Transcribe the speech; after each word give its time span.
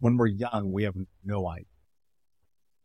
when 0.00 0.16
we're 0.16 0.26
young, 0.26 0.72
we 0.72 0.82
have 0.84 0.94
no 1.24 1.48
idea. 1.48 1.66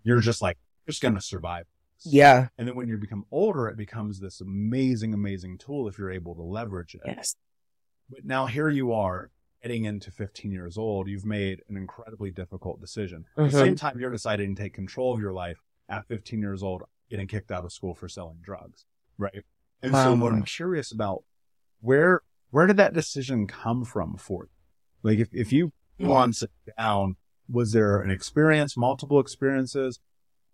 You're 0.03 0.19
just 0.19 0.41
like, 0.41 0.57
just 0.87 1.01
going 1.01 1.15
to 1.15 1.21
survive. 1.21 1.65
Yeah. 2.03 2.49
And 2.57 2.67
then 2.67 2.75
when 2.75 2.87
you 2.87 2.97
become 2.97 3.25
older, 3.31 3.67
it 3.67 3.77
becomes 3.77 4.19
this 4.19 4.41
amazing, 4.41 5.13
amazing 5.13 5.57
tool 5.57 5.87
if 5.87 5.97
you're 5.97 6.11
able 6.11 6.35
to 6.35 6.43
leverage 6.43 6.93
it. 6.93 7.01
Yes. 7.05 7.35
But 8.09 8.23
now 8.23 8.45
here 8.45 8.69
you 8.69 8.93
are 8.93 9.31
getting 9.63 9.85
into 9.85 10.11
15 10.11 10.51
years 10.51 10.77
old. 10.77 11.07
You've 11.07 11.25
made 11.25 11.61
an 11.69 11.75
incredibly 11.75 12.29
difficult 12.29 12.79
decision. 12.79 13.25
Mm-hmm. 13.31 13.45
At 13.45 13.51
the 13.51 13.57
same 13.57 13.75
time, 13.75 13.99
you're 13.99 14.11
deciding 14.11 14.55
to 14.55 14.61
take 14.61 14.73
control 14.73 15.13
of 15.13 15.19
your 15.19 15.33
life 15.33 15.57
at 15.89 16.05
15 16.07 16.39
years 16.39 16.61
old, 16.61 16.83
getting 17.09 17.27
kicked 17.27 17.51
out 17.51 17.65
of 17.65 17.71
school 17.71 17.95
for 17.95 18.07
selling 18.07 18.37
drugs. 18.43 18.85
Right. 19.17 19.43
And 19.81 19.93
so 19.93 20.15
what 20.15 20.33
I'm 20.33 20.43
curious 20.43 20.91
about, 20.91 21.23
where, 21.79 22.21
where 22.51 22.67
did 22.67 22.77
that 22.77 22.93
decision 22.93 23.47
come 23.47 23.85
from 23.85 24.17
for 24.17 24.43
you? 24.45 24.49
Like 25.01 25.19
if, 25.19 25.29
if 25.31 25.51
you 25.51 25.71
Mm-hmm. 25.99 26.09
once 26.09 26.43
down, 26.77 27.15
was 27.49 27.71
there 27.71 28.01
an 28.01 28.11
experience, 28.11 28.75
multiple 28.75 29.19
experiences? 29.19 29.99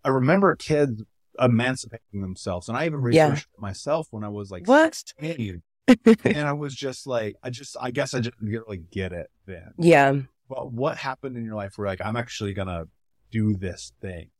I 0.04 0.08
remember 0.08 0.54
kids 0.56 1.02
emancipating 1.38 2.20
themselves, 2.20 2.68
and 2.68 2.76
I 2.76 2.86
even 2.86 3.00
researched 3.00 3.48
yeah. 3.56 3.60
myself 3.60 4.08
when 4.10 4.24
I 4.24 4.28
was 4.28 4.50
like 4.50 4.66
what? 4.66 4.94
16. 4.94 5.62
and 6.24 6.38
I 6.38 6.52
was 6.52 6.74
just 6.74 7.06
like, 7.06 7.36
I 7.42 7.50
just, 7.50 7.76
I 7.80 7.90
guess 7.90 8.14
I 8.14 8.20
just 8.20 8.38
didn't 8.38 8.52
really 8.52 8.82
get 8.90 9.12
it 9.12 9.30
then. 9.46 9.72
Yeah. 9.78 10.14
But 10.48 10.72
what 10.72 10.98
happened 10.98 11.36
in 11.36 11.44
your 11.44 11.54
life 11.54 11.76
where 11.76 11.88
like 11.88 12.00
I'm 12.04 12.16
actually 12.16 12.52
gonna 12.52 12.84
do 13.30 13.54
this 13.56 13.92
thing? 14.00 14.30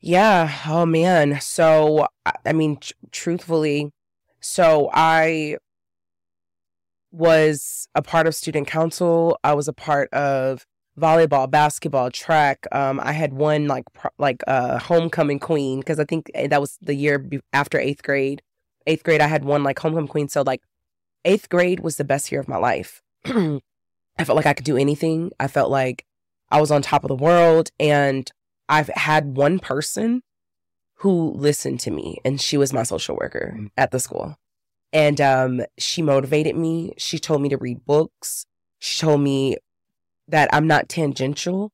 Yeah. 0.00 0.54
Oh 0.66 0.84
man. 0.84 1.40
So 1.40 2.06
I 2.44 2.52
mean, 2.52 2.76
tr- 2.76 2.92
truthfully, 3.10 3.90
so 4.40 4.90
I 4.92 5.56
was 7.14 7.88
a 7.94 8.02
part 8.02 8.26
of 8.26 8.34
student 8.34 8.66
council. 8.66 9.38
I 9.44 9.54
was 9.54 9.68
a 9.68 9.72
part 9.72 10.12
of 10.12 10.66
volleyball, 10.98 11.50
basketball, 11.50 12.10
track. 12.10 12.66
Um, 12.72 13.00
I 13.00 13.12
had 13.12 13.32
won 13.32 13.66
like 13.66 13.84
pro- 13.92 14.10
like 14.18 14.42
a 14.46 14.50
uh, 14.50 14.78
homecoming 14.78 15.38
queen 15.38 15.80
because 15.80 15.98
I 15.98 16.04
think 16.04 16.30
eh, 16.34 16.48
that 16.48 16.60
was 16.60 16.78
the 16.82 16.94
year 16.94 17.18
be- 17.18 17.40
after 17.52 17.78
eighth 17.78 18.02
grade. 18.02 18.42
Eighth 18.86 19.04
grade, 19.04 19.20
I 19.20 19.28
had 19.28 19.44
won 19.44 19.62
like 19.62 19.78
homecoming 19.78 20.08
queen. 20.08 20.28
So 20.28 20.42
like 20.42 20.62
eighth 21.24 21.48
grade 21.48 21.80
was 21.80 21.96
the 21.96 22.04
best 22.04 22.30
year 22.30 22.40
of 22.40 22.48
my 22.48 22.56
life. 22.56 23.02
I 23.24 24.24
felt 24.24 24.36
like 24.36 24.46
I 24.46 24.52
could 24.52 24.64
do 24.64 24.76
anything. 24.76 25.32
I 25.40 25.48
felt 25.48 25.70
like 25.70 26.04
I 26.50 26.60
was 26.60 26.70
on 26.70 26.82
top 26.82 27.04
of 27.04 27.08
the 27.08 27.14
world, 27.16 27.70
and 27.80 28.30
I've 28.68 28.88
had 28.88 29.36
one 29.36 29.58
person 29.58 30.22
who 30.98 31.32
listened 31.32 31.80
to 31.80 31.90
me, 31.90 32.18
and 32.24 32.40
she 32.40 32.56
was 32.56 32.72
my 32.72 32.82
social 32.82 33.16
worker 33.16 33.54
mm. 33.58 33.70
at 33.76 33.90
the 33.90 33.98
school. 33.98 34.36
And 34.94 35.20
um, 35.20 35.60
she 35.76 36.00
motivated 36.00 36.56
me. 36.56 36.94
She 36.96 37.18
told 37.18 37.42
me 37.42 37.48
to 37.50 37.58
read 37.58 37.84
books. 37.84 38.46
She 38.78 39.00
told 39.00 39.20
me 39.20 39.56
that 40.28 40.48
I'm 40.52 40.66
not 40.68 40.88
tangential, 40.88 41.72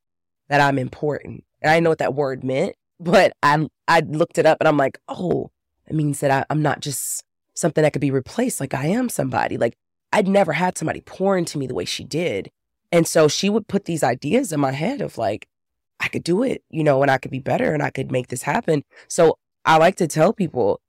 that 0.48 0.60
I'm 0.60 0.78
important. 0.78 1.44
And 1.60 1.70
I 1.70 1.80
know 1.80 1.90
what 1.90 1.98
that 1.98 2.14
word 2.14 2.42
meant, 2.42 2.74
but 2.98 3.32
I 3.42 3.68
I 3.86 4.00
looked 4.00 4.38
it 4.38 4.46
up 4.46 4.56
and 4.60 4.66
I'm 4.66 4.78
like, 4.78 4.98
oh, 5.06 5.50
it 5.86 5.94
means 5.94 6.20
that 6.20 6.30
I, 6.30 6.44
I'm 6.48 6.62
not 6.62 6.80
just 6.80 7.22
something 7.54 7.82
that 7.82 7.92
could 7.92 8.00
be 8.00 8.10
replaced. 8.10 8.58
Like 8.58 8.72
I 8.72 8.86
am 8.86 9.10
somebody. 9.10 9.58
Like 9.58 9.76
I'd 10.12 10.26
never 10.26 10.54
had 10.54 10.78
somebody 10.78 11.02
pour 11.02 11.36
into 11.36 11.58
me 11.58 11.66
the 11.66 11.74
way 11.74 11.84
she 11.84 12.04
did. 12.04 12.50
And 12.90 13.06
so 13.06 13.28
she 13.28 13.50
would 13.50 13.68
put 13.68 13.84
these 13.84 14.02
ideas 14.02 14.50
in 14.50 14.60
my 14.60 14.72
head 14.72 15.00
of 15.00 15.18
like, 15.18 15.46
I 16.00 16.08
could 16.08 16.24
do 16.24 16.42
it, 16.42 16.64
you 16.70 16.82
know, 16.82 17.02
and 17.02 17.10
I 17.10 17.18
could 17.18 17.30
be 17.30 17.38
better 17.38 17.74
and 17.74 17.82
I 17.82 17.90
could 17.90 18.10
make 18.10 18.28
this 18.28 18.42
happen. 18.42 18.82
So 19.08 19.36
I 19.64 19.76
like 19.76 19.96
to 19.96 20.06
tell 20.06 20.32
people 20.32 20.80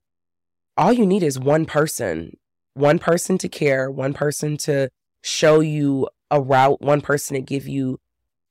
all 0.76 0.92
you 0.92 1.06
need 1.06 1.22
is 1.22 1.38
one 1.38 1.66
person, 1.66 2.36
one 2.74 2.98
person 2.98 3.38
to 3.38 3.48
care, 3.48 3.90
one 3.90 4.14
person 4.14 4.56
to 4.58 4.90
show 5.22 5.60
you 5.60 6.08
a 6.30 6.40
route, 6.40 6.80
one 6.80 7.00
person 7.00 7.34
to 7.34 7.42
give 7.42 7.68
you 7.68 8.00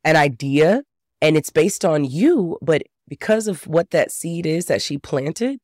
an 0.04 0.16
idea. 0.16 0.84
And 1.22 1.38
it's 1.38 1.50
based 1.50 1.86
on 1.86 2.06
you. 2.06 2.58
But 2.62 2.84
because 3.08 3.48
of 3.48 3.68
what 3.68 3.92
that 3.92 4.12
seed 4.12 4.46
is 4.46 4.66
that 4.66 4.82
she 4.82 4.98
planted, 4.98 5.60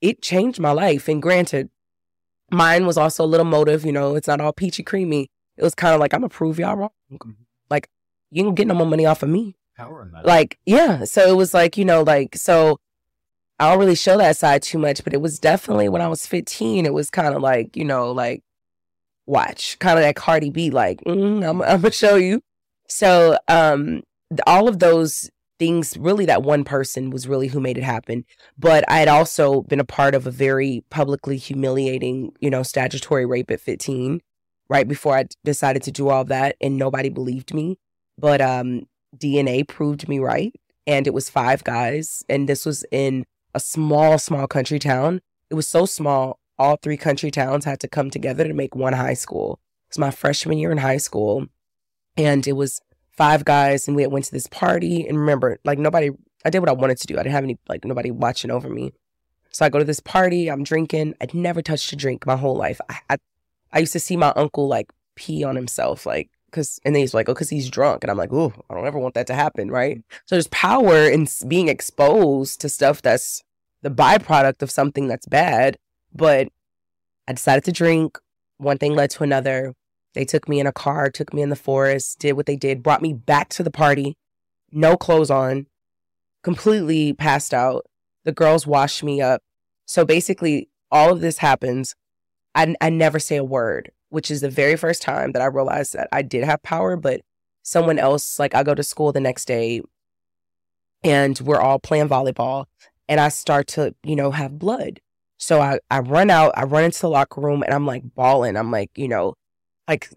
it 0.00 0.22
changed 0.22 0.60
my 0.60 0.72
life. 0.72 1.08
And 1.08 1.22
granted, 1.22 1.70
mine 2.50 2.86
was 2.86 2.98
also 2.98 3.24
a 3.24 3.26
little 3.26 3.46
motive, 3.46 3.84
you 3.84 3.92
know, 3.92 4.14
it's 4.14 4.28
not 4.28 4.40
all 4.40 4.52
peachy 4.52 4.82
creamy. 4.82 5.30
It 5.56 5.62
was 5.62 5.74
kind 5.74 5.94
of 5.94 6.00
like, 6.00 6.14
I'm 6.14 6.20
gonna 6.20 6.28
prove 6.28 6.58
y'all 6.58 6.76
wrong. 6.76 6.90
Mm-hmm. 7.10 7.30
Like, 7.70 7.88
you 8.30 8.46
ain't 8.46 8.56
get 8.56 8.66
no 8.66 8.74
more 8.74 8.86
money 8.86 9.06
off 9.06 9.22
of 9.22 9.28
me. 9.28 9.56
Power 9.76 10.02
in 10.02 10.12
that. 10.12 10.26
Like, 10.26 10.58
yeah. 10.66 11.04
So 11.04 11.28
it 11.28 11.36
was 11.36 11.54
like, 11.54 11.76
you 11.76 11.84
know, 11.84 12.02
like, 12.02 12.36
so 12.36 12.78
I 13.62 13.70
don't 13.70 13.78
really 13.78 13.94
show 13.94 14.18
that 14.18 14.36
side 14.36 14.60
too 14.60 14.78
much, 14.78 15.04
but 15.04 15.14
it 15.14 15.20
was 15.20 15.38
definitely 15.38 15.88
when 15.88 16.02
I 16.02 16.08
was 16.08 16.26
15, 16.26 16.84
it 16.84 16.92
was 16.92 17.10
kind 17.10 17.32
of 17.32 17.40
like, 17.40 17.76
you 17.76 17.84
know, 17.84 18.10
like, 18.10 18.42
watch, 19.24 19.78
kind 19.78 19.96
of 19.96 20.02
that 20.02 20.16
Cardi 20.16 20.50
B, 20.50 20.70
like, 20.70 21.00
mm, 21.04 21.48
I'm, 21.48 21.62
I'm 21.62 21.80
gonna 21.80 21.92
show 21.92 22.16
you. 22.16 22.40
So, 22.88 23.38
um, 23.46 24.02
all 24.48 24.66
of 24.66 24.80
those 24.80 25.30
things, 25.60 25.96
really, 25.96 26.26
that 26.26 26.42
one 26.42 26.64
person 26.64 27.10
was 27.10 27.28
really 27.28 27.46
who 27.46 27.60
made 27.60 27.78
it 27.78 27.84
happen. 27.84 28.24
But 28.58 28.84
I 28.88 28.98
had 28.98 29.06
also 29.06 29.62
been 29.62 29.78
a 29.78 29.84
part 29.84 30.16
of 30.16 30.26
a 30.26 30.32
very 30.32 30.82
publicly 30.90 31.36
humiliating, 31.36 32.32
you 32.40 32.50
know, 32.50 32.64
statutory 32.64 33.26
rape 33.26 33.52
at 33.52 33.60
15, 33.60 34.22
right 34.68 34.88
before 34.88 35.16
I 35.16 35.26
decided 35.44 35.84
to 35.84 35.92
do 35.92 36.08
all 36.08 36.24
that, 36.24 36.56
and 36.60 36.76
nobody 36.76 37.10
believed 37.10 37.54
me. 37.54 37.78
But 38.18 38.40
um, 38.40 38.88
DNA 39.16 39.68
proved 39.68 40.08
me 40.08 40.18
right, 40.18 40.52
and 40.84 41.06
it 41.06 41.14
was 41.14 41.30
five 41.30 41.62
guys, 41.62 42.24
and 42.28 42.48
this 42.48 42.66
was 42.66 42.84
in 42.90 43.24
a 43.54 43.60
small, 43.60 44.18
small 44.18 44.46
country 44.46 44.78
town. 44.78 45.20
It 45.50 45.54
was 45.54 45.66
so 45.66 45.86
small, 45.86 46.38
all 46.58 46.76
three 46.76 46.96
country 46.96 47.30
towns 47.30 47.64
had 47.64 47.80
to 47.80 47.88
come 47.88 48.10
together 48.10 48.44
to 48.44 48.54
make 48.54 48.74
one 48.74 48.92
high 48.92 49.14
school. 49.14 49.60
It 49.88 49.94
was 49.94 49.98
my 49.98 50.10
freshman 50.10 50.58
year 50.58 50.72
in 50.72 50.78
high 50.78 50.96
school. 50.96 51.46
And 52.16 52.46
it 52.46 52.52
was 52.52 52.80
five 53.16 53.44
guys, 53.44 53.86
and 53.86 53.96
we 53.96 54.06
went 54.06 54.24
to 54.26 54.32
this 54.32 54.46
party. 54.46 55.06
And 55.06 55.18
remember, 55.18 55.58
like 55.64 55.78
nobody, 55.78 56.10
I 56.44 56.50
did 56.50 56.60
what 56.60 56.68
I 56.68 56.72
wanted 56.72 56.98
to 56.98 57.06
do. 57.06 57.14
I 57.14 57.22
didn't 57.22 57.32
have 57.34 57.44
any, 57.44 57.58
like, 57.68 57.84
nobody 57.84 58.10
watching 58.10 58.50
over 58.50 58.68
me. 58.68 58.92
So 59.50 59.66
I 59.66 59.68
go 59.68 59.78
to 59.78 59.84
this 59.84 60.00
party, 60.00 60.50
I'm 60.50 60.64
drinking. 60.64 61.14
I'd 61.20 61.34
never 61.34 61.60
touched 61.60 61.92
a 61.92 61.96
drink 61.96 62.26
my 62.26 62.36
whole 62.36 62.56
life. 62.56 62.80
I, 62.88 62.98
I, 63.10 63.16
I 63.72 63.78
used 63.80 63.92
to 63.92 64.00
see 64.00 64.16
my 64.16 64.32
uncle 64.34 64.66
like 64.66 64.90
pee 65.14 65.44
on 65.44 65.56
himself, 65.56 66.06
like, 66.06 66.30
cause, 66.52 66.78
and 66.84 66.94
then 66.94 67.00
he's 67.00 67.14
like, 67.14 67.28
oh, 67.28 67.34
cause 67.34 67.50
he's 67.50 67.70
drunk. 67.70 68.04
And 68.04 68.10
I'm 68.10 68.16
like, 68.16 68.32
oh, 68.32 68.52
I 68.70 68.74
don't 68.74 68.86
ever 68.86 68.98
want 68.98 69.14
that 69.14 69.26
to 69.28 69.34
happen, 69.34 69.70
right? 69.70 70.02
So 70.26 70.36
there's 70.36 70.48
power 70.48 71.08
in 71.08 71.26
being 71.48 71.68
exposed 71.68 72.60
to 72.60 72.68
stuff 72.68 73.02
that's 73.02 73.42
the 73.82 73.90
byproduct 73.90 74.62
of 74.62 74.70
something 74.70 75.08
that's 75.08 75.26
bad. 75.26 75.78
But 76.14 76.48
I 77.26 77.32
decided 77.32 77.64
to 77.64 77.72
drink. 77.72 78.18
One 78.58 78.78
thing 78.78 78.94
led 78.94 79.10
to 79.10 79.24
another. 79.24 79.74
They 80.14 80.24
took 80.24 80.48
me 80.48 80.60
in 80.60 80.66
a 80.66 80.72
car, 80.72 81.10
took 81.10 81.32
me 81.32 81.42
in 81.42 81.48
the 81.48 81.56
forest, 81.56 82.18
did 82.18 82.34
what 82.34 82.46
they 82.46 82.56
did, 82.56 82.82
brought 82.82 83.02
me 83.02 83.12
back 83.12 83.48
to 83.50 83.62
the 83.62 83.70
party, 83.70 84.16
no 84.70 84.96
clothes 84.96 85.30
on, 85.30 85.66
completely 86.42 87.12
passed 87.12 87.54
out. 87.54 87.86
The 88.24 88.32
girls 88.32 88.66
washed 88.66 89.02
me 89.02 89.20
up. 89.20 89.42
So 89.86 90.04
basically, 90.04 90.68
all 90.90 91.12
of 91.12 91.20
this 91.20 91.38
happens. 91.38 91.94
I, 92.54 92.74
I 92.80 92.90
never 92.90 93.18
say 93.18 93.36
a 93.36 93.44
word, 93.44 93.90
which 94.12 94.30
is 94.30 94.42
the 94.42 94.50
very 94.50 94.76
first 94.76 95.00
time 95.00 95.32
that 95.32 95.40
I 95.40 95.46
realized 95.46 95.94
that 95.94 96.08
I 96.12 96.20
did 96.20 96.44
have 96.44 96.62
power, 96.62 96.96
but 96.96 97.22
someone 97.62 97.98
else, 97.98 98.38
like 98.38 98.54
I 98.54 98.62
go 98.62 98.74
to 98.74 98.82
school 98.82 99.10
the 99.10 99.20
next 99.20 99.46
day 99.46 99.80
and 101.02 101.40
we're 101.40 101.60
all 101.60 101.78
playing 101.78 102.08
volleyball 102.08 102.66
and 103.08 103.18
I 103.18 103.30
start 103.30 103.68
to, 103.68 103.94
you 104.02 104.14
know, 104.14 104.30
have 104.30 104.58
blood. 104.58 105.00
So 105.38 105.62
I, 105.62 105.78
I 105.90 106.00
run 106.00 106.28
out, 106.28 106.52
I 106.56 106.64
run 106.64 106.84
into 106.84 107.00
the 107.00 107.08
locker 107.08 107.40
room 107.40 107.62
and 107.62 107.72
I'm 107.72 107.86
like 107.86 108.02
bawling. 108.14 108.58
I'm 108.58 108.70
like, 108.70 108.90
you 108.96 109.08
know, 109.08 109.32
like 109.88 110.10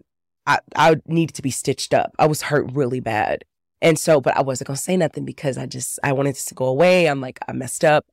I, 0.46 0.58
I 0.76 0.96
needed 1.06 1.34
to 1.36 1.42
be 1.42 1.50
stitched 1.50 1.94
up. 1.94 2.12
I 2.18 2.26
was 2.26 2.42
hurt 2.42 2.70
really 2.72 3.00
bad. 3.00 3.44
And 3.80 3.98
so, 3.98 4.20
but 4.20 4.36
I 4.36 4.42
wasn't 4.42 4.68
going 4.68 4.76
to 4.76 4.82
say 4.82 4.96
nothing 4.98 5.24
because 5.24 5.56
I 5.56 5.64
just, 5.64 5.98
I 6.04 6.12
wanted 6.12 6.34
this 6.34 6.44
to 6.46 6.54
go 6.54 6.66
away. 6.66 7.06
I'm 7.08 7.22
like, 7.22 7.38
I 7.48 7.52
messed 7.52 7.84
up. 7.84 8.04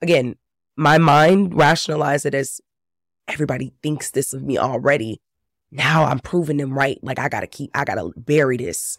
Again, 0.00 0.36
my 0.76 0.98
mind 0.98 1.54
rationalized 1.54 2.24
it 2.24 2.34
as 2.34 2.60
everybody 3.28 3.72
thinks 3.82 4.10
this 4.10 4.32
of 4.32 4.42
me 4.42 4.58
already. 4.58 5.20
Now 5.70 6.04
I'm 6.04 6.20
proving 6.20 6.56
them 6.56 6.76
right. 6.76 6.98
Like 7.02 7.18
I 7.18 7.28
got 7.28 7.40
to 7.40 7.46
keep, 7.46 7.70
I 7.74 7.84
got 7.84 7.96
to 7.96 8.12
bury 8.16 8.56
this. 8.56 8.96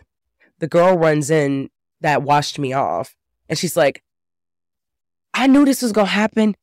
The 0.60 0.68
girl 0.68 0.98
runs 0.98 1.30
in 1.30 1.70
that 2.02 2.24
washed 2.24 2.60
me 2.60 2.74
off 2.74 3.16
and 3.50 3.58
she's 3.58 3.78
like, 3.78 4.04
I 5.34 5.48
knew 5.48 5.66
this 5.66 5.82
was 5.82 5.92
to 5.94 6.06
happen. 6.06 6.56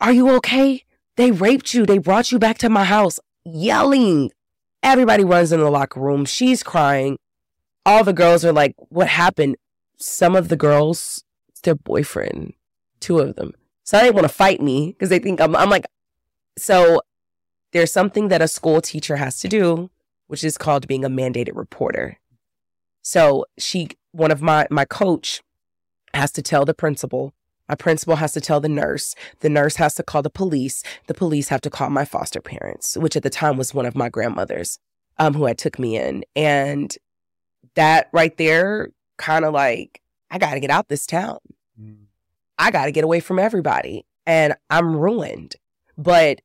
Are 0.00 0.12
you 0.12 0.30
okay? 0.36 0.84
They 1.16 1.30
raped 1.30 1.74
you. 1.74 1.84
They 1.84 1.98
brought 1.98 2.32
you 2.32 2.38
back 2.38 2.58
to 2.58 2.68
my 2.68 2.84
house, 2.84 3.18
yelling. 3.44 4.30
Everybody 4.82 5.24
runs 5.24 5.52
in 5.52 5.60
the 5.60 5.70
locker 5.70 6.00
room. 6.00 6.24
She's 6.24 6.62
crying. 6.62 7.18
All 7.84 8.04
the 8.04 8.12
girls 8.12 8.44
are 8.44 8.52
like, 8.52 8.74
What 8.88 9.08
happened? 9.08 9.56
Some 9.96 10.36
of 10.36 10.48
the 10.48 10.56
girls, 10.56 11.24
it's 11.48 11.60
their 11.60 11.74
boyfriend, 11.74 12.54
two 13.00 13.18
of 13.18 13.34
them. 13.34 13.52
So 13.82 13.98
they 13.98 14.10
want 14.10 14.24
to 14.24 14.32
fight 14.32 14.60
me 14.60 14.92
because 14.92 15.08
they 15.08 15.18
think 15.18 15.40
I'm, 15.40 15.56
I'm 15.56 15.70
like, 15.70 15.86
so 16.56 17.00
there's 17.72 17.92
something 17.92 18.28
that 18.28 18.42
a 18.42 18.48
school 18.48 18.80
teacher 18.80 19.16
has 19.16 19.40
to 19.40 19.48
do, 19.48 19.90
which 20.26 20.44
is 20.44 20.58
called 20.58 20.86
being 20.86 21.04
a 21.04 21.10
mandated 21.10 21.54
reporter. 21.54 22.18
So 23.02 23.46
she, 23.58 23.90
one 24.12 24.30
of 24.30 24.42
my, 24.42 24.66
my 24.70 24.84
coach 24.84 25.42
has 26.14 26.32
to 26.32 26.42
tell 26.42 26.64
the 26.64 26.74
principal 26.74 27.34
my 27.68 27.74
principal 27.74 28.16
has 28.16 28.32
to 28.32 28.40
tell 28.40 28.60
the 28.60 28.68
nurse. 28.68 29.14
The 29.40 29.50
nurse 29.50 29.76
has 29.76 29.94
to 29.96 30.02
call 30.02 30.22
the 30.22 30.30
police. 30.30 30.82
The 31.06 31.14
police 31.14 31.48
have 31.48 31.60
to 31.62 31.70
call 31.70 31.90
my 31.90 32.04
foster 32.04 32.40
parents, 32.40 32.96
which 32.96 33.14
at 33.14 33.22
the 33.22 33.30
time 33.30 33.56
was 33.56 33.74
one 33.74 33.86
of 33.86 33.94
my 33.94 34.08
grandmothers 34.08 34.78
um, 35.18 35.34
who 35.34 35.44
had 35.44 35.58
took 35.58 35.78
me 35.78 35.96
in. 35.96 36.24
And 36.34 36.96
that 37.74 38.08
right 38.12 38.36
there, 38.38 38.88
kind 39.18 39.44
of 39.44 39.52
like, 39.52 40.00
I 40.30 40.38
got 40.38 40.54
to 40.54 40.60
get 40.60 40.70
out 40.70 40.88
this 40.88 41.06
town. 41.06 41.38
Mm. 41.80 42.04
I 42.58 42.70
got 42.70 42.86
to 42.86 42.92
get 42.92 43.04
away 43.04 43.20
from 43.20 43.38
everybody. 43.38 44.06
And 44.26 44.54
I'm 44.70 44.96
ruined. 44.96 45.56
But 45.96 46.40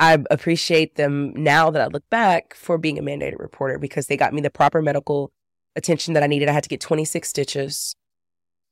I 0.00 0.18
appreciate 0.30 0.94
them 0.94 1.34
now 1.36 1.70
that 1.70 1.82
I 1.82 1.86
look 1.86 2.08
back 2.08 2.54
for 2.54 2.78
being 2.78 2.98
a 2.98 3.02
mandated 3.02 3.38
reporter 3.38 3.78
because 3.78 4.06
they 4.06 4.16
got 4.16 4.32
me 4.32 4.40
the 4.40 4.48
proper 4.48 4.80
medical 4.80 5.30
attention 5.76 6.14
that 6.14 6.22
I 6.22 6.26
needed. 6.26 6.48
I 6.48 6.52
had 6.52 6.62
to 6.62 6.70
get 6.70 6.80
26 6.80 7.28
stitches. 7.28 7.94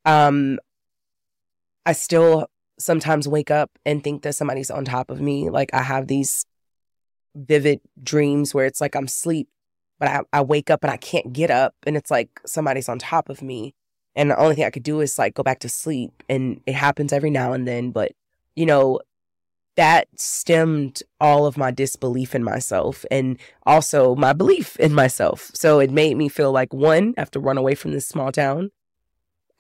Um, 0.07 0.59
I 1.85 1.93
still 1.93 2.47
sometimes 2.79 3.29
wake 3.29 3.51
up 3.51 3.71
and 3.85 4.03
think 4.03 4.23
that 4.23 4.37
somebody's 4.37 4.71
on 4.71 4.87
top 4.87 5.11
of 5.11 5.21
me. 5.21 5.51
Like 5.51 5.69
I 5.75 5.83
have 5.83 6.07
these 6.07 6.47
vivid 7.35 7.81
dreams 8.03 8.55
where 8.55 8.65
it's 8.65 8.81
like 8.81 8.97
I'm 8.97 9.05
asleep, 9.05 9.51
but 9.99 10.09
I, 10.09 10.21
I 10.33 10.41
wake 10.41 10.71
up 10.71 10.83
and 10.83 10.91
I 10.91 10.97
can't 10.97 11.35
get 11.35 11.51
up 11.51 11.75
and 11.87 11.95
it's 11.95 12.11
like 12.11 12.41
somebody's 12.47 12.89
on 12.89 12.99
top 12.99 13.29
of 13.29 13.43
me. 13.43 13.75
And 14.17 14.31
the 14.31 14.39
only 14.39 14.55
thing 14.55 14.65
I 14.65 14.71
could 14.71 14.83
do 14.83 15.01
is 15.01 15.19
like 15.19 15.35
go 15.35 15.43
back 15.43 15.59
to 15.61 15.69
sleep. 15.69 16.23
And 16.27 16.63
it 16.65 16.75
happens 16.75 17.13
every 17.13 17.31
now 17.31 17.53
and 17.53 17.69
then. 17.69 17.91
But, 17.91 18.13
you 18.57 18.65
know, 18.65 19.01
that 19.79 20.09
stemmed 20.17 21.05
all 21.21 21.47
of 21.47 21.57
my 21.57 21.71
disbelief 21.71 22.35
in 22.35 22.43
myself 22.43 23.05
and 23.13 23.39
also 23.65 24.17
my 24.17 24.33
belief 24.33 24.77
in 24.81 24.93
myself. 24.93 25.53
So 25.55 25.79
it 25.79 25.93
made 25.93 26.17
me 26.17 26.29
feel 26.29 26.51
like 26.51 26.75
one, 26.75 27.15
I 27.17 27.21
have 27.21 27.31
to 27.31 27.39
run 27.39 27.57
away 27.57 27.77
from 27.77 27.93
this 27.93 28.05
small 28.05 28.33
town. 28.33 28.73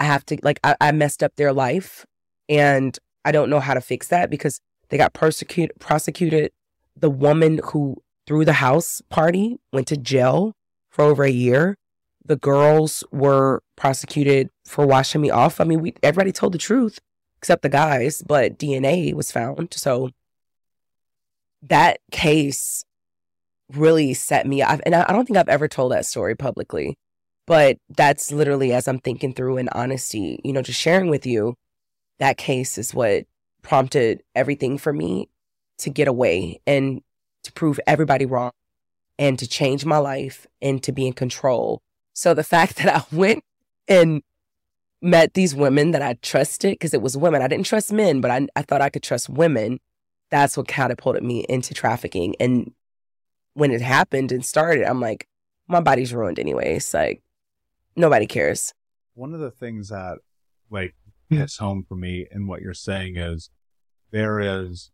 I 0.01 0.05
have 0.05 0.27
to 0.27 0.37
like 0.43 0.59
I, 0.65 0.75
I 0.81 0.91
messed 0.91 1.23
up 1.23 1.37
their 1.37 1.53
life 1.53 2.05
and 2.49 2.99
I 3.25 3.31
don't 3.31 3.49
know 3.49 3.61
how 3.61 3.75
to 3.75 3.81
fix 3.81 4.09
that 4.09 4.29
because 4.29 4.61
they 4.89 4.97
got 4.97 5.13
persecuted 5.13 5.79
prosecuted. 5.79 6.51
The 6.97 7.11
woman 7.11 7.61
who 7.67 8.03
threw 8.27 8.45
the 8.45 8.55
house 8.55 9.01
party 9.11 9.61
went 9.73 9.87
to 9.87 9.97
jail 9.97 10.57
for 10.91 11.05
over 11.05 11.23
a 11.23 11.31
year. 11.31 11.77
The 12.25 12.37
girls 12.37 13.05
were 13.13 13.63
prosecuted 13.77 14.51
for 14.67 14.85
washing 14.85 15.21
me 15.21 15.31
off. 15.31 15.61
I 15.61 15.65
mean, 15.65 15.81
we 15.81 15.95
everybody 16.03 16.33
told 16.33 16.55
the 16.55 16.59
truth 16.59 16.99
except 17.39 17.63
the 17.63 17.69
guys, 17.69 18.23
but 18.27 18.59
DNA 18.59 19.15
was 19.15 19.31
found. 19.31 19.73
So 19.75 20.11
that 21.63 22.01
case 22.11 22.85
really 23.73 24.15
set 24.15 24.47
me 24.47 24.63
up. 24.63 24.81
And 24.85 24.95
I, 24.95 25.07
I 25.09 25.13
don't 25.13 25.27
think 25.27 25.37
I've 25.37 25.49
ever 25.49 25.69
told 25.69 25.93
that 25.93 26.07
story 26.07 26.35
publicly, 26.35 26.97
but 27.47 27.79
that's 27.89 28.33
literally 28.33 28.73
as 28.73 28.89
I'm 28.89 28.99
thinking 28.99 29.33
through 29.33 29.59
in 29.59 29.69
honesty, 29.71 30.41
you 30.45 30.53
know, 30.53 30.63
just 30.63 30.81
sharing 30.81 31.11
with 31.11 31.27
you, 31.27 31.55
that 32.19 32.37
case 32.37 32.79
is 32.79 32.95
what 32.95 33.25
prompted 33.63 34.23
everything 34.35 34.79
for 34.79 34.93
me 34.93 35.29
to 35.79 35.91
get 35.91 36.09
away 36.09 36.61
and 36.67 37.03
to 37.45 37.53
prove 37.53 37.79
everybody 37.87 38.27
wrong 38.27 38.53
and 39.19 39.39
to 39.39 39.47
change 39.47 39.85
my 39.85 39.99
life 39.99 40.47
and 40.61 40.83
to 40.83 40.93
be 40.93 41.07
in 41.07 41.13
control. 41.13 41.83
So 42.15 42.35
the 42.35 42.45
fact 42.45 42.77
that 42.83 42.95
I 42.95 43.15
went 43.15 43.45
and 43.87 44.23
met 45.01 45.35
these 45.35 45.55
women 45.55 45.93
that 45.93 46.03
I 46.03 46.15
trusted 46.15 46.73
because 46.73 46.95
it 46.95 47.03
was 47.03 47.17
women. 47.17 47.43
I 47.43 47.49
didn't 47.49 47.67
trust 47.67 47.93
men, 47.93 48.21
but 48.21 48.31
I, 48.31 48.47
I 48.57 48.63
thought 48.63 48.81
I 48.81 48.91
could 48.91 49.03
trust 49.03 49.29
women. 49.29 49.79
That's 50.31 50.57
what 50.57 50.69
catapulted 50.69 51.23
me 51.23 51.45
into 51.49 51.73
trafficking. 51.75 52.35
And 52.41 52.73
when 53.55 53.71
it 53.71 53.81
happened 53.81 54.33
and 54.33 54.45
started, 54.45 54.85
I'm 54.85 55.01
like, 55.01 55.29
my 55.69 55.81
body's 55.81 56.13
ruined 56.13 56.39
anyways. 56.39 56.93
Like, 56.93 57.23
nobody 57.97 58.27
cares. 58.27 58.75
One 59.15 59.35
of 59.35 59.41
the 59.41 59.51
things 59.51 59.89
that 59.89 60.19
like 60.71 60.95
hmm. 61.29 61.37
hits 61.37 61.59
home 61.59 61.85
for 61.89 61.95
me 61.95 62.27
in 62.31 62.47
what 62.47 62.61
you're 62.61 62.75
saying 62.75 63.17
is 63.17 63.51
there 64.11 64.41
is, 64.41 64.91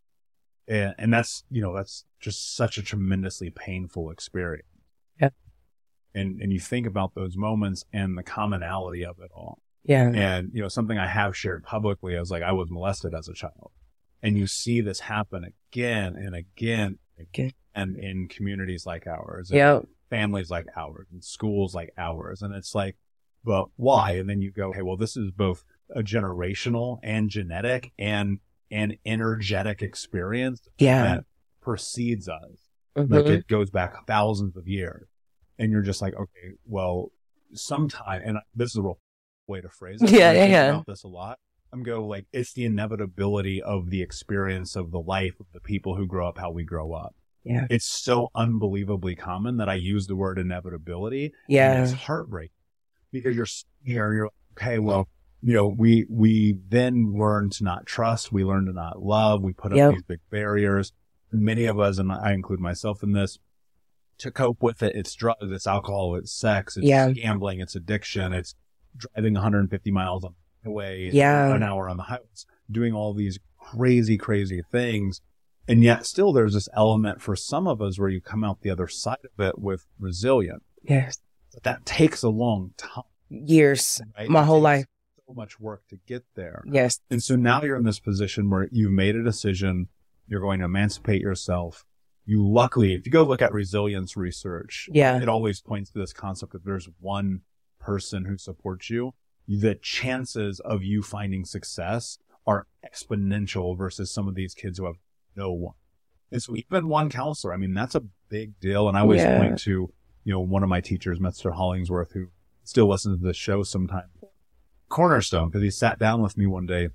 and 0.67 1.13
that's, 1.13 1.45
you 1.51 1.61
know, 1.61 1.75
that's 1.75 2.05
just 2.21 2.57
such 2.57 2.79
a 2.79 2.83
tremendously 2.83 3.51
painful 3.51 4.11
experience. 4.11 4.69
Yeah. 5.21 5.31
And, 6.15 6.41
and 6.41 6.53
you 6.53 6.61
think 6.61 6.87
about 6.87 7.15
those 7.15 7.37
moments 7.37 7.85
and 7.93 8.17
the 8.17 8.23
commonality 8.23 9.05
of 9.05 9.19
it 9.19 9.31
all. 9.35 9.61
Yeah. 9.85 10.11
And, 10.15 10.51
you 10.53 10.63
know, 10.63 10.69
something 10.69 10.99
I 10.99 11.07
have 11.07 11.37
shared 11.37 11.63
publicly 11.65 12.15
is 12.15 12.31
like 12.31 12.43
I 12.43 12.53
was 12.53 12.71
molested 12.71 13.15
as 13.15 13.29
a 13.29 13.35
child. 13.35 13.71
And 14.23 14.39
you 14.39 14.47
see 14.47 14.81
this 14.81 15.01
happen 15.01 15.45
again 15.73 16.17
and 16.17 16.35
again 16.35 16.99
and 17.19 17.27
again 17.29 17.53
and 17.75 17.97
in 17.99 18.29
communities 18.29 18.87
like 18.87 19.07
ours. 19.07 19.51
and 19.51 19.59
Yeah. 19.59 19.81
Families 20.11 20.51
like 20.51 20.67
ours 20.77 21.09
and 21.13 21.23
schools 21.23 21.75
like 21.75 21.91
ours. 21.99 22.41
And 22.41 22.55
it's 22.55 22.75
like, 22.75 22.97
but 23.45 23.67
why? 23.77 24.13
And 24.13 24.29
then 24.31 24.41
you 24.41 24.51
go, 24.51 24.73
hey, 24.73 24.81
well, 24.83 24.97
this 24.97 25.17
is 25.17 25.31
both 25.31 25.65
a 25.95 26.03
generational 26.03 26.99
and 27.03 27.29
genetic 27.29 27.93
and 27.99 28.39
an 28.71 28.97
energetic 29.05 29.83
experience 29.83 30.67
Yeah. 30.79 31.03
that 31.03 31.25
precedes 31.61 32.29
us. 32.29 32.71
Mhm. 32.97 33.11
Like 33.11 33.27
it 33.27 33.49
goes 33.49 33.71
back 33.71 34.07
thousands 34.07 34.57
of 34.57 34.67
years. 34.67 35.09
And 35.59 35.71
you're 35.71 35.83
just 35.83 36.01
like, 36.01 36.15
okay, 36.15 36.53
well, 36.65 37.11
sometime, 37.53 38.23
and 38.25 38.39
this 38.55 38.71
is 38.71 38.77
a 38.77 38.83
real 38.83 38.99
way 39.47 39.61
to 39.61 39.69
phrase 39.69 40.01
it. 40.03 40.11
Yeah, 40.11 40.31
I 40.31 40.35
yeah, 40.35 40.45
yeah. 40.47 40.69
About 40.71 40.87
this 40.87 41.05
a 41.05 41.09
lot. 41.09 41.39
I'm 41.73 41.83
go 41.83 42.07
like, 42.07 42.27
it's 42.33 42.53
the 42.53 42.65
inevitability 42.65 43.61
of 43.61 43.91
the 43.91 44.01
experience 44.01 44.77
of 44.77 44.93
the 44.93 45.01
life 45.01 45.35
of 45.41 45.47
the 45.53 45.61
people 45.61 45.97
who 45.97 46.07
grow 46.07 46.29
up 46.29 46.39
how 46.39 46.51
we 46.53 46.65
grow 46.65 46.93
up. 46.93 47.15
Yeah. 47.43 47.67
It's 47.69 47.85
so 47.85 48.31
unbelievably 48.35 49.17
common 49.17 49.57
that 49.59 49.69
I 49.69 49.75
use 49.75 50.07
the 50.07 50.17
word 50.17 50.39
inevitability. 50.39 51.25
and 51.27 51.33
Yeah. 51.49 51.83
it's 51.83 51.93
heartbreaking 51.93 52.55
because 53.13 53.35
you're 53.37 53.47
here, 53.85 54.13
you're 54.15 54.31
okay, 54.53 54.79
well, 54.79 55.09
you 55.43 55.53
know, 55.53 55.67
we, 55.67 56.07
we 56.09 56.57
then 56.69 57.13
learn 57.19 57.51
to 57.51 57.65
not 57.65 57.85
trust. 57.87 58.33
We 58.33 58.45
learn 58.45 58.67
to 58.67 58.73
not 58.73 59.03
love. 59.03 59.43
We 59.43 59.53
put 59.53 59.73
up 59.73 59.77
Yep. 59.77 59.93
these 59.95 60.03
big 60.05 60.21
barriers. 60.31 60.93
Many 61.33 61.65
of 61.67 61.79
us, 61.81 61.99
and 61.99 62.11
I 62.13 62.33
include 62.33 62.61
myself 62.61 63.03
in 63.03 63.13
this, 63.13 63.39
to 64.19 64.31
cope 64.31 64.63
with 64.63 64.81
it, 64.83 64.95
it's 64.95 65.13
drugs, 65.15 65.39
it's 65.43 65.67
alcohol, 65.67 66.15
it's 66.15 66.33
sex, 66.33 66.77
it's 66.77 66.87
Yeah. 66.87 67.11
gambling, 67.11 67.59
it's 67.61 67.75
addiction, 67.75 68.33
it's 68.33 68.55
driving 68.97 69.35
150 69.35 69.91
miles 69.91 70.25
on 70.25 70.35
the 70.63 70.71
highway, 70.71 71.11
Yeah. 71.13 71.55
an 71.55 71.63
hour 71.63 71.89
on 71.89 71.97
the 71.97 72.05
highways, 72.05 72.47
doing 72.71 72.93
all 72.95 73.13
these 73.15 73.39
crazy, 73.59 74.17
crazy 74.19 74.63
things. 74.71 75.21
And 75.67 75.83
yet 75.83 76.05
still 76.07 76.33
there's 76.33 76.55
this 76.55 76.69
element 76.75 77.23
for 77.23 77.35
some 77.37 77.67
of 77.67 77.81
us 77.81 77.99
where 77.99 78.09
you 78.11 78.21
come 78.21 78.45
out 78.45 78.61
the 78.61 78.71
other 78.71 78.87
side 78.89 79.19
of 79.25 79.45
it 79.45 79.59
with 79.59 79.87
resilience. 79.99 80.63
Yes. 80.83 81.19
But 81.53 81.63
that 81.63 81.87
takes 81.87 82.23
a 82.23 82.29
long 82.29 82.73
time. 82.77 83.05
Years. 83.31 84.01
Right? 84.19 84.29
My 84.29 84.43
It 84.43 84.47
whole 84.47 84.61
life. 84.61 84.87
So 85.27 85.33
much 85.33 85.59
work 85.59 85.89
to 85.89 85.97
get 86.07 86.25
there. 86.35 86.63
Yes. 86.71 87.01
And 87.11 87.23
so 87.23 87.35
now 87.37 87.63
you're 87.63 87.77
in 87.77 87.85
this 87.85 87.99
position 88.01 88.51
where 88.51 88.69
you've 88.71 88.93
made 88.93 89.17
a 89.17 89.23
decision. 89.23 89.89
You're 90.29 90.41
going 90.43 90.59
to 90.59 90.67
emancipate 90.67 91.23
yourself. 91.23 91.85
You 92.27 92.47
luckily, 92.47 92.93
if 92.95 93.07
you 93.07 93.13
go 93.13 93.23
look 93.23 93.41
at 93.43 93.53
resilience 93.53 94.17
research, 94.17 94.89
Yeah. 94.93 95.21
it 95.21 95.29
always 95.29 95.61
points 95.63 95.91
to 95.93 95.99
this 95.99 96.13
concept 96.13 96.53
that 96.53 96.65
there's 96.65 96.89
one 97.01 97.41
person 97.85 98.25
who 98.25 98.39
supports 98.39 98.89
you. 98.91 99.13
The 99.47 99.75
chances 99.75 100.59
of 100.61 100.83
you 100.83 101.03
finding 101.03 101.45
success 101.45 102.19
are 102.47 102.67
exponential 102.85 103.77
versus 103.77 104.11
some 104.11 104.27
of 104.27 104.35
these 104.35 104.55
kids 104.55 104.79
who 104.79 104.87
have 104.87 104.97
no 105.37 105.53
one. 105.53 105.75
And 106.33 106.43
so 106.43 106.57
even 106.57 106.89
one 106.89 107.11
counselor, 107.11 107.53
I 107.53 107.59
mean, 107.59 107.75
that's 107.75 107.95
a 107.95 108.03
big 108.29 108.59
deal. 108.59 108.89
And 108.89 108.97
I 108.97 109.01
always 109.01 109.21
Yeah. 109.23 109.37
point 109.37 109.59
to, 109.61 109.93
you 110.25 110.33
know, 110.33 110.41
one 110.41 110.63
of 110.63 110.69
my 110.69 110.81
teachers, 110.81 111.19
Mr. 111.19 111.53
Hollingsworth, 111.55 112.13
who 112.13 112.29
still 112.65 112.89
listens 112.89 113.19
to 113.21 113.27
the 113.27 113.35
show 113.35 113.63
sometimes. 113.63 114.11
Cornerstone, 114.89 115.49
because 115.49 115.63
he 115.63 115.71
sat 115.71 115.99
down 115.99 116.23
with 116.23 116.37
me 116.39 116.47
one 116.47 116.67
day. 116.67 116.89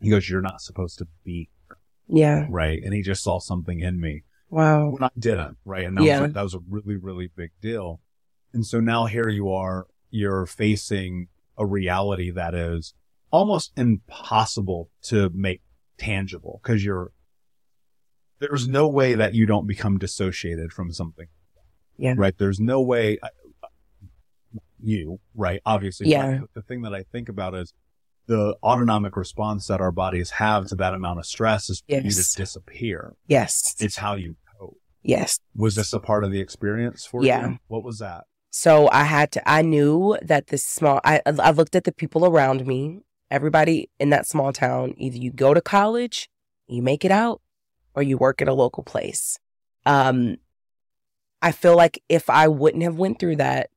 He 0.00 0.10
goes, 0.10 0.28
You're 0.28 0.40
not 0.40 0.60
supposed 0.60 0.98
to 0.98 1.06
be 1.24 1.48
here," 1.68 1.78
Yeah. 2.06 2.46
right. 2.50 2.80
And 2.82 2.92
he 2.94 3.02
just 3.02 3.22
saw 3.22 3.38
something 3.38 3.80
in 3.80 4.00
me 4.00 4.22
Wow. 4.50 4.90
when 4.90 5.02
I 5.02 5.10
didn't, 5.18 5.56
right? 5.64 5.84
And 5.86 5.96
that, 5.96 6.04
Yeah. 6.04 6.22
was, 6.22 6.32
that 6.32 6.42
was 6.42 6.54
a 6.54 6.60
really, 6.68 6.96
really 6.96 7.28
big 7.28 7.50
deal. 7.60 8.00
And 8.52 8.66
so 8.66 8.80
now 8.80 9.06
here 9.06 9.28
you 9.28 9.50
are, 9.50 9.86
you're 10.12 10.46
facing 10.46 11.26
a 11.58 11.66
reality 11.66 12.30
that 12.30 12.54
is 12.54 12.94
almost 13.32 13.72
impossible 13.76 14.90
to 15.02 15.30
make 15.34 15.62
tangible 15.98 16.60
because 16.62 16.84
you're, 16.84 17.10
there's 18.38 18.68
no 18.68 18.86
way 18.86 19.14
that 19.14 19.34
you 19.34 19.46
don't 19.46 19.66
become 19.66 19.98
dissociated 19.98 20.72
from 20.72 20.92
something. 20.92 21.26
Yeah. 21.96 22.14
Right. 22.16 22.36
There's 22.36 22.60
no 22.60 22.80
way 22.80 23.18
I- 23.22 23.28
you, 24.82 25.20
right? 25.34 25.60
Obviously. 25.64 26.08
Yeah. 26.08 26.40
The 26.54 26.62
thing 26.62 26.82
that 26.82 26.94
I 26.94 27.04
think 27.12 27.28
about 27.28 27.54
is 27.54 27.72
the 28.26 28.56
autonomic 28.62 29.16
response 29.16 29.66
that 29.68 29.80
our 29.80 29.92
bodies 29.92 30.30
have 30.30 30.66
to 30.68 30.74
that 30.76 30.94
amount 30.94 31.18
of 31.20 31.26
stress 31.26 31.70
is 31.70 31.82
for 31.88 31.94
you 31.96 32.02
Yes. 32.02 32.32
to 32.34 32.38
disappear. 32.42 33.14
Yes. 33.26 33.74
It's 33.80 33.96
how 33.96 34.14
you 34.14 34.36
cope. 34.58 34.76
Yes. 35.02 35.38
Was 35.54 35.74
this 35.76 35.92
a 35.92 36.00
part 36.00 36.24
of 36.24 36.30
the 36.32 36.40
experience 36.40 37.04
for 37.06 37.24
Yeah. 37.24 37.50
you? 37.50 37.58
What 37.68 37.82
was 37.84 37.98
that? 38.00 38.24
So 38.54 38.90
I 38.92 39.04
had 39.04 39.32
to, 39.32 39.48
I 39.48 39.62
knew 39.62 40.18
that 40.20 40.48
this 40.48 40.62
small, 40.62 41.00
I, 41.04 41.22
I 41.24 41.52
looked 41.52 41.74
at 41.74 41.84
the 41.84 41.92
people 41.92 42.26
around 42.26 42.66
me, 42.66 43.00
everybody 43.30 43.88
in 43.98 44.10
that 44.10 44.26
small 44.26 44.52
town, 44.52 44.92
either 44.98 45.16
you 45.16 45.30
go 45.32 45.54
to 45.54 45.62
college, 45.62 46.28
you 46.68 46.82
make 46.82 47.02
it 47.02 47.10
out, 47.10 47.40
or 47.94 48.02
you 48.02 48.18
work 48.18 48.42
at 48.42 48.48
a 48.48 48.52
local 48.52 48.82
place. 48.82 49.38
Um, 49.86 50.36
I 51.40 51.50
feel 51.50 51.74
like 51.74 52.02
if 52.10 52.28
I 52.28 52.46
wouldn't 52.46 52.82
have 52.82 52.96
went 52.96 53.18
through 53.18 53.36
that, 53.36 53.70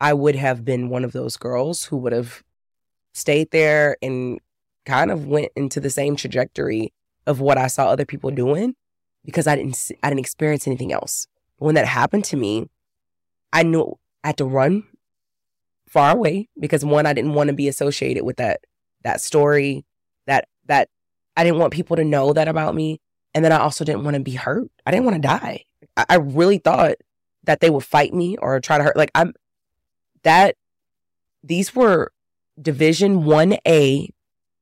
I 0.00 0.14
would 0.14 0.36
have 0.36 0.64
been 0.64 0.88
one 0.88 1.04
of 1.04 1.10
those 1.10 1.36
girls 1.36 1.86
who 1.86 1.96
would 1.96 2.12
have 2.12 2.44
stayed 3.12 3.50
there 3.50 3.96
and 4.00 4.38
kind 4.86 5.10
of 5.10 5.26
went 5.26 5.50
into 5.56 5.80
the 5.80 5.90
same 5.90 6.14
trajectory 6.14 6.92
of 7.26 7.40
what 7.40 7.58
I 7.58 7.66
saw 7.66 7.88
other 7.88 8.06
people 8.06 8.30
doing 8.30 8.76
because 9.24 9.48
I 9.48 9.56
didn't, 9.56 9.90
I 10.00 10.10
didn't 10.10 10.20
experience 10.20 10.68
anything 10.68 10.92
else. 10.92 11.26
When 11.56 11.74
that 11.74 11.86
happened 11.86 12.24
to 12.26 12.36
me, 12.36 12.68
I 13.52 13.64
knew 13.64 13.98
I 14.24 14.28
had 14.28 14.36
to 14.38 14.44
run 14.44 14.84
far 15.88 16.12
away 16.12 16.48
because 16.58 16.84
one, 16.84 17.06
I 17.06 17.12
didn't 17.12 17.34
want 17.34 17.48
to 17.48 17.54
be 17.54 17.68
associated 17.68 18.24
with 18.24 18.36
that 18.36 18.60
that 19.02 19.20
story, 19.20 19.84
that 20.26 20.48
that 20.66 20.88
I 21.36 21.44
didn't 21.44 21.58
want 21.58 21.72
people 21.72 21.96
to 21.96 22.04
know 22.04 22.32
that 22.32 22.48
about 22.48 22.74
me, 22.74 23.00
and 23.34 23.44
then 23.44 23.52
I 23.52 23.58
also 23.58 23.84
didn't 23.84 24.04
want 24.04 24.14
to 24.14 24.20
be 24.20 24.34
hurt. 24.34 24.70
I 24.86 24.90
didn't 24.90 25.04
want 25.04 25.16
to 25.16 25.28
die. 25.28 25.64
I, 25.96 26.04
I 26.08 26.14
really 26.16 26.58
thought 26.58 26.96
that 27.44 27.60
they 27.60 27.70
would 27.70 27.84
fight 27.84 28.14
me 28.14 28.36
or 28.38 28.60
try 28.60 28.78
to 28.78 28.84
hurt. 28.84 28.96
Like 28.96 29.10
I'm 29.14 29.34
that. 30.22 30.56
These 31.44 31.74
were 31.74 32.12
Division 32.60 33.24
One 33.24 33.56
A 33.66 34.08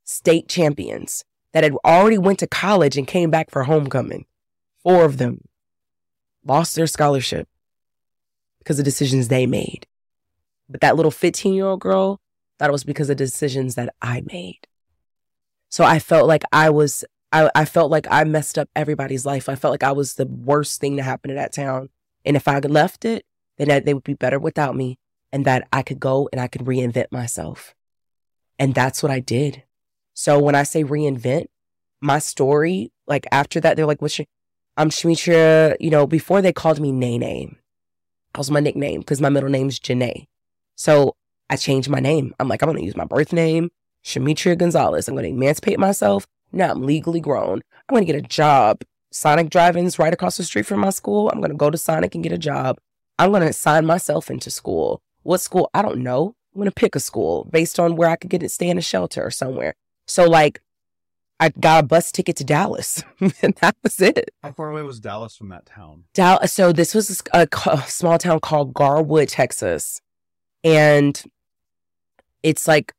state 0.04 0.48
champions 0.48 1.24
that 1.52 1.64
had 1.64 1.74
already 1.84 2.18
went 2.18 2.38
to 2.38 2.46
college 2.46 2.96
and 2.96 3.06
came 3.06 3.30
back 3.30 3.50
for 3.50 3.64
homecoming. 3.64 4.24
Four 4.82 5.04
of 5.04 5.18
them 5.18 5.42
lost 6.44 6.74
their 6.74 6.86
scholarship 6.86 7.48
because 8.60 8.78
of 8.78 8.84
decisions 8.84 9.28
they 9.28 9.46
made. 9.46 9.86
But 10.68 10.80
that 10.80 10.96
little 10.96 11.10
15 11.10 11.52
year 11.52 11.66
old 11.66 11.80
girl 11.80 12.20
thought 12.58 12.68
it 12.68 12.72
was 12.72 12.84
because 12.84 13.10
of 13.10 13.16
decisions 13.16 13.74
that 13.74 13.92
I 14.00 14.22
made. 14.32 14.60
So 15.68 15.84
I 15.84 15.98
felt 15.98 16.28
like 16.28 16.44
I 16.52 16.70
was 16.70 17.04
I, 17.32 17.50
I 17.54 17.64
felt 17.64 17.90
like 17.90 18.06
I 18.10 18.24
messed 18.24 18.58
up 18.58 18.68
everybody's 18.74 19.24
life. 19.24 19.48
I 19.48 19.54
felt 19.54 19.72
like 19.72 19.84
I 19.84 19.92
was 19.92 20.14
the 20.14 20.26
worst 20.26 20.80
thing 20.80 20.96
to 20.96 21.02
happen 21.02 21.28
to 21.28 21.34
that 21.34 21.52
town. 21.52 21.90
And 22.24 22.36
if 22.36 22.48
I 22.48 22.58
left 22.58 23.04
it, 23.04 23.24
then 23.56 23.84
they 23.84 23.94
would 23.94 24.04
be 24.04 24.14
better 24.14 24.38
without 24.38 24.74
me 24.74 24.98
and 25.32 25.44
that 25.44 25.68
I 25.72 25.82
could 25.82 26.00
go 26.00 26.28
and 26.32 26.40
I 26.40 26.48
could 26.48 26.62
reinvent 26.62 27.12
myself. 27.12 27.74
And 28.58 28.74
that's 28.74 29.02
what 29.02 29.12
I 29.12 29.20
did. 29.20 29.62
So 30.14 30.38
when 30.38 30.54
I 30.54 30.64
say 30.64 30.84
reinvent 30.84 31.46
my 32.00 32.18
story, 32.18 32.92
like 33.06 33.26
after 33.30 33.60
that, 33.60 33.76
they're 33.76 33.86
like, 33.86 34.02
what's 34.02 34.18
your, 34.18 34.26
I'm 34.76 34.90
Shemitra, 34.90 35.76
you 35.78 35.90
know, 35.90 36.06
before 36.06 36.42
they 36.42 36.52
called 36.52 36.80
me 36.80 36.92
Nene, 36.92 37.56
that 38.32 38.38
was 38.38 38.50
my 38.50 38.60
nickname 38.60 39.00
because 39.00 39.20
my 39.20 39.28
middle 39.28 39.48
name's 39.48 39.80
Janae. 39.80 40.26
So 40.76 41.16
I 41.48 41.56
changed 41.56 41.88
my 41.88 42.00
name. 42.00 42.34
I'm 42.38 42.48
like, 42.48 42.62
I'm 42.62 42.72
to 42.72 42.82
use 42.82 42.96
my 42.96 43.04
birth 43.04 43.32
name, 43.32 43.70
Shemitra 44.04 44.56
Gonzalez. 44.56 45.08
I'm 45.08 45.16
to 45.16 45.24
emancipate 45.24 45.78
myself. 45.78 46.26
Now 46.52 46.70
I'm 46.70 46.82
legally 46.82 47.20
grown. 47.20 47.62
I'm 47.88 47.96
to 47.96 48.04
get 48.04 48.16
a 48.16 48.22
job. 48.22 48.82
Sonic 49.12 49.50
Drive-In's 49.50 49.98
right 49.98 50.12
across 50.12 50.36
the 50.36 50.44
street 50.44 50.66
from 50.66 50.80
my 50.80 50.90
school. 50.90 51.28
I'm 51.30 51.42
to 51.42 51.54
go 51.54 51.70
to 51.70 51.78
Sonic 51.78 52.14
and 52.14 52.22
get 52.22 52.32
a 52.32 52.38
job. 52.38 52.78
I'm 53.18 53.32
to 53.32 53.52
sign 53.52 53.84
myself 53.84 54.30
into 54.30 54.50
school. 54.50 55.02
What 55.22 55.40
school? 55.40 55.68
I 55.74 55.82
don't 55.82 56.02
know. 56.02 56.34
I'm 56.54 56.64
to 56.64 56.70
pick 56.70 56.94
a 56.94 57.00
school 57.00 57.48
based 57.50 57.78
on 57.78 57.96
where 57.96 58.08
I 58.08 58.16
could 58.16 58.30
get 58.30 58.42
it, 58.42 58.50
stay 58.50 58.68
in 58.68 58.78
a 58.78 58.82
shelter 58.82 59.24
or 59.24 59.30
somewhere. 59.30 59.74
So 60.06 60.24
like, 60.24 60.62
I 61.40 61.48
got 61.48 61.84
a 61.84 61.86
bus 61.86 62.12
ticket 62.12 62.36
to 62.36 62.44
Dallas, 62.44 63.02
and 63.20 63.54
that 63.62 63.74
was 63.82 64.00
it. 64.00 64.30
How 64.42 64.52
far 64.52 64.70
away 64.70 64.82
was 64.82 65.00
Dallas 65.00 65.36
from 65.36 65.48
that 65.48 65.64
town? 65.64 66.04
Dallas. 66.12 66.52
So 66.52 66.70
this 66.70 66.94
was 66.94 67.22
a, 67.32 67.48
a 67.66 67.82
small 67.88 68.18
town 68.18 68.40
called 68.40 68.74
Garwood, 68.74 69.30
Texas, 69.30 70.02
and 70.62 71.20
it's 72.42 72.68
like 72.68 72.92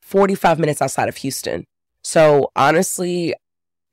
45 0.00 0.58
minutes 0.58 0.82
outside 0.82 1.08
of 1.08 1.16
Houston. 1.18 1.66
So 2.02 2.50
honestly, 2.56 3.34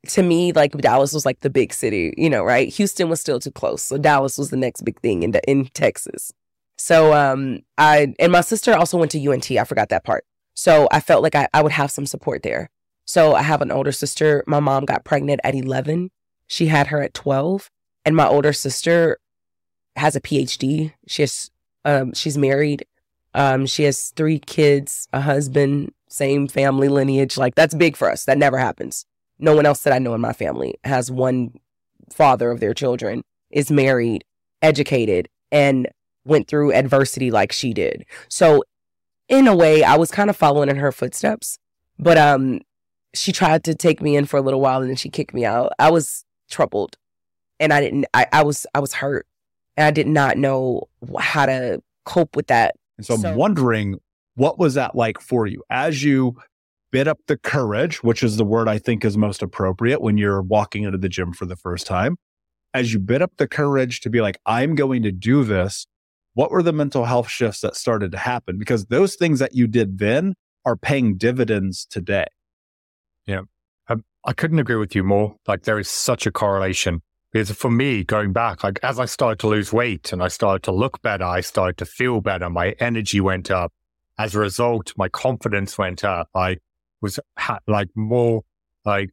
to 0.08 0.22
me, 0.22 0.52
like 0.52 0.72
Dallas 0.72 1.12
was 1.12 1.24
like 1.24 1.40
the 1.40 1.50
big 1.50 1.72
city, 1.72 2.12
you 2.16 2.28
know, 2.28 2.42
right? 2.42 2.68
Houston 2.74 3.08
was 3.08 3.20
still 3.20 3.38
too 3.38 3.50
close. 3.50 3.82
So 3.82 3.98
Dallas 3.98 4.38
was 4.38 4.50
the 4.50 4.56
next 4.56 4.82
big 4.82 5.00
thing 5.00 5.22
in, 5.22 5.34
in 5.46 5.66
Texas. 5.66 6.32
So 6.78 7.12
um 7.14 7.60
I 7.78 8.14
and 8.18 8.32
my 8.32 8.40
sister 8.40 8.74
also 8.74 8.98
went 8.98 9.10
to 9.12 9.26
UNT. 9.26 9.50
I 9.50 9.64
forgot 9.64 9.88
that 9.90 10.04
part. 10.04 10.24
So 10.54 10.88
I 10.90 11.00
felt 11.00 11.22
like 11.22 11.34
I, 11.34 11.48
I 11.52 11.62
would 11.62 11.72
have 11.72 11.90
some 11.90 12.06
support 12.06 12.42
there. 12.42 12.70
So 13.06 13.34
I 13.34 13.42
have 13.42 13.62
an 13.62 13.70
older 13.70 13.92
sister. 13.92 14.44
My 14.46 14.60
mom 14.60 14.84
got 14.84 15.04
pregnant 15.04 15.40
at 15.44 15.54
11. 15.54 16.10
She 16.48 16.66
had 16.66 16.88
her 16.88 17.02
at 17.02 17.14
12. 17.14 17.70
And 18.04 18.14
my 18.14 18.26
older 18.26 18.52
sister 18.52 19.18
has 19.96 20.14
a 20.14 20.20
PhD. 20.20 20.92
She 21.06 21.22
has, 21.22 21.50
um, 21.84 22.12
she's 22.12 22.36
married. 22.36 22.84
Um, 23.32 23.66
she 23.66 23.84
has 23.84 24.10
three 24.16 24.38
kids, 24.38 25.08
a 25.12 25.20
husband, 25.20 25.92
same 26.08 26.48
family 26.48 26.88
lineage. 26.88 27.36
Like 27.36 27.54
that's 27.54 27.74
big 27.74 27.96
for 27.96 28.10
us. 28.10 28.24
That 28.24 28.38
never 28.38 28.58
happens. 28.58 29.06
No 29.38 29.54
one 29.54 29.66
else 29.66 29.82
that 29.82 29.92
I 29.92 29.98
know 29.98 30.14
in 30.14 30.20
my 30.20 30.32
family 30.32 30.74
has 30.84 31.10
one 31.10 31.52
father 32.10 32.50
of 32.50 32.60
their 32.60 32.74
children, 32.74 33.22
is 33.50 33.70
married, 33.70 34.24
educated, 34.62 35.28
and 35.52 35.88
went 36.24 36.48
through 36.48 36.72
adversity 36.72 37.30
like 37.30 37.52
she 37.52 37.72
did. 37.72 38.04
So 38.28 38.64
in 39.28 39.46
a 39.46 39.56
way, 39.56 39.82
I 39.82 39.96
was 39.96 40.10
kind 40.10 40.30
of 40.30 40.36
following 40.36 40.68
in 40.68 40.76
her 40.76 40.92
footsteps. 40.92 41.58
But 41.98 42.18
um, 42.18 42.60
she 43.16 43.32
tried 43.32 43.64
to 43.64 43.74
take 43.74 44.00
me 44.00 44.16
in 44.16 44.26
for 44.26 44.36
a 44.36 44.42
little 44.42 44.60
while 44.60 44.80
and 44.80 44.88
then 44.88 44.96
she 44.96 45.08
kicked 45.08 45.34
me 45.34 45.44
out. 45.44 45.72
I 45.78 45.90
was 45.90 46.24
troubled, 46.50 46.96
and 47.58 47.72
I 47.72 47.80
didn't. 47.80 48.06
I, 48.14 48.26
I 48.32 48.42
was 48.42 48.66
I 48.74 48.80
was 48.80 48.94
hurt, 48.94 49.26
and 49.76 49.86
I 49.86 49.90
did 49.90 50.06
not 50.06 50.38
know 50.38 50.88
how 51.18 51.46
to 51.46 51.82
cope 52.04 52.36
with 52.36 52.48
that. 52.48 52.76
And 52.96 53.06
so, 53.06 53.16
so 53.16 53.30
I'm 53.30 53.36
wondering, 53.36 53.98
what 54.34 54.58
was 54.58 54.74
that 54.74 54.94
like 54.94 55.20
for 55.20 55.46
you 55.46 55.62
as 55.70 56.02
you 56.02 56.36
bit 56.96 57.08
up 57.08 57.18
the 57.26 57.36
courage, 57.36 58.02
which 58.02 58.22
is 58.22 58.36
the 58.36 58.44
word 58.44 58.68
I 58.68 58.78
think 58.78 59.04
is 59.04 59.18
most 59.18 59.42
appropriate 59.42 60.00
when 60.00 60.16
you're 60.16 60.40
walking 60.40 60.84
into 60.84 60.98
the 60.98 61.08
gym 61.08 61.32
for 61.32 61.46
the 61.46 61.56
first 61.56 61.86
time. 61.86 62.16
As 62.72 62.92
you 62.92 62.98
bit 62.98 63.22
up 63.22 63.32
the 63.36 63.48
courage 63.48 64.00
to 64.00 64.10
be 64.10 64.20
like, 64.20 64.38
I'm 64.46 64.74
going 64.74 65.02
to 65.02 65.12
do 65.12 65.44
this, 65.44 65.86
what 66.34 66.50
were 66.50 66.62
the 66.62 66.72
mental 66.72 67.04
health 67.04 67.28
shifts 67.28 67.60
that 67.60 67.76
started 67.76 68.12
to 68.12 68.18
happen? 68.18 68.58
Because 68.58 68.86
those 68.86 69.14
things 69.14 69.38
that 69.40 69.54
you 69.54 69.66
did 69.66 69.98
then 69.98 70.34
are 70.64 70.76
paying 70.76 71.16
dividends 71.16 71.86
today. 71.86 72.26
Yeah. 73.26 73.42
Um, 73.88 74.04
I 74.24 74.32
couldn't 74.32 74.58
agree 74.58 74.76
with 74.76 74.94
you 74.94 75.02
more. 75.02 75.36
Like 75.46 75.62
there 75.62 75.78
is 75.78 75.88
such 75.88 76.26
a 76.26 76.32
correlation 76.32 77.02
because 77.32 77.50
for 77.50 77.70
me, 77.70 78.04
going 78.04 78.32
back, 78.32 78.64
like 78.64 78.78
as 78.82 78.98
I 78.98 79.04
started 79.04 79.38
to 79.40 79.48
lose 79.48 79.72
weight 79.72 80.12
and 80.12 80.22
I 80.22 80.28
started 80.28 80.62
to 80.64 80.72
look 80.72 81.02
better, 81.02 81.24
I 81.24 81.40
started 81.40 81.76
to 81.78 81.84
feel 81.84 82.20
better. 82.20 82.48
My 82.48 82.74
energy 82.80 83.20
went 83.20 83.50
up. 83.50 83.72
As 84.18 84.34
a 84.34 84.38
result, 84.38 84.94
my 84.96 85.10
confidence 85.10 85.76
went 85.76 86.02
up. 86.02 86.30
I 86.34 86.56
was 87.02 87.20
ha- 87.38 87.58
like 87.66 87.90
more 87.94 88.42
like 88.86 89.10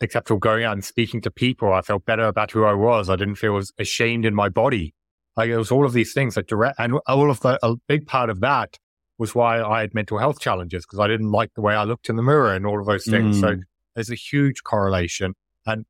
acceptable 0.00 0.38
going 0.38 0.64
out 0.64 0.72
and 0.72 0.84
speaking 0.84 1.20
to 1.22 1.30
people. 1.30 1.72
I 1.72 1.82
felt 1.82 2.06
better 2.06 2.24
about 2.24 2.50
who 2.50 2.64
I 2.64 2.72
was. 2.72 3.10
I 3.10 3.16
didn't 3.16 3.34
feel 3.34 3.58
as 3.58 3.72
ashamed 3.78 4.24
in 4.24 4.34
my 4.34 4.48
body. 4.48 4.94
Like 5.36 5.50
it 5.50 5.58
was 5.58 5.70
all 5.70 5.84
of 5.84 5.92
these 5.92 6.14
things 6.14 6.36
that 6.36 6.46
direct, 6.46 6.76
and 6.78 6.98
all 7.06 7.30
of 7.30 7.40
the, 7.40 7.58
a 7.62 7.76
big 7.88 8.06
part 8.06 8.30
of 8.30 8.40
that 8.40 8.78
was 9.18 9.34
why 9.34 9.62
I 9.62 9.80
had 9.80 9.94
mental 9.94 10.18
health 10.18 10.40
challenges 10.40 10.84
because 10.84 10.98
I 10.98 11.06
didn't 11.06 11.30
like 11.30 11.54
the 11.54 11.62
way 11.62 11.74
I 11.74 11.84
looked 11.84 12.08
in 12.08 12.16
the 12.16 12.22
mirror 12.22 12.52
and 12.54 12.66
all 12.66 12.80
of 12.80 12.86
those 12.86 13.04
things. 13.04 13.38
Mm. 13.38 13.40
So 13.40 13.56
there's 13.94 14.10
a 14.10 14.14
huge 14.14 14.62
correlation. 14.62 15.34
And 15.64 15.86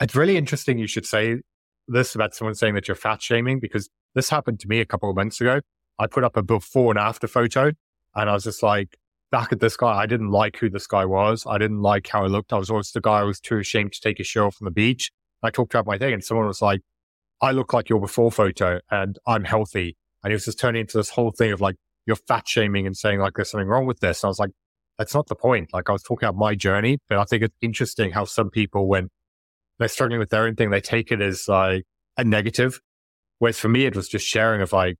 it's 0.00 0.14
really 0.14 0.36
interesting 0.36 0.78
you 0.78 0.86
should 0.86 1.06
say 1.06 1.38
this 1.88 2.14
about 2.14 2.34
someone 2.34 2.54
saying 2.54 2.74
that 2.74 2.86
you're 2.86 2.94
fat 2.94 3.20
shaming 3.20 3.58
because 3.58 3.88
this 4.14 4.30
happened 4.30 4.60
to 4.60 4.68
me 4.68 4.80
a 4.80 4.86
couple 4.86 5.10
of 5.10 5.16
months 5.16 5.40
ago. 5.40 5.60
I 5.98 6.06
put 6.06 6.24
up 6.24 6.36
a 6.36 6.42
before 6.42 6.92
and 6.92 6.98
after 6.98 7.26
photo 7.26 7.72
and 8.14 8.30
I 8.30 8.32
was 8.32 8.44
just 8.44 8.62
like, 8.62 8.96
back 9.30 9.52
at 9.52 9.60
this 9.60 9.76
guy, 9.76 9.92
I 9.92 10.06
didn't 10.06 10.30
like 10.30 10.56
who 10.56 10.68
this 10.68 10.86
guy 10.86 11.04
was. 11.04 11.46
I 11.46 11.58
didn't 11.58 11.82
like 11.82 12.08
how 12.08 12.24
I 12.24 12.26
looked. 12.26 12.52
I 12.52 12.58
was 12.58 12.70
always 12.70 12.90
the 12.92 13.00
guy 13.00 13.20
who 13.20 13.26
was 13.26 13.40
too 13.40 13.58
ashamed 13.58 13.92
to 13.92 14.00
take 14.00 14.18
a 14.18 14.24
show 14.24 14.46
off 14.46 14.56
on 14.60 14.64
the 14.64 14.70
beach. 14.70 15.12
I 15.42 15.50
talked 15.50 15.72
about 15.72 15.86
my 15.86 15.98
thing 15.98 16.12
and 16.12 16.24
someone 16.24 16.46
was 16.46 16.60
like, 16.62 16.80
I 17.40 17.52
look 17.52 17.72
like 17.72 17.88
your 17.88 18.00
before 18.00 18.30
photo 18.30 18.80
and 18.90 19.18
I'm 19.26 19.44
healthy. 19.44 19.96
And 20.22 20.32
it 20.32 20.34
was 20.34 20.44
just 20.44 20.58
turning 20.58 20.82
into 20.82 20.98
this 20.98 21.10
whole 21.10 21.30
thing 21.30 21.52
of 21.52 21.60
like, 21.60 21.76
you're 22.06 22.16
fat 22.16 22.48
shaming 22.48 22.86
and 22.86 22.96
saying 22.96 23.20
like, 23.20 23.34
there's 23.34 23.50
something 23.50 23.68
wrong 23.68 23.86
with 23.86 24.00
this. 24.00 24.22
And 24.22 24.28
I 24.28 24.30
was 24.30 24.38
like, 24.38 24.50
that's 24.98 25.14
not 25.14 25.28
the 25.28 25.34
point. 25.34 25.70
Like 25.72 25.88
I 25.88 25.92
was 25.92 26.02
talking 26.02 26.28
about 26.28 26.38
my 26.38 26.54
journey, 26.54 26.98
but 27.08 27.18
I 27.18 27.24
think 27.24 27.42
it's 27.42 27.56
interesting 27.62 28.10
how 28.10 28.24
some 28.24 28.50
people, 28.50 28.88
when 28.88 29.08
they're 29.78 29.88
struggling 29.88 30.18
with 30.18 30.30
their 30.30 30.44
own 30.44 30.56
thing, 30.56 30.70
they 30.70 30.80
take 30.80 31.10
it 31.10 31.20
as 31.20 31.48
like 31.48 31.84
a 32.16 32.24
negative. 32.24 32.80
Whereas 33.38 33.58
for 33.58 33.68
me, 33.68 33.86
it 33.86 33.96
was 33.96 34.08
just 34.08 34.26
sharing 34.26 34.60
of 34.60 34.72
like, 34.72 34.96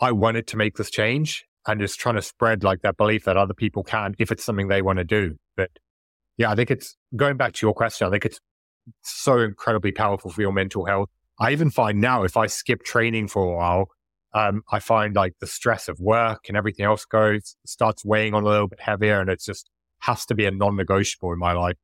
I 0.00 0.12
wanted 0.12 0.46
to 0.48 0.56
make 0.56 0.76
this 0.76 0.90
change 0.90 1.44
and 1.66 1.80
just 1.80 1.98
trying 1.98 2.16
to 2.16 2.22
spread 2.22 2.62
like 2.62 2.82
that 2.82 2.96
belief 2.96 3.24
that 3.24 3.36
other 3.36 3.54
people 3.54 3.82
can 3.82 4.14
if 4.18 4.30
it's 4.30 4.44
something 4.44 4.68
they 4.68 4.82
want 4.82 4.98
to 4.98 5.04
do. 5.04 5.36
But 5.56 5.70
yeah, 6.36 6.50
I 6.50 6.54
think 6.54 6.70
it's 6.70 6.96
going 7.16 7.36
back 7.36 7.54
to 7.54 7.66
your 7.66 7.72
question. 7.72 8.06
I 8.06 8.10
think 8.10 8.26
it's 8.26 8.40
so 9.02 9.38
incredibly 9.38 9.92
powerful 9.92 10.30
for 10.30 10.42
your 10.42 10.52
mental 10.52 10.84
health. 10.84 11.08
I 11.40 11.52
even 11.52 11.70
find 11.70 12.00
now 12.00 12.22
if 12.24 12.36
I 12.36 12.48
skip 12.48 12.82
training 12.82 13.28
for 13.28 13.42
a 13.42 13.56
while, 13.56 13.88
um, 14.34 14.62
I 14.70 14.80
find 14.80 15.14
like 15.14 15.34
the 15.40 15.46
stress 15.46 15.88
of 15.88 16.00
work 16.00 16.46
and 16.48 16.56
everything 16.56 16.84
else 16.84 17.04
goes 17.04 17.56
starts 17.64 18.04
weighing 18.04 18.34
on 18.34 18.42
a 18.42 18.46
little 18.46 18.68
bit 18.68 18.80
heavier, 18.80 19.20
and 19.20 19.30
it 19.30 19.40
just 19.40 19.70
has 20.00 20.26
to 20.26 20.34
be 20.34 20.44
a 20.44 20.50
non-negotiable 20.50 21.32
in 21.32 21.38
my 21.38 21.52
life. 21.52 21.76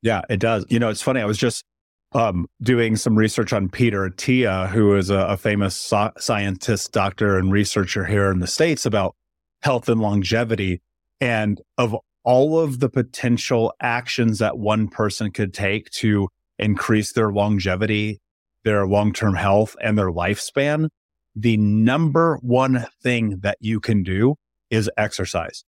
Yeah, 0.00 0.22
it 0.30 0.40
does. 0.40 0.64
You 0.68 0.78
know, 0.78 0.88
it's 0.88 1.02
funny. 1.02 1.20
I 1.20 1.24
was 1.24 1.38
just 1.38 1.64
um, 2.12 2.46
doing 2.62 2.96
some 2.96 3.16
research 3.16 3.52
on 3.52 3.68
Peter 3.68 4.08
Attia, 4.08 4.68
who 4.68 4.96
is 4.96 5.10
a, 5.10 5.18
a 5.18 5.36
famous 5.36 5.74
so- 5.74 6.12
scientist, 6.18 6.92
doctor, 6.92 7.36
and 7.36 7.52
researcher 7.52 8.04
here 8.04 8.30
in 8.30 8.38
the 8.38 8.46
states 8.46 8.86
about 8.86 9.14
health 9.62 9.88
and 9.88 10.00
longevity, 10.00 10.80
and 11.20 11.60
of 11.78 11.96
all 12.24 12.60
of 12.60 12.78
the 12.78 12.88
potential 12.88 13.72
actions 13.80 14.38
that 14.38 14.58
one 14.58 14.88
person 14.88 15.30
could 15.32 15.52
take 15.52 15.90
to 15.90 16.28
increase 16.58 17.12
their 17.12 17.32
longevity, 17.32 18.20
their 18.64 18.86
long 18.86 19.12
term 19.12 19.34
health, 19.34 19.74
and 19.82 19.98
their 19.98 20.10
lifespan, 20.10 20.88
the 21.34 21.56
number 21.56 22.38
one 22.42 22.86
thing 23.02 23.38
that 23.40 23.58
you 23.60 23.80
can 23.80 24.02
do 24.02 24.36
is 24.70 24.90
exercise. 24.96 25.64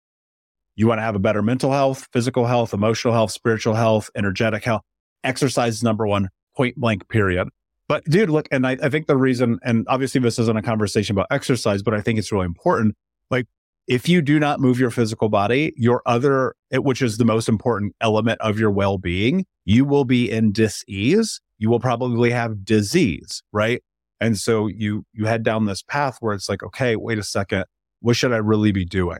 You 0.75 0.87
want 0.87 0.99
to 0.99 1.03
have 1.03 1.15
a 1.15 1.19
better 1.19 1.41
mental 1.41 1.71
health, 1.71 2.07
physical 2.13 2.45
health, 2.45 2.73
emotional 2.73 3.13
health, 3.13 3.31
spiritual 3.31 3.73
health, 3.73 4.09
energetic 4.15 4.63
health. 4.63 4.81
Exercise 5.23 5.75
is 5.75 5.83
number 5.83 6.07
one, 6.07 6.29
point 6.55 6.77
blank, 6.77 7.09
period. 7.09 7.49
But 7.89 8.05
dude, 8.05 8.29
look, 8.29 8.47
and 8.51 8.65
I, 8.65 8.77
I 8.81 8.89
think 8.89 9.07
the 9.07 9.17
reason, 9.17 9.59
and 9.63 9.85
obviously 9.89 10.21
this 10.21 10.39
isn't 10.39 10.55
a 10.55 10.61
conversation 10.61 11.15
about 11.15 11.27
exercise, 11.31 11.81
but 11.81 11.93
I 11.93 12.01
think 12.01 12.19
it's 12.19 12.31
really 12.31 12.45
important. 12.45 12.95
Like 13.29 13.47
if 13.87 14.07
you 14.07 14.21
do 14.21 14.39
not 14.39 14.59
move 14.59 14.79
your 14.79 14.91
physical 14.91 15.27
body, 15.27 15.73
your 15.75 16.03
other, 16.05 16.53
which 16.71 17.01
is 17.01 17.17
the 17.17 17.25
most 17.25 17.49
important 17.49 17.95
element 17.99 18.39
of 18.39 18.59
your 18.59 18.69
well 18.69 18.99
being, 18.99 19.45
you 19.65 19.83
will 19.83 20.05
be 20.05 20.29
in 20.29 20.51
dis-ease. 20.51 21.41
You 21.57 21.69
will 21.69 21.79
probably 21.79 22.29
have 22.29 22.63
disease, 22.63 23.41
right? 23.51 23.81
And 24.21 24.37
so 24.37 24.67
you, 24.67 25.05
you 25.13 25.25
head 25.25 25.43
down 25.43 25.65
this 25.65 25.81
path 25.81 26.17
where 26.19 26.33
it's 26.33 26.49
like, 26.49 26.63
okay, 26.63 26.95
wait 26.95 27.17
a 27.17 27.23
second. 27.23 27.65
What 28.01 28.15
should 28.15 28.33
I 28.33 28.37
really 28.37 28.71
be 28.71 28.85
doing? 28.85 29.19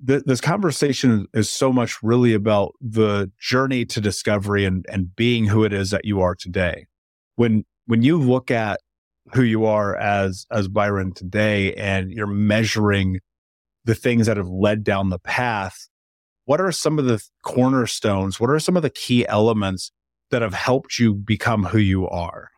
this 0.00 0.40
conversation 0.40 1.26
is 1.32 1.48
so 1.48 1.72
much 1.72 2.02
really 2.02 2.34
about 2.34 2.74
the 2.80 3.30
journey 3.40 3.86
to 3.86 4.00
discovery 4.00 4.64
and, 4.64 4.84
and 4.88 5.14
being 5.16 5.46
who 5.46 5.64
it 5.64 5.72
is 5.72 5.90
that 5.90 6.04
you 6.04 6.20
are 6.20 6.34
today. 6.34 6.86
When, 7.36 7.64
when 7.86 8.02
you 8.02 8.18
look 8.18 8.50
at 8.50 8.80
who 9.32 9.42
you 9.42 9.64
are 9.64 9.96
as, 9.96 10.46
as 10.50 10.68
Byron 10.68 11.12
today 11.12 11.72
and 11.74 12.10
you're 12.10 12.26
measuring 12.26 13.20
the 13.84 13.94
things 13.94 14.26
that 14.26 14.36
have 14.36 14.48
led 14.48 14.84
down 14.84 15.08
the 15.08 15.18
path, 15.18 15.88
what 16.44 16.60
are 16.60 16.72
some 16.72 16.98
of 16.98 17.06
the 17.06 17.24
cornerstones? 17.42 18.38
What 18.38 18.50
are 18.50 18.58
some 18.58 18.76
of 18.76 18.82
the 18.82 18.90
key 18.90 19.26
elements 19.26 19.90
that 20.30 20.42
have 20.42 20.54
helped 20.54 20.98
you 20.98 21.14
become 21.14 21.64
who 21.64 21.78
you 21.78 22.06
are? 22.08 22.50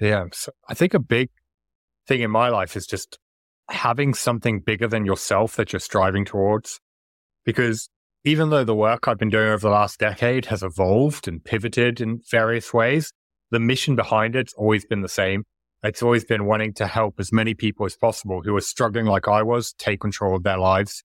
Yeah. 0.00 0.24
So 0.32 0.52
I 0.68 0.74
think 0.74 0.94
a 0.94 0.98
big 0.98 1.30
thing 2.06 2.20
in 2.20 2.30
my 2.30 2.48
life 2.48 2.76
is 2.76 2.86
just 2.86 3.18
having 3.70 4.14
something 4.14 4.60
bigger 4.60 4.86
than 4.86 5.06
yourself 5.06 5.56
that 5.56 5.72
you're 5.72 5.80
striving 5.80 6.24
towards. 6.24 6.80
Because 7.44 7.88
even 8.24 8.50
though 8.50 8.64
the 8.64 8.74
work 8.74 9.08
I've 9.08 9.18
been 9.18 9.30
doing 9.30 9.48
over 9.48 9.58
the 9.58 9.70
last 9.70 9.98
decade 9.98 10.46
has 10.46 10.62
evolved 10.62 11.28
and 11.28 11.44
pivoted 11.44 12.00
in 12.00 12.20
various 12.30 12.72
ways, 12.74 13.12
the 13.50 13.60
mission 13.60 13.96
behind 13.96 14.34
it's 14.34 14.54
always 14.54 14.84
been 14.84 15.02
the 15.02 15.08
same. 15.08 15.44
It's 15.82 16.02
always 16.02 16.24
been 16.24 16.46
wanting 16.46 16.74
to 16.74 16.86
help 16.86 17.20
as 17.20 17.32
many 17.32 17.54
people 17.54 17.86
as 17.86 17.96
possible 17.96 18.42
who 18.42 18.56
are 18.56 18.60
struggling 18.60 19.06
like 19.06 19.28
I 19.28 19.42
was 19.42 19.72
take 19.74 20.00
control 20.00 20.34
of 20.34 20.42
their 20.42 20.58
lives. 20.58 21.04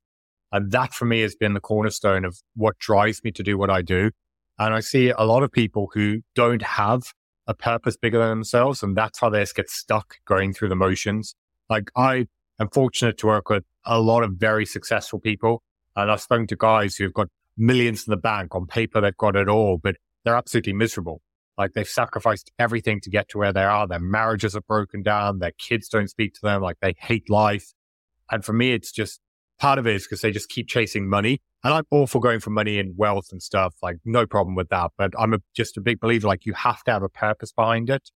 And 0.52 0.72
that 0.72 0.94
for 0.94 1.06
me 1.06 1.22
has 1.22 1.36
been 1.36 1.54
the 1.54 1.60
cornerstone 1.60 2.26
of 2.26 2.38
what 2.56 2.80
drives 2.80 3.24
me 3.24 3.32
to 3.32 3.44
do 3.44 3.58
what 3.58 3.70
I 3.70 3.82
do. 3.82 4.12
And 4.58 4.74
I 4.74 4.80
see 4.80 5.10
a 5.10 5.24
lot 5.24 5.44
of 5.44 5.52
people 5.52 5.90
who 5.94 6.22
don't 6.36 6.62
have 6.62 7.04
a 7.52 7.54
purpose 7.54 7.96
bigger 7.96 8.18
than 8.18 8.30
themselves. 8.30 8.82
And 8.82 8.96
that's 8.96 9.20
how 9.20 9.30
they 9.30 9.42
just 9.42 9.56
get 9.56 9.70
stuck 9.70 10.16
going 10.26 10.54
through 10.54 10.70
the 10.70 10.76
motions. 10.76 11.36
Like 11.70 11.92
I 11.96 12.28
am 12.60 12.70
fortunate 12.70 13.18
to 13.20 13.28
work 13.28 13.50
with 13.50 13.64
a 13.86 14.00
lot 14.00 14.24
of 14.24 14.34
very 14.34 14.66
successful 14.66 15.20
people. 15.20 15.62
And 15.96 16.10
I've 16.10 16.22
spoken 16.22 16.48
to 16.48 16.56
guys 16.56 16.96
who've 16.96 17.14
got 17.14 17.28
millions 17.58 18.08
in 18.08 18.12
the 18.12 18.18
bank 18.18 18.56
on 18.56 18.66
paper. 18.66 19.02
They've 19.02 19.16
got 19.16 19.36
it 19.36 19.48
all, 19.48 19.78
but 19.78 19.98
they're 20.24 20.36
absolutely 20.36 20.74
miserable. 20.74 21.22
Like 21.58 21.74
they've 21.74 21.88
sacrificed 21.88 22.52
everything 22.58 23.02
to 23.02 23.10
get 23.10 23.30
to 23.30 23.38
where 23.38 23.54
they 23.54 23.64
are. 23.64 23.88
Their 23.88 24.00
marriages 24.00 24.56
are 24.56 24.62
broken 24.62 25.04
down. 25.04 25.40
Their 25.40 25.52
kids 25.52 25.90
don't 25.90 26.10
speak 26.10 26.34
to 26.36 26.42
them. 26.42 26.62
Like 26.62 26.78
they 26.82 26.96
hate 26.98 27.30
life. 27.30 27.74
And 28.32 28.44
for 28.44 28.54
me, 28.54 28.72
it's 28.72 28.92
just 28.92 29.20
part 29.62 29.80
of 29.80 29.88
it 29.88 29.96
is 29.96 30.04
because 30.04 30.22
they 30.22 30.32
just 30.32 30.50
keep 30.50 30.68
chasing 30.68 31.08
money. 31.08 31.42
And 31.64 31.74
I'm 31.74 31.84
all 31.92 32.08
for 32.08 32.20
going 32.20 32.40
for 32.40 32.50
money 32.50 32.80
and 32.80 32.98
wealth 32.98 33.28
and 33.32 33.42
stuff. 33.42 33.76
Like 33.82 33.98
no 34.04 34.26
problem 34.26 34.56
with 34.56 34.70
that. 34.70 34.92
But 34.98 35.14
I'm 35.18 35.34
a, 35.34 35.40
just 35.56 35.78
a 35.78 35.82
big 35.82 36.00
believer. 36.00 36.28
Like 36.28 36.46
you 36.46 36.54
have 36.54 36.84
to 36.84 36.92
have 36.92 37.04
a 37.04 37.10
purpose 37.10 37.52
behind 37.54 37.90
it. 37.90 38.10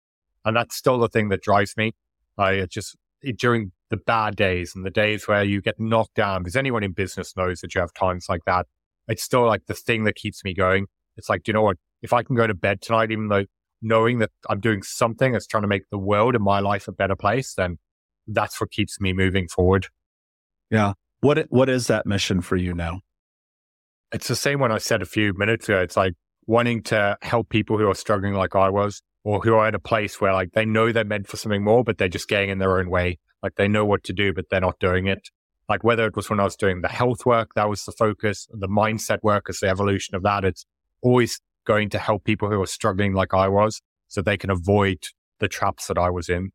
And 0.45 0.57
that's 0.57 0.75
still 0.75 0.99
the 0.99 1.09
thing 1.09 1.29
that 1.29 1.43
drives 1.43 1.77
me. 1.77 1.93
I 2.37 2.59
uh, 2.61 2.67
just 2.67 2.97
it, 3.23 3.39
during 3.39 3.73
the 3.91 3.97
bad 3.97 4.35
days 4.35 4.75
and 4.75 4.85
the 4.85 4.91
days 4.91 5.29
where 5.29 5.45
you 5.45 5.61
get 5.61 5.79
knocked 5.79 6.15
down, 6.15 6.43
because 6.43 6.57
anyone 6.57 6.83
in 6.83 6.93
business 6.93 7.37
knows 7.37 7.61
that 7.61 7.75
you 7.75 7.81
have 7.81 7.95
times 7.95 8.27
like 8.29 8.45
that. 8.47 8.67
It's 9.07 9.23
still 9.23 9.47
like 9.47 9.67
the 9.67 9.75
thing 9.75 10.05
that 10.05 10.17
keeps 10.17 10.43
me 10.43 10.55
going. 10.55 10.87
It's 11.17 11.29
like, 11.29 11.45
do 11.45 11.51
you 11.51 11.55
know 11.55 11.63
what? 11.63 11.77
if 12.05 12.13
I 12.13 12.23
can 12.23 12.37
go 12.37 12.47
to 12.47 12.55
bed 12.55 12.83
tonight, 12.83 13.11
even 13.11 13.29
though 13.29 13.47
knowing 13.81 14.19
that 14.19 14.31
I'm 14.51 14.61
doing 14.61 14.83
something 14.83 15.33
that's 15.33 15.47
trying 15.47 15.63
to 15.63 15.69
make 15.69 15.89
the 15.91 15.99
world 15.99 16.35
and 16.35 16.45
my 16.45 16.61
life 16.61 16.87
a 16.87 16.93
better 16.93 17.17
place, 17.17 17.55
then 17.55 17.79
that's 18.29 18.61
what 18.61 18.71
keeps 18.71 19.01
me 19.01 19.15
moving 19.15 19.49
forward. 19.49 19.89
Yeah. 20.71 20.93
What 21.25 21.47
what 21.49 21.71
is 21.71 21.87
that 21.87 22.05
mission 22.05 22.43
for 22.43 22.57
you 22.57 22.75
now? 22.75 23.01
It's 24.13 24.29
the 24.29 24.37
same 24.37 24.61
one 24.61 24.71
I 24.71 24.77
said 24.77 25.01
a 25.01 25.07
few 25.07 25.33
minutes 25.33 25.67
ago. 25.71 25.81
It's 25.81 25.97
like 25.97 26.13
wanting 26.47 26.83
to 26.83 27.17
help 27.23 27.49
people 27.49 27.79
who 27.79 27.89
are 27.89 27.95
struggling 27.95 28.35
like 28.35 28.55
I 28.55 28.69
was, 28.69 29.01
or 29.25 29.41
who 29.41 29.55
are 29.55 29.67
in 29.67 29.75
a 29.75 29.79
place 29.79 30.21
where 30.21 30.35
like 30.35 30.53
they 30.53 30.67
know 30.67 30.93
they're 30.93 31.03
meant 31.03 31.27
for 31.27 31.39
something 31.39 31.65
more, 31.65 31.83
but 31.83 31.97
they're 31.97 32.09
just 32.09 32.29
getting 32.29 32.51
in 32.51 32.59
their 32.59 32.79
own 32.79 32.91
way. 32.91 33.19
Like 33.43 33.55
they 33.55 33.69
know 33.69 33.87
what 33.87 34.05
to 34.05 34.13
do, 34.13 34.35
but 34.35 34.51
they're 34.51 34.61
not 34.61 34.79
doing 34.79 35.07
it. 35.07 35.31
Like 35.67 35.83
whether 35.83 36.05
it 36.05 36.15
was 36.15 36.29
when 36.29 36.41
I 36.41 36.45
was 36.45 36.57
doing 36.57 36.83
the 36.83 36.89
health 36.89 37.25
work, 37.25 37.55
that 37.55 37.71
was 37.71 37.87
the 37.87 37.93
focus, 37.93 38.47
the 38.53 38.69
mindset 38.69 39.21
work 39.23 39.47
is 39.49 39.61
the 39.61 39.69
evolution 39.69 40.15
of 40.15 40.23
that. 40.25 40.45
It's 40.45 40.67
always 41.01 41.41
going 41.67 41.89
to 41.89 41.99
help 41.99 42.25
people 42.25 42.51
who 42.51 42.61
are 42.61 42.67
struggling 42.67 43.15
like 43.15 43.33
I 43.33 43.49
was 43.49 43.81
so 44.09 44.21
they 44.21 44.37
can 44.37 44.51
avoid 44.51 44.99
the 45.41 45.49
traps 45.49 45.87
that 45.87 45.97
I 45.97 46.11
was 46.11 46.29
in. 46.29 46.51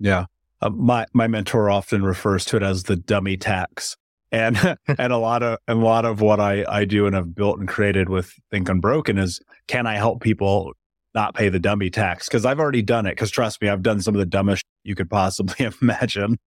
Yeah. 0.00 0.24
Uh, 0.62 0.70
my, 0.70 1.06
my 1.12 1.26
mentor 1.26 1.68
often 1.68 2.04
refers 2.04 2.44
to 2.46 2.56
it 2.56 2.62
as 2.62 2.84
the 2.84 2.96
dummy 2.96 3.36
tax. 3.36 3.96
And, 4.30 4.56
and 4.98 5.12
a 5.12 5.18
lot 5.18 5.42
of, 5.42 5.58
and 5.68 5.82
a 5.82 5.84
lot 5.84 6.04
of 6.04 6.20
what 6.20 6.40
I, 6.40 6.64
I 6.68 6.84
do 6.84 7.06
and 7.06 7.14
have 7.14 7.34
built 7.34 7.58
and 7.58 7.68
created 7.68 8.08
with 8.08 8.32
Think 8.50 8.68
Unbroken 8.68 9.18
is 9.18 9.40
can 9.68 9.86
I 9.86 9.94
help 9.94 10.22
people 10.22 10.72
not 11.14 11.34
pay 11.34 11.48
the 11.48 11.58
dummy 11.58 11.90
tax? 11.90 12.28
Cause 12.28 12.46
I've 12.46 12.60
already 12.60 12.82
done 12.82 13.06
it. 13.06 13.16
Cause 13.16 13.30
trust 13.30 13.60
me, 13.60 13.68
I've 13.68 13.82
done 13.82 14.00
some 14.00 14.14
of 14.14 14.18
the 14.18 14.26
dumbest 14.26 14.64
you 14.84 14.94
could 14.94 15.10
possibly 15.10 15.70
imagine. 15.82 16.38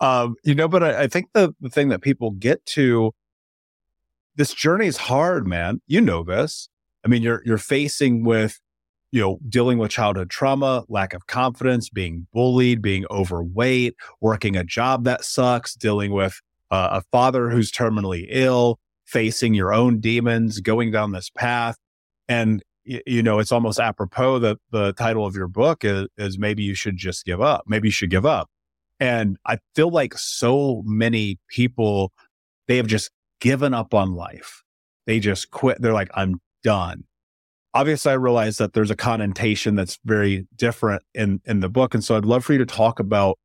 um, 0.00 0.36
you 0.44 0.54
know, 0.54 0.68
but 0.68 0.82
I, 0.82 1.02
I 1.02 1.06
think 1.08 1.26
the, 1.34 1.52
the 1.60 1.70
thing 1.70 1.88
that 1.88 2.00
people 2.02 2.30
get 2.30 2.64
to 2.66 3.12
this 4.36 4.52
journey 4.54 4.86
is 4.86 4.96
hard, 4.96 5.46
man. 5.46 5.80
You 5.86 6.00
know 6.00 6.22
this. 6.24 6.68
I 7.04 7.08
mean, 7.08 7.22
you're 7.22 7.42
you're 7.44 7.58
facing 7.58 8.24
with, 8.24 8.60
you 9.14 9.20
know, 9.20 9.38
dealing 9.48 9.78
with 9.78 9.92
childhood 9.92 10.28
trauma, 10.28 10.82
lack 10.88 11.14
of 11.14 11.28
confidence, 11.28 11.88
being 11.88 12.26
bullied, 12.32 12.82
being 12.82 13.06
overweight, 13.12 13.94
working 14.20 14.56
a 14.56 14.64
job 14.64 15.04
that 15.04 15.24
sucks, 15.24 15.76
dealing 15.76 16.10
with 16.12 16.40
uh, 16.72 17.00
a 17.00 17.02
father 17.12 17.48
who's 17.48 17.70
terminally 17.70 18.26
ill, 18.28 18.80
facing 19.04 19.54
your 19.54 19.72
own 19.72 20.00
demons, 20.00 20.58
going 20.58 20.90
down 20.90 21.12
this 21.12 21.30
path, 21.30 21.76
and 22.26 22.60
you, 22.84 23.22
know, 23.22 23.38
it's 23.38 23.52
almost 23.52 23.78
apropos 23.78 24.40
that 24.40 24.58
the 24.72 24.92
title 24.94 25.24
of 25.24 25.36
your 25.36 25.46
book 25.46 25.84
is, 25.84 26.08
is 26.18 26.36
maybe 26.36 26.64
you 26.64 26.74
should 26.74 26.96
just 26.96 27.24
give 27.24 27.40
up. 27.40 27.62
Maybe 27.68 27.86
you 27.86 27.92
should 27.92 28.10
give 28.10 28.26
up. 28.26 28.50
And 28.98 29.36
I 29.46 29.58
feel 29.76 29.90
like 29.90 30.18
so 30.18 30.82
many 30.84 31.38
people, 31.48 32.12
they 32.66 32.78
have 32.78 32.88
just 32.88 33.12
given 33.40 33.74
up 33.74 33.94
on 33.94 34.16
life. 34.16 34.64
They 35.06 35.20
just 35.20 35.52
quit. 35.52 35.80
They're 35.80 35.92
like, 35.92 36.10
I'm 36.14 36.40
done. 36.64 37.04
Obviously, 37.74 38.12
I 38.12 38.14
realize 38.14 38.58
that 38.58 38.72
there's 38.72 38.90
a 38.90 38.96
connotation 38.96 39.74
that's 39.74 39.98
very 40.04 40.46
different 40.56 41.02
in, 41.12 41.40
in 41.44 41.60
the 41.60 41.68
book. 41.68 41.94
And 41.94 42.04
so 42.04 42.16
I'd 42.16 42.24
love 42.24 42.44
for 42.44 42.52
you 42.52 42.58
to 42.60 42.66
talk 42.66 43.00
about 43.00 43.38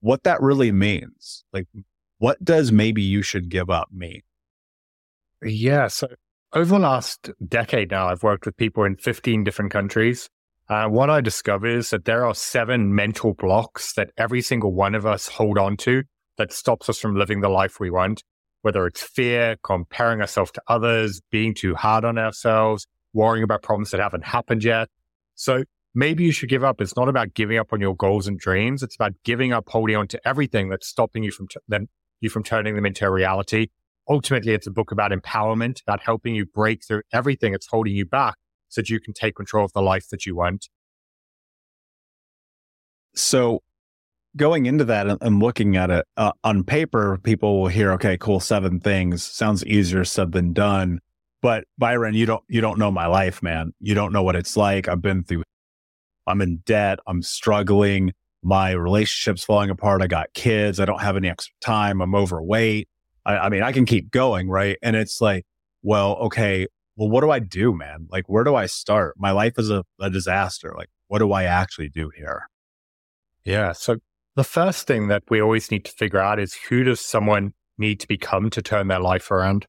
what 0.00 0.24
that 0.24 0.42
really 0.42 0.72
means. 0.72 1.44
Like, 1.52 1.66
what 2.18 2.44
does 2.44 2.72
maybe 2.72 3.02
you 3.02 3.22
should 3.22 3.48
give 3.48 3.70
up 3.70 3.88
mean? 3.92 4.22
Yeah. 5.42 5.86
So 5.86 6.08
over 6.52 6.74
the 6.74 6.80
last 6.80 7.30
decade 7.46 7.90
now, 7.90 8.08
I've 8.08 8.22
worked 8.22 8.44
with 8.44 8.56
people 8.56 8.84
in 8.84 8.96
15 8.96 9.44
different 9.44 9.70
countries. 9.70 10.28
Uh, 10.68 10.88
what 10.88 11.10
I 11.10 11.20
discovered 11.20 11.68
is 11.68 11.90
that 11.90 12.06
there 12.06 12.26
are 12.26 12.34
seven 12.34 12.94
mental 12.94 13.34
blocks 13.34 13.92
that 13.94 14.10
every 14.16 14.42
single 14.42 14.72
one 14.72 14.94
of 14.94 15.06
us 15.06 15.28
hold 15.28 15.58
on 15.58 15.76
to 15.78 16.02
that 16.38 16.52
stops 16.52 16.88
us 16.88 16.98
from 16.98 17.14
living 17.14 17.40
the 17.40 17.48
life 17.48 17.78
we 17.78 17.90
want 17.90 18.22
whether 18.64 18.86
it's 18.86 19.02
fear, 19.02 19.56
comparing 19.62 20.22
ourselves 20.22 20.50
to 20.50 20.62
others, 20.68 21.20
being 21.30 21.52
too 21.52 21.74
hard 21.74 22.02
on 22.02 22.16
ourselves, 22.16 22.86
worrying 23.14 23.44
about 23.44 23.62
problems 23.62 23.90
that 23.92 24.00
haven't 24.00 24.24
happened 24.24 24.62
yet. 24.62 24.88
So 25.34 25.64
maybe 25.94 26.24
you 26.24 26.32
should 26.32 26.48
give 26.50 26.64
up. 26.64 26.80
It's 26.80 26.96
not 26.96 27.08
about 27.08 27.32
giving 27.32 27.56
up 27.56 27.72
on 27.72 27.80
your 27.80 27.96
goals 27.96 28.26
and 28.26 28.38
dreams. 28.38 28.82
It's 28.82 28.96
about 28.96 29.12
giving 29.24 29.52
up 29.52 29.68
holding 29.68 29.96
on 29.96 30.08
to 30.08 30.28
everything 30.28 30.68
that's 30.68 30.86
stopping 30.86 31.22
you 31.22 31.30
from 31.30 31.48
t- 31.48 31.60
them, 31.68 31.88
you 32.20 32.28
from 32.28 32.42
turning 32.42 32.74
them 32.74 32.84
into 32.84 33.06
a 33.06 33.10
reality. 33.10 33.68
Ultimately, 34.08 34.52
it's 34.52 34.66
a 34.66 34.70
book 34.70 34.92
about 34.92 35.12
empowerment, 35.12 35.80
about 35.82 36.00
helping 36.00 36.34
you 36.34 36.44
break 36.44 36.84
through 36.86 37.02
everything 37.12 37.52
that's 37.52 37.68
holding 37.68 37.94
you 37.94 38.04
back 38.04 38.34
so 38.68 38.80
that 38.82 38.90
you 38.90 39.00
can 39.00 39.14
take 39.14 39.36
control 39.36 39.64
of 39.64 39.72
the 39.72 39.80
life 39.80 40.08
that 40.10 40.26
you 40.26 40.36
want. 40.36 40.68
So 43.14 43.62
going 44.36 44.66
into 44.66 44.84
that 44.86 45.06
and, 45.06 45.40
looking 45.40 45.76
at 45.76 45.90
it 45.90 46.04
uh, 46.16 46.32
on 46.42 46.64
paper, 46.64 47.18
people 47.22 47.60
will 47.60 47.68
hear, 47.68 47.92
okay, 47.92 48.18
cool, 48.18 48.40
seven 48.40 48.80
things 48.80 49.22
sounds 49.22 49.64
easier 49.64 50.04
said 50.04 50.32
than 50.32 50.52
done. 50.52 51.00
But 51.44 51.66
Byron, 51.76 52.14
you 52.14 52.24
don't 52.24 52.42
you 52.48 52.62
don't 52.62 52.78
know 52.78 52.90
my 52.90 53.06
life, 53.06 53.42
man. 53.42 53.74
You 53.78 53.94
don't 53.94 54.14
know 54.14 54.22
what 54.22 54.34
it's 54.34 54.56
like. 54.56 54.88
I've 54.88 55.02
been 55.02 55.24
through. 55.24 55.42
I'm 56.26 56.40
in 56.40 56.62
debt. 56.64 57.00
I'm 57.06 57.20
struggling. 57.20 58.14
My 58.42 58.70
relationship's 58.70 59.44
falling 59.44 59.68
apart. 59.68 60.00
I 60.00 60.06
got 60.06 60.32
kids. 60.32 60.80
I 60.80 60.86
don't 60.86 61.02
have 61.02 61.18
any 61.18 61.28
extra 61.28 61.52
time. 61.60 62.00
I'm 62.00 62.14
overweight. 62.14 62.88
I, 63.26 63.36
I 63.36 63.48
mean, 63.50 63.62
I 63.62 63.72
can 63.72 63.84
keep 63.84 64.10
going, 64.10 64.48
right? 64.48 64.78
And 64.82 64.96
it's 64.96 65.20
like, 65.20 65.44
well, 65.82 66.14
okay, 66.14 66.66
well, 66.96 67.10
what 67.10 67.20
do 67.20 67.30
I 67.30 67.40
do, 67.40 67.74
man? 67.74 68.06
Like, 68.10 68.26
where 68.26 68.44
do 68.44 68.54
I 68.54 68.64
start? 68.64 69.12
My 69.18 69.32
life 69.32 69.58
is 69.58 69.68
a, 69.68 69.84
a 70.00 70.08
disaster. 70.08 70.72
Like, 70.74 70.88
what 71.08 71.18
do 71.18 71.30
I 71.32 71.44
actually 71.44 71.90
do 71.90 72.10
here? 72.16 72.48
Yeah. 73.44 73.72
So 73.72 73.98
the 74.34 74.44
first 74.44 74.86
thing 74.86 75.08
that 75.08 75.24
we 75.28 75.42
always 75.42 75.70
need 75.70 75.84
to 75.84 75.92
figure 75.92 76.20
out 76.20 76.40
is 76.40 76.54
who 76.54 76.84
does 76.84 77.02
someone 77.02 77.52
need 77.76 78.00
to 78.00 78.08
become 78.08 78.48
to 78.48 78.62
turn 78.62 78.88
their 78.88 79.00
life 79.00 79.30
around? 79.30 79.66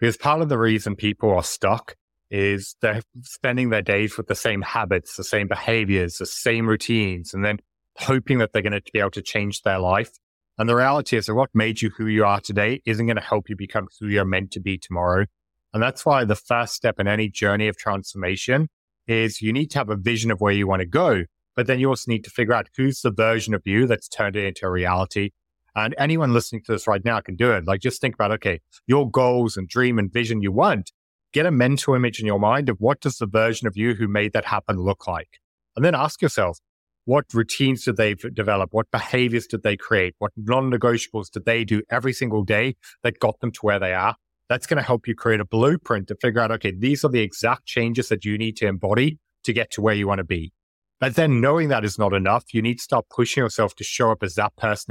Because 0.00 0.16
part 0.16 0.40
of 0.40 0.48
the 0.48 0.58
reason 0.58 0.96
people 0.96 1.30
are 1.30 1.42
stuck 1.42 1.94
is 2.30 2.76
they're 2.80 3.02
spending 3.22 3.70
their 3.70 3.82
days 3.82 4.16
with 4.16 4.28
the 4.28 4.34
same 4.34 4.62
habits, 4.62 5.16
the 5.16 5.24
same 5.24 5.46
behaviors, 5.46 6.16
the 6.18 6.26
same 6.26 6.66
routines, 6.66 7.34
and 7.34 7.44
then 7.44 7.58
hoping 7.98 8.38
that 8.38 8.52
they're 8.52 8.62
going 8.62 8.72
to 8.72 8.82
be 8.92 9.00
able 9.00 9.10
to 9.10 9.22
change 9.22 9.62
their 9.62 9.78
life. 9.78 10.12
And 10.56 10.68
the 10.68 10.76
reality 10.76 11.16
is 11.16 11.26
that 11.26 11.34
what 11.34 11.50
made 11.54 11.82
you 11.82 11.90
who 11.90 12.06
you 12.06 12.24
are 12.24 12.40
today 12.40 12.82
isn't 12.86 13.06
going 13.06 13.16
to 13.16 13.22
help 13.22 13.48
you 13.48 13.56
become 13.56 13.88
who 13.98 14.08
you're 14.08 14.24
meant 14.24 14.52
to 14.52 14.60
be 14.60 14.78
tomorrow. 14.78 15.26
And 15.72 15.82
that's 15.82 16.04
why 16.06 16.24
the 16.24 16.34
first 16.34 16.74
step 16.74 16.98
in 16.98 17.08
any 17.08 17.28
journey 17.28 17.68
of 17.68 17.76
transformation 17.76 18.68
is 19.06 19.40
you 19.42 19.52
need 19.52 19.70
to 19.72 19.78
have 19.78 19.90
a 19.90 19.96
vision 19.96 20.30
of 20.30 20.40
where 20.40 20.52
you 20.52 20.66
want 20.66 20.80
to 20.80 20.86
go. 20.86 21.24
But 21.56 21.66
then 21.66 21.80
you 21.80 21.88
also 21.88 22.10
need 22.10 22.24
to 22.24 22.30
figure 22.30 22.54
out 22.54 22.68
who's 22.76 23.00
the 23.00 23.10
version 23.10 23.54
of 23.54 23.62
you 23.64 23.86
that's 23.86 24.08
turned 24.08 24.36
it 24.36 24.44
into 24.44 24.66
a 24.66 24.70
reality. 24.70 25.30
And 25.74 25.94
anyone 25.98 26.32
listening 26.32 26.62
to 26.64 26.72
this 26.72 26.86
right 26.86 27.04
now 27.04 27.20
can 27.20 27.36
do 27.36 27.52
it. 27.52 27.66
Like 27.66 27.80
just 27.80 28.00
think 28.00 28.14
about, 28.14 28.32
okay, 28.32 28.60
your 28.86 29.10
goals 29.10 29.56
and 29.56 29.68
dream 29.68 29.98
and 29.98 30.12
vision 30.12 30.42
you 30.42 30.52
want. 30.52 30.92
Get 31.32 31.46
a 31.46 31.50
mental 31.50 31.94
image 31.94 32.18
in 32.18 32.26
your 32.26 32.40
mind 32.40 32.68
of 32.68 32.78
what 32.80 33.00
does 33.00 33.18
the 33.18 33.26
version 33.26 33.68
of 33.68 33.76
you 33.76 33.94
who 33.94 34.08
made 34.08 34.32
that 34.32 34.46
happen 34.46 34.78
look 34.78 35.06
like? 35.06 35.38
And 35.76 35.84
then 35.84 35.94
ask 35.94 36.20
yourself, 36.20 36.58
what 37.04 37.26
routines 37.32 37.84
did 37.84 37.96
they 37.96 38.14
develop? 38.14 38.70
What 38.72 38.90
behaviors 38.90 39.46
did 39.46 39.62
they 39.62 39.76
create? 39.76 40.14
What 40.18 40.32
non-negotiables 40.36 41.30
did 41.30 41.44
they 41.44 41.64
do 41.64 41.82
every 41.90 42.12
single 42.12 42.44
day 42.44 42.76
that 43.02 43.20
got 43.20 43.40
them 43.40 43.52
to 43.52 43.60
where 43.62 43.78
they 43.78 43.94
are? 43.94 44.16
That's 44.48 44.66
going 44.66 44.78
to 44.78 44.82
help 44.82 45.06
you 45.06 45.14
create 45.14 45.40
a 45.40 45.44
blueprint 45.44 46.08
to 46.08 46.16
figure 46.16 46.40
out, 46.40 46.50
okay, 46.50 46.72
these 46.76 47.04
are 47.04 47.08
the 47.08 47.20
exact 47.20 47.66
changes 47.66 48.08
that 48.08 48.24
you 48.24 48.36
need 48.36 48.56
to 48.56 48.66
embody 48.66 49.18
to 49.44 49.52
get 49.52 49.70
to 49.72 49.80
where 49.80 49.94
you 49.94 50.08
want 50.08 50.18
to 50.18 50.24
be. 50.24 50.52
But 50.98 51.14
then 51.14 51.40
knowing 51.40 51.68
that 51.68 51.84
is 51.84 51.98
not 51.98 52.12
enough, 52.12 52.52
you 52.52 52.60
need 52.60 52.78
to 52.78 52.82
start 52.82 53.06
pushing 53.08 53.42
yourself 53.42 53.74
to 53.76 53.84
show 53.84 54.10
up 54.10 54.22
as 54.22 54.34
that 54.34 54.54
person 54.56 54.90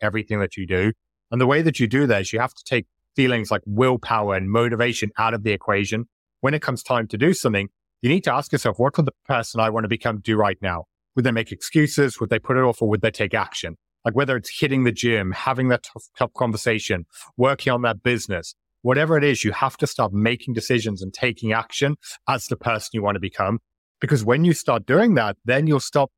everything 0.00 0.40
that 0.40 0.56
you 0.56 0.66
do. 0.66 0.92
And 1.30 1.40
the 1.40 1.46
way 1.46 1.62
that 1.62 1.80
you 1.80 1.86
do 1.86 2.06
that 2.06 2.22
is 2.22 2.32
you 2.32 2.40
have 2.40 2.54
to 2.54 2.64
take 2.64 2.86
feelings 3.16 3.50
like 3.50 3.62
willpower 3.66 4.34
and 4.34 4.50
motivation 4.50 5.10
out 5.18 5.34
of 5.34 5.42
the 5.42 5.52
equation. 5.52 6.06
When 6.40 6.54
it 6.54 6.62
comes 6.62 6.82
time 6.82 7.06
to 7.08 7.18
do 7.18 7.32
something, 7.34 7.68
you 8.00 8.08
need 8.08 8.24
to 8.24 8.32
ask 8.32 8.52
yourself, 8.52 8.78
what 8.78 8.94
could 8.94 9.06
the 9.06 9.14
person 9.26 9.60
I 9.60 9.70
want 9.70 9.84
to 9.84 9.88
become 9.88 10.20
do 10.20 10.36
right 10.36 10.58
now? 10.60 10.86
Would 11.14 11.24
they 11.24 11.30
make 11.30 11.52
excuses? 11.52 12.18
Would 12.20 12.30
they 12.30 12.38
put 12.38 12.56
it 12.56 12.62
off 12.62 12.82
or 12.82 12.88
would 12.88 13.00
they 13.00 13.10
take 13.10 13.34
action? 13.34 13.76
Like 14.04 14.16
whether 14.16 14.36
it's 14.36 14.58
hitting 14.58 14.84
the 14.84 14.92
gym, 14.92 15.30
having 15.32 15.68
that 15.68 15.84
tough, 15.84 16.04
tough 16.18 16.32
conversation, 16.34 17.06
working 17.36 17.72
on 17.72 17.82
that 17.82 18.02
business, 18.02 18.54
whatever 18.82 19.16
it 19.16 19.24
is, 19.24 19.44
you 19.44 19.52
have 19.52 19.76
to 19.78 19.86
start 19.86 20.12
making 20.12 20.54
decisions 20.54 21.02
and 21.02 21.14
taking 21.14 21.52
action 21.52 21.96
as 22.28 22.46
the 22.46 22.56
person 22.56 22.90
you 22.92 23.02
want 23.02 23.14
to 23.14 23.20
become. 23.20 23.60
Because 24.00 24.24
when 24.24 24.44
you 24.44 24.52
start 24.52 24.84
doing 24.84 25.14
that, 25.14 25.36
then 25.44 25.68
you'll 25.68 25.78
stop 25.78 26.10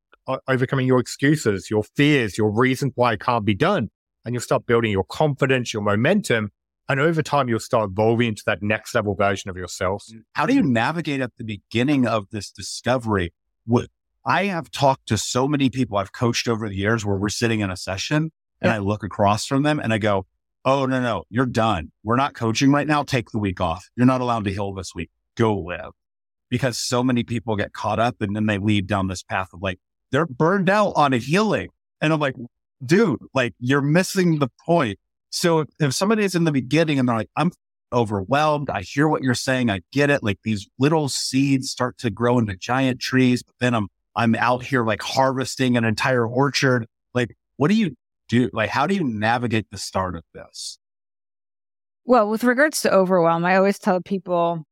overcoming 0.49 0.87
your 0.87 0.99
excuses, 0.99 1.71
your 1.71 1.83
fears, 1.83 2.39
your 2.39 2.51
reasons 2.51 2.93
why 2.95 3.13
it 3.13 3.21
can't 3.21 3.45
be 3.45 3.55
done. 3.55 3.91
And 4.25 4.35
you'll 4.35 4.43
start 4.43 4.67
building 4.67 4.91
your 4.91 5.05
confidence, 5.05 5.73
your 5.73 5.83
momentum. 5.83 6.51
And 6.89 7.01
over 7.01 7.23
time, 7.23 7.49
you'll 7.49 7.61
start 7.61 7.91
evolving 7.91 8.29
into 8.29 8.43
that 8.47 8.63
next 8.63 8.95
level 8.95 9.15
version 9.15 9.51
of 9.51 9.57
yourself. 9.57 10.05
Mm. 10.13 10.23
How 10.35 10.47
do 10.47 10.55
you 10.55 10.63
navigate 10.63 11.21
at 11.21 11.37
the 11.37 11.45
beginning 11.45 12.07
of 12.07 12.31
this 12.31 12.51
discovery? 12.51 13.33
What 13.67 13.89
I 14.25 14.45
have 14.45 14.71
talked 14.71 15.09
to 15.09 15.19
so 15.19 15.47
many 15.47 15.69
people 15.69 15.99
I've 15.99 16.13
coached 16.13 16.49
over 16.49 16.69
the 16.69 16.77
years 16.77 17.05
where 17.05 17.17
we're 17.17 17.29
sitting 17.29 17.61
in 17.61 17.71
a 17.71 17.77
session 17.77 18.33
and 18.61 18.73
I 18.73 18.79
look 18.79 19.05
across 19.05 19.45
from 19.47 19.63
them 19.63 19.79
and 19.79 19.93
I 19.93 19.99
go, 19.99 20.27
Oh, 20.67 20.87
no, 20.87 20.99
no, 20.99 21.25
you're 21.29 21.45
done. 21.45 21.93
We're 22.03 22.17
not 22.17 22.33
coaching 22.33 22.73
right 22.73 22.87
now. 22.87 23.03
Take 23.03 23.31
the 23.31 23.39
week 23.39 23.61
off. 23.61 23.91
You're 23.97 24.07
not 24.07 24.23
allowed 24.23 24.45
to 24.45 24.51
heal 24.51 24.73
this 24.73 24.95
week. 24.95 25.11
Go 25.37 25.59
live. 25.59 25.91
Because 26.49 26.79
so 26.79 27.03
many 27.03 27.23
people 27.23 27.57
get 27.57 27.75
caught 27.75 27.99
up 27.99 28.17
and 28.21 28.35
then 28.35 28.47
they 28.47 28.57
lead 28.57 28.87
down 28.87 29.09
this 29.09 29.23
path 29.23 29.49
of 29.53 29.61
like, 29.61 29.79
they're 30.15 30.27
burned 30.27 30.71
out 30.71 30.93
on 30.95 31.13
a 31.13 31.19
healing. 31.19 31.69
And 32.01 32.13
I'm 32.13 32.21
like, 32.21 32.37
dude, 32.85 33.19
like 33.35 33.55
you're 33.59 33.81
missing 33.81 34.39
the 34.39 34.49
point. 34.65 34.99
So 35.31 35.61
if, 35.61 35.69
if 35.81 36.19
is 36.19 36.35
in 36.37 36.45
the 36.45 36.53
beginning 36.53 37.01
and 37.01 37.09
they're 37.09 37.17
like, 37.17 37.31
I'm 37.37 37.51
overwhelmed, 37.93 38.71
I 38.71 38.83
hear 38.83 39.09
what 39.09 39.23
you're 39.23 39.35
saying, 39.35 39.71
I 39.71 39.81
get 39.93 40.11
it. 40.11 40.23
Like 40.23 40.39
these 40.45 40.69
little 40.79 41.09
seeds 41.09 41.71
start 41.71 41.99
to 41.99 42.11
grow 42.11 42.39
into 42.39 42.57
giant 42.57 43.01
trees, 43.01 43.43
but 43.43 43.55
then 43.59 43.75
I'm 43.75 43.89
I'm 44.17 44.37
out 44.37 44.65
here 44.65 44.85
like 44.85 45.03
harvesting 45.03 45.77
an 45.77 45.85
entire 45.85 46.25
orchard. 46.25 46.87
Like, 47.15 47.37
what 47.57 47.67
do 47.67 47.75
you 47.75 47.97
do? 48.29 48.49
Like, 48.53 48.71
how 48.71 48.87
do 48.87 48.95
you 48.95 49.03
navigate 49.03 49.67
the 49.73 49.79
start 49.79 50.15
of 50.15 50.23
this? 50.33 50.79
Well, 52.05 52.31
with 52.31 52.45
regards 52.45 52.83
to 52.83 52.93
overwhelm, 52.95 53.45
I 53.45 53.57
always 53.57 53.81
tell 53.81 54.01
people 54.01 54.63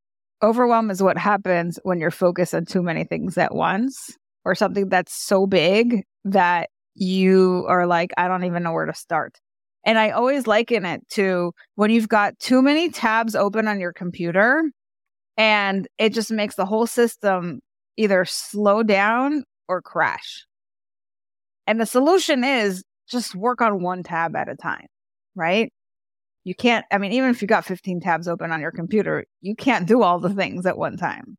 overwhelm 0.41 0.91
is 0.91 1.03
what 1.03 1.19
happens 1.19 1.81
when 1.83 1.99
you're 1.99 2.13
focused 2.13 2.55
on 2.55 2.67
too 2.67 2.83
many 2.83 3.03
things 3.03 3.37
at 3.37 3.53
once 3.53 4.17
or 4.45 4.55
something 4.55 4.89
that's 4.89 5.15
so 5.15 5.47
big 5.47 6.03
that 6.25 6.71
you 6.95 7.65
are 7.69 7.87
like, 7.87 8.13
I 8.17 8.29
don't 8.29 8.45
even 8.45 8.63
know 8.63 8.73
where 8.73 8.87
to 8.87 8.95
start. 8.95 9.39
And 9.85 9.99
I 9.99 10.11
always 10.11 10.47
liken 10.47 10.85
it 10.85 11.01
to 11.11 11.53
when 11.75 11.91
you've 11.91 12.09
got 12.09 12.39
too 12.39 12.63
many 12.63 12.91
tabs 12.91 13.35
open 13.35 13.67
on 13.67 13.81
your 13.81 13.93
computer 13.93 14.63
and 15.37 15.89
it 15.99 16.13
just 16.13 16.31
makes 16.31 16.55
the 16.55 16.67
whole 16.67 16.87
system 16.87 17.61
either 17.97 18.25
slow 18.25 18.83
down 18.83 19.45
or 19.69 19.83
crash. 19.83 20.47
And 21.67 21.81
the 21.81 21.87
solution 21.87 22.45
is 22.45 22.85
just 23.09 23.35
work 23.35 23.61
on 23.61 23.83
one 23.83 24.03
tab 24.03 24.37
at 24.37 24.49
a 24.49 24.57
time, 24.57 24.87
right? 25.35 25.73
You 26.45 26.55
can't, 26.55 26.85
I 26.91 26.99
mean, 26.99 27.13
even 27.13 27.31
if 27.31 27.41
you 27.41 27.49
got 27.49 27.65
15 27.65 28.01
tabs 28.01 28.29
open 28.29 28.51
on 28.51 28.61
your 28.61 28.73
computer, 28.73 29.25
you 29.41 29.55
can't 29.55 29.87
do 29.87 30.03
all 30.03 30.19
the 30.19 30.35
things 30.35 30.67
at 30.67 30.79
one 30.79 30.97
time. 30.97 31.37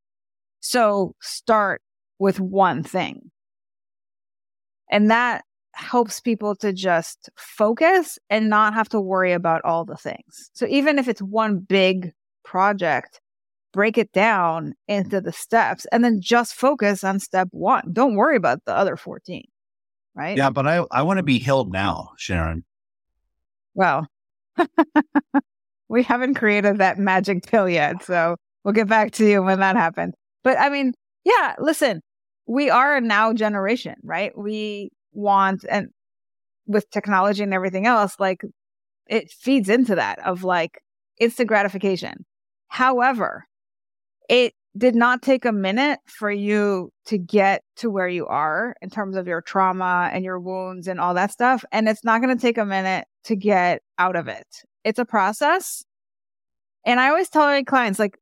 So 0.59 1.13
start 1.21 1.81
with 2.19 2.39
one 2.39 2.84
thing. 2.84 3.32
And 4.91 5.10
that 5.12 5.43
helps 5.73 6.19
people 6.19 6.56
to 6.56 6.71
just 6.71 7.30
focus 7.36 8.19
and 8.30 8.49
not 8.49 8.73
have 8.73 8.89
to 8.89 9.02
worry 9.02 9.34
about 9.34 9.63
all 9.65 9.86
the 9.86 9.97
things. 9.97 10.49
So 10.54 10.67
even 10.67 10.99
if 10.99 11.08
it's 11.08 11.21
one 11.21 11.60
big 11.60 12.12
project, 12.45 13.19
break 13.71 13.97
it 13.97 14.12
down 14.12 14.76
into 14.88 15.19
the 15.19 15.34
steps 15.34 15.86
and 15.91 16.04
then 16.04 16.21
just 16.21 16.54
focus 16.54 17.04
on 17.04 17.19
step 17.19 17.47
one. 17.52 17.91
Don't 17.91 18.15
worry 18.15 18.36
about 18.36 18.63
the 18.65 18.76
other 18.76 18.95
14. 18.95 19.43
Right. 20.15 20.38
Yeah. 20.38 20.52
But 20.52 20.67
I, 20.67 20.86
I 20.91 21.02
want 21.02 21.17
to 21.17 21.23
be 21.23 21.39
healed 21.39 21.71
now, 21.71 22.12
Sharon. 22.17 22.63
Well, 23.73 24.08
we 25.89 26.04
haven't 26.04 26.36
created 26.36 26.78
that 26.78 26.99
magic 26.99 27.47
pill 27.47 27.67
yet. 27.67 28.04
So 28.04 28.36
we'll 28.63 28.76
get 28.76 28.88
back 28.88 29.12
to 29.13 29.28
you 29.28 29.41
when 29.41 29.60
that 29.60 29.76
happens. 29.76 30.13
But 30.43 30.60
I 30.60 30.69
mean, 30.69 30.93
yeah, 31.23 31.55
listen, 31.59 32.01
we 32.47 32.69
are 32.69 32.95
a 32.95 33.01
now 33.01 33.33
generation, 33.33 33.95
right? 34.03 34.38
We 34.38 34.89
want, 35.13 35.65
and 35.69 35.89
with 36.65 36.89
technology 36.89 37.43
and 37.43 37.53
everything 37.53 37.86
else, 37.86 38.19
like 38.19 38.41
it 39.07 39.29
feeds 39.31 39.69
into 39.69 39.95
that 39.95 40.19
of 40.25 40.43
like 40.43 40.81
instant 41.19 41.47
gratification. 41.47 42.25
However, 42.67 43.45
it 44.29 44.53
did 44.75 44.95
not 44.95 45.21
take 45.21 45.45
a 45.45 45.51
minute 45.51 45.99
for 46.05 46.31
you 46.31 46.89
to 47.05 47.17
get 47.17 47.62
to 47.75 47.91
where 47.91 48.07
you 48.07 48.25
are 48.25 48.75
in 48.81 48.89
terms 48.89 49.15
of 49.15 49.27
your 49.27 49.41
trauma 49.41 50.09
and 50.12 50.25
your 50.25 50.39
wounds 50.39 50.88
and 50.88 50.99
all 50.99 51.13
that 51.13 51.31
stuff. 51.31 51.63
And 51.71 51.88
it's 51.88 52.03
not 52.03 52.21
going 52.21 52.36
to 52.36 52.41
take 52.41 52.57
a 52.57 52.65
minute 52.65 53.05
to 53.25 53.36
get 53.36 53.81
out 53.99 54.15
of 54.15 54.27
it. 54.27 54.47
It's 54.83 54.99
a 54.99 55.05
process. 55.05 55.83
And 56.86 56.99
I 56.99 57.09
always 57.09 57.29
tell 57.29 57.43
my 57.43 57.63
clients, 57.63 57.99
like, 57.99 58.17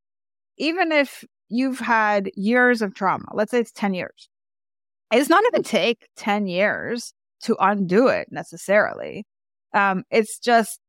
even 0.57 0.91
if 0.91 1.23
you've 1.51 1.79
had 1.79 2.31
years 2.35 2.81
of 2.81 2.95
trauma. 2.95 3.25
Let's 3.33 3.51
say 3.51 3.59
it's 3.59 3.71
10 3.71 3.93
years. 3.93 4.29
It's 5.11 5.29
not 5.29 5.43
going 5.43 5.61
to 5.61 5.69
take 5.69 6.07
10 6.15 6.47
years 6.47 7.13
to 7.41 7.55
undo 7.59 8.07
it 8.07 8.29
necessarily. 8.31 9.25
Um, 9.73 10.03
it's 10.09 10.39
just, 10.39 10.79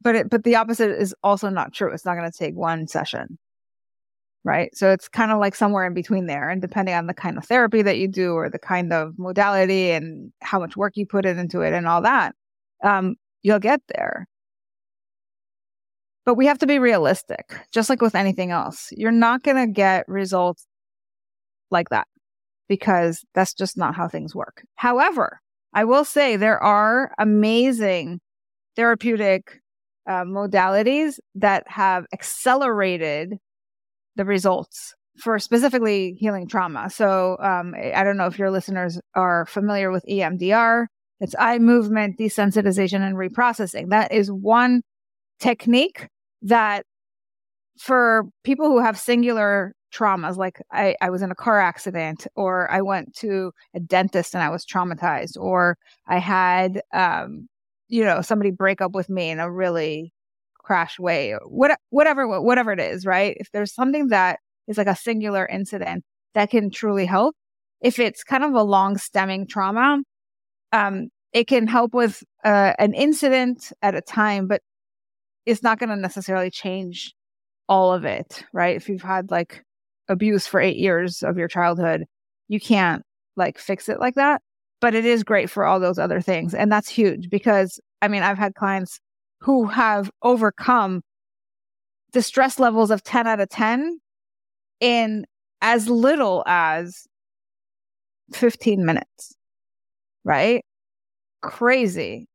but 0.00 0.14
it, 0.14 0.30
but 0.30 0.44
the 0.44 0.56
opposite 0.56 0.90
is 0.90 1.14
also 1.22 1.48
not 1.50 1.72
true. 1.72 1.92
It's 1.92 2.04
not 2.04 2.16
going 2.16 2.30
to 2.30 2.36
take 2.36 2.54
one 2.54 2.86
session. 2.86 3.38
Right. 4.44 4.74
So 4.76 4.92
it's 4.92 5.08
kind 5.08 5.32
of 5.32 5.38
like 5.38 5.56
somewhere 5.56 5.86
in 5.86 5.92
between 5.92 6.26
there. 6.26 6.48
And 6.48 6.62
depending 6.62 6.94
on 6.94 7.06
the 7.06 7.14
kind 7.14 7.36
of 7.36 7.44
therapy 7.44 7.82
that 7.82 7.98
you 7.98 8.06
do 8.06 8.32
or 8.34 8.48
the 8.48 8.60
kind 8.60 8.92
of 8.92 9.18
modality 9.18 9.90
and 9.90 10.32
how 10.40 10.60
much 10.60 10.76
work 10.76 10.96
you 10.96 11.04
put 11.04 11.26
into 11.26 11.62
it 11.62 11.72
and 11.74 11.88
all 11.88 12.00
that, 12.02 12.34
um, 12.84 13.16
you'll 13.42 13.58
get 13.58 13.80
there. 13.88 14.28
But 16.26 16.34
we 16.34 16.46
have 16.46 16.58
to 16.58 16.66
be 16.66 16.80
realistic, 16.80 17.56
just 17.72 17.88
like 17.88 18.02
with 18.02 18.16
anything 18.16 18.50
else. 18.50 18.88
You're 18.90 19.12
not 19.12 19.44
going 19.44 19.56
to 19.56 19.72
get 19.72 20.08
results 20.08 20.66
like 21.70 21.88
that 21.90 22.08
because 22.68 23.24
that's 23.32 23.54
just 23.54 23.78
not 23.78 23.94
how 23.94 24.08
things 24.08 24.34
work. 24.34 24.64
However, 24.74 25.40
I 25.72 25.84
will 25.84 26.04
say 26.04 26.36
there 26.36 26.60
are 26.60 27.12
amazing 27.18 28.20
therapeutic 28.74 29.60
uh, 30.08 30.24
modalities 30.24 31.18
that 31.36 31.64
have 31.68 32.06
accelerated 32.12 33.34
the 34.16 34.24
results 34.24 34.94
for 35.18 35.38
specifically 35.38 36.16
healing 36.18 36.48
trauma. 36.48 36.90
So 36.90 37.36
um, 37.40 37.74
I 37.74 38.02
don't 38.04 38.16
know 38.16 38.26
if 38.26 38.38
your 38.38 38.50
listeners 38.50 39.00
are 39.14 39.46
familiar 39.46 39.90
with 39.90 40.04
EMDR. 40.08 40.86
It's 41.20 41.34
eye 41.38 41.58
movement 41.58 42.18
desensitization 42.18 43.00
and 43.00 43.16
reprocessing. 43.16 43.90
That 43.90 44.12
is 44.12 44.30
one 44.30 44.82
technique 45.40 46.08
that 46.46 46.84
for 47.78 48.24
people 48.44 48.66
who 48.68 48.80
have 48.80 48.98
singular 48.98 49.74
traumas, 49.94 50.36
like 50.36 50.60
I, 50.72 50.96
I 51.00 51.10
was 51.10 51.22
in 51.22 51.30
a 51.30 51.34
car 51.34 51.60
accident, 51.60 52.26
or 52.34 52.70
I 52.70 52.82
went 52.82 53.14
to 53.16 53.52
a 53.74 53.80
dentist 53.80 54.34
and 54.34 54.42
I 54.42 54.50
was 54.50 54.64
traumatized, 54.64 55.36
or 55.38 55.76
I 56.06 56.18
had, 56.18 56.80
um, 56.92 57.48
you 57.88 58.04
know, 58.04 58.20
somebody 58.22 58.50
break 58.50 58.80
up 58.80 58.92
with 58.92 59.08
me 59.08 59.30
in 59.30 59.40
a 59.40 59.50
really 59.50 60.12
crash 60.58 60.98
way, 60.98 61.34
what, 61.46 61.78
whatever, 61.90 62.40
whatever 62.40 62.72
it 62.72 62.80
is, 62.80 63.06
right? 63.06 63.36
If 63.38 63.50
there's 63.52 63.74
something 63.74 64.08
that 64.08 64.40
is 64.68 64.78
like 64.78 64.88
a 64.88 64.96
singular 64.96 65.46
incident 65.46 66.04
that 66.34 66.50
can 66.50 66.70
truly 66.70 67.06
help, 67.06 67.36
if 67.80 67.98
it's 67.98 68.24
kind 68.24 68.44
of 68.44 68.54
a 68.54 68.62
long 68.62 68.98
stemming 68.98 69.46
trauma, 69.46 70.02
um, 70.72 71.08
it 71.32 71.46
can 71.46 71.66
help 71.66 71.94
with 71.94 72.22
uh, 72.44 72.72
an 72.78 72.94
incident 72.94 73.72
at 73.82 73.94
a 73.94 74.00
time, 74.00 74.48
but 74.48 74.62
it's 75.46 75.62
not 75.62 75.78
going 75.78 75.90
to 75.90 75.96
necessarily 75.96 76.50
change 76.50 77.14
all 77.68 77.92
of 77.92 78.04
it, 78.04 78.44
right? 78.52 78.76
If 78.76 78.88
you've 78.88 79.02
had 79.02 79.30
like 79.30 79.62
abuse 80.08 80.46
for 80.46 80.60
eight 80.60 80.76
years 80.76 81.22
of 81.22 81.38
your 81.38 81.48
childhood, 81.48 82.04
you 82.48 82.60
can't 82.60 83.02
like 83.36 83.58
fix 83.58 83.88
it 83.88 84.00
like 84.00 84.14
that. 84.16 84.42
But 84.80 84.94
it 84.94 85.04
is 85.06 85.24
great 85.24 85.48
for 85.48 85.64
all 85.64 85.80
those 85.80 85.98
other 85.98 86.20
things. 86.20 86.54
And 86.54 86.70
that's 86.70 86.88
huge 86.88 87.30
because 87.30 87.80
I 88.02 88.08
mean, 88.08 88.22
I've 88.22 88.38
had 88.38 88.54
clients 88.54 89.00
who 89.40 89.66
have 89.66 90.10
overcome 90.22 91.02
the 92.12 92.22
stress 92.22 92.58
levels 92.58 92.90
of 92.90 93.02
10 93.02 93.26
out 93.26 93.40
of 93.40 93.48
10 93.48 93.98
in 94.80 95.26
as 95.62 95.88
little 95.88 96.42
as 96.46 97.06
15 98.32 98.84
minutes, 98.84 99.34
right? 100.24 100.64
Crazy. 101.42 102.26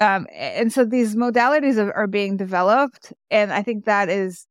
Um, 0.00 0.26
and 0.32 0.72
so 0.72 0.84
these 0.84 1.14
modalities 1.14 1.76
are, 1.76 1.92
are 1.92 2.06
being 2.06 2.36
developed. 2.36 3.12
And 3.30 3.52
I 3.52 3.62
think 3.62 3.84
that 3.84 4.08
is 4.08 4.46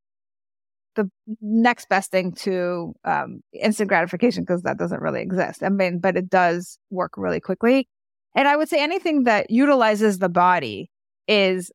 the 0.95 1.09
next 1.41 1.89
best 1.89 2.11
thing 2.11 2.33
to 2.33 2.93
um, 3.03 3.41
instant 3.53 3.89
gratification 3.89 4.43
because 4.43 4.61
that 4.63 4.77
doesn't 4.77 5.01
really 5.01 5.21
exist. 5.21 5.63
I 5.63 5.69
mean, 5.69 5.99
but 5.99 6.15
it 6.17 6.29
does 6.29 6.77
work 6.91 7.13
really 7.17 7.39
quickly. 7.39 7.87
And 8.35 8.47
I 8.47 8.55
would 8.55 8.69
say 8.69 8.81
anything 8.81 9.23
that 9.23 9.49
utilizes 9.49 10.19
the 10.19 10.29
body 10.29 10.89
is 11.27 11.71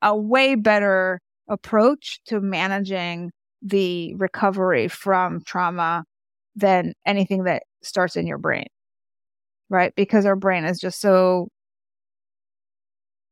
a 0.00 0.16
way 0.16 0.54
better 0.54 1.20
approach 1.48 2.20
to 2.26 2.40
managing 2.40 3.30
the 3.60 4.14
recovery 4.14 4.88
from 4.88 5.42
trauma 5.44 6.04
than 6.54 6.94
anything 7.04 7.44
that 7.44 7.64
starts 7.82 8.16
in 8.16 8.26
your 8.26 8.38
brain. 8.38 8.66
Right? 9.68 9.92
Because 9.94 10.24
our 10.24 10.36
brain 10.36 10.64
is 10.64 10.78
just 10.78 11.00
so 11.00 11.48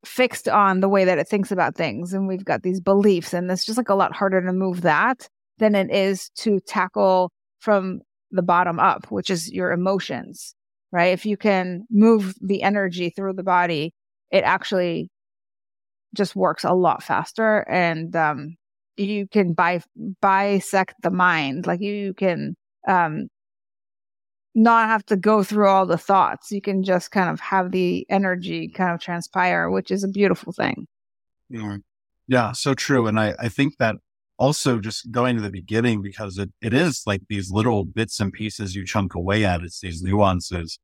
fixed 0.07 0.49
on 0.49 0.81
the 0.81 0.89
way 0.89 1.05
that 1.05 1.19
it 1.19 1.29
thinks 1.29 1.51
about 1.51 1.75
things 1.75 2.13
and 2.13 2.29
we've 2.29 2.45
got 2.45 2.63
these 2.63 2.81
beliefs 2.81 3.35
and 3.35 3.51
it's 3.51 3.65
just 3.65 3.77
like 3.77 3.89
a 3.89 3.95
lot 3.95 4.15
harder 4.15 4.41
to 4.41 4.53
move 4.53 4.83
that 4.83 5.29
than 5.59 5.75
it 5.75 5.91
is 5.91 6.31
to 6.37 6.61
tackle 6.61 7.31
from 7.61 8.01
the 8.31 8.43
bottom 8.43 8.79
up, 8.79 9.11
which 9.11 9.31
is 9.31 9.51
your 9.53 9.73
emotions, 9.73 10.55
right? 10.93 11.13
If 11.13 11.27
you 11.27 11.37
can 11.37 11.87
move 11.91 12.35
the 12.41 12.63
energy 12.63 13.11
through 13.11 13.35
the 13.35 13.43
body, 13.43 13.93
it 14.31 14.45
actually 14.45 15.09
just 16.15 16.37
works 16.37 16.65
a 16.65 16.73
lot 16.73 17.03
faster 17.03 17.67
and 17.69 18.15
um, 18.15 18.57
you 18.97 19.27
can 19.29 19.53
bi- 19.53 19.83
bisect 20.21 20.95
the 21.03 21.11
mind. 21.11 21.67
Like 21.67 21.81
you 21.81 22.15
can 22.15 22.55
um, 22.89 23.29
not 24.57 24.89
have 24.89 25.05
to 25.07 25.17
go 25.17 25.43
through 25.43 25.69
all 25.69 25.87
the 25.87 25.99
thoughts. 25.99 26.51
You 26.51 26.61
can 26.61 26.83
just 26.83 27.11
kind 27.11 27.31
of 27.31 27.39
have 27.41 27.71
the 27.71 28.07
energy 28.09 28.69
kind 28.69 28.93
of 28.93 29.01
transpire, 29.01 29.71
which 29.71 29.91
is 29.91 30.03
a 30.03 30.09
beautiful 30.09 30.53
thing. 30.53 30.89
Yeah, 32.27 32.53
so 32.53 32.75
true. 32.75 33.07
And 33.07 33.21
I, 33.21 33.35
I 33.39 33.49
think 33.49 33.77
that 33.79 33.97
also 34.39 34.81
just 34.81 35.11
going 35.13 35.37
to 35.37 35.43
the 35.43 35.51
beginning 35.51 36.03
because 36.03 36.39
it, 36.39 36.51
it 36.61 36.75
is 36.75 37.03
like 37.07 37.23
these 37.29 37.51
little 37.51 37.85
bits 37.85 38.19
and 38.19 38.33
pieces 38.33 38.75
you 38.75 38.85
chunk 38.85 39.15
away 39.15 39.45
at. 39.45 39.63
It's 39.63 39.81
these 39.81 40.03
nuances. 40.03 40.79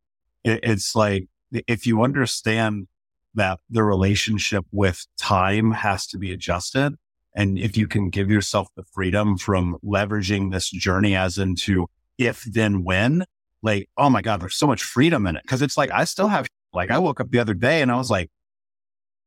It, 0.44 0.60
it's 0.62 0.94
like 0.94 1.28
if 1.66 1.86
you 1.86 2.02
understand 2.02 2.86
that 3.34 3.58
the 3.70 3.82
relationship 3.82 4.66
with 4.70 5.06
time 5.18 5.72
has 5.72 6.06
to 6.08 6.18
be 6.18 6.32
adjusted. 6.32 6.94
And 7.34 7.58
if 7.58 7.76
you 7.76 7.88
can 7.88 8.10
give 8.10 8.30
yourself 8.30 8.68
the 8.76 8.84
freedom 8.84 9.38
from 9.38 9.78
leveraging 9.82 10.52
this 10.52 10.70
journey 10.70 11.16
as 11.16 11.38
into 11.38 11.88
if 12.18 12.44
then 12.44 12.84
when, 12.84 13.24
like, 13.62 13.88
oh 13.96 14.10
my 14.10 14.22
God, 14.22 14.40
there's 14.40 14.56
so 14.56 14.66
much 14.66 14.82
freedom 14.82 15.26
in 15.26 15.36
it. 15.36 15.42
Cause 15.46 15.62
it's 15.62 15.76
like, 15.76 15.90
I 15.90 16.04
still 16.04 16.28
have, 16.28 16.46
like, 16.72 16.90
I 16.90 16.98
woke 16.98 17.20
up 17.20 17.30
the 17.30 17.38
other 17.38 17.54
day 17.54 17.82
and 17.82 17.90
I 17.90 17.96
was 17.96 18.10
like, 18.10 18.30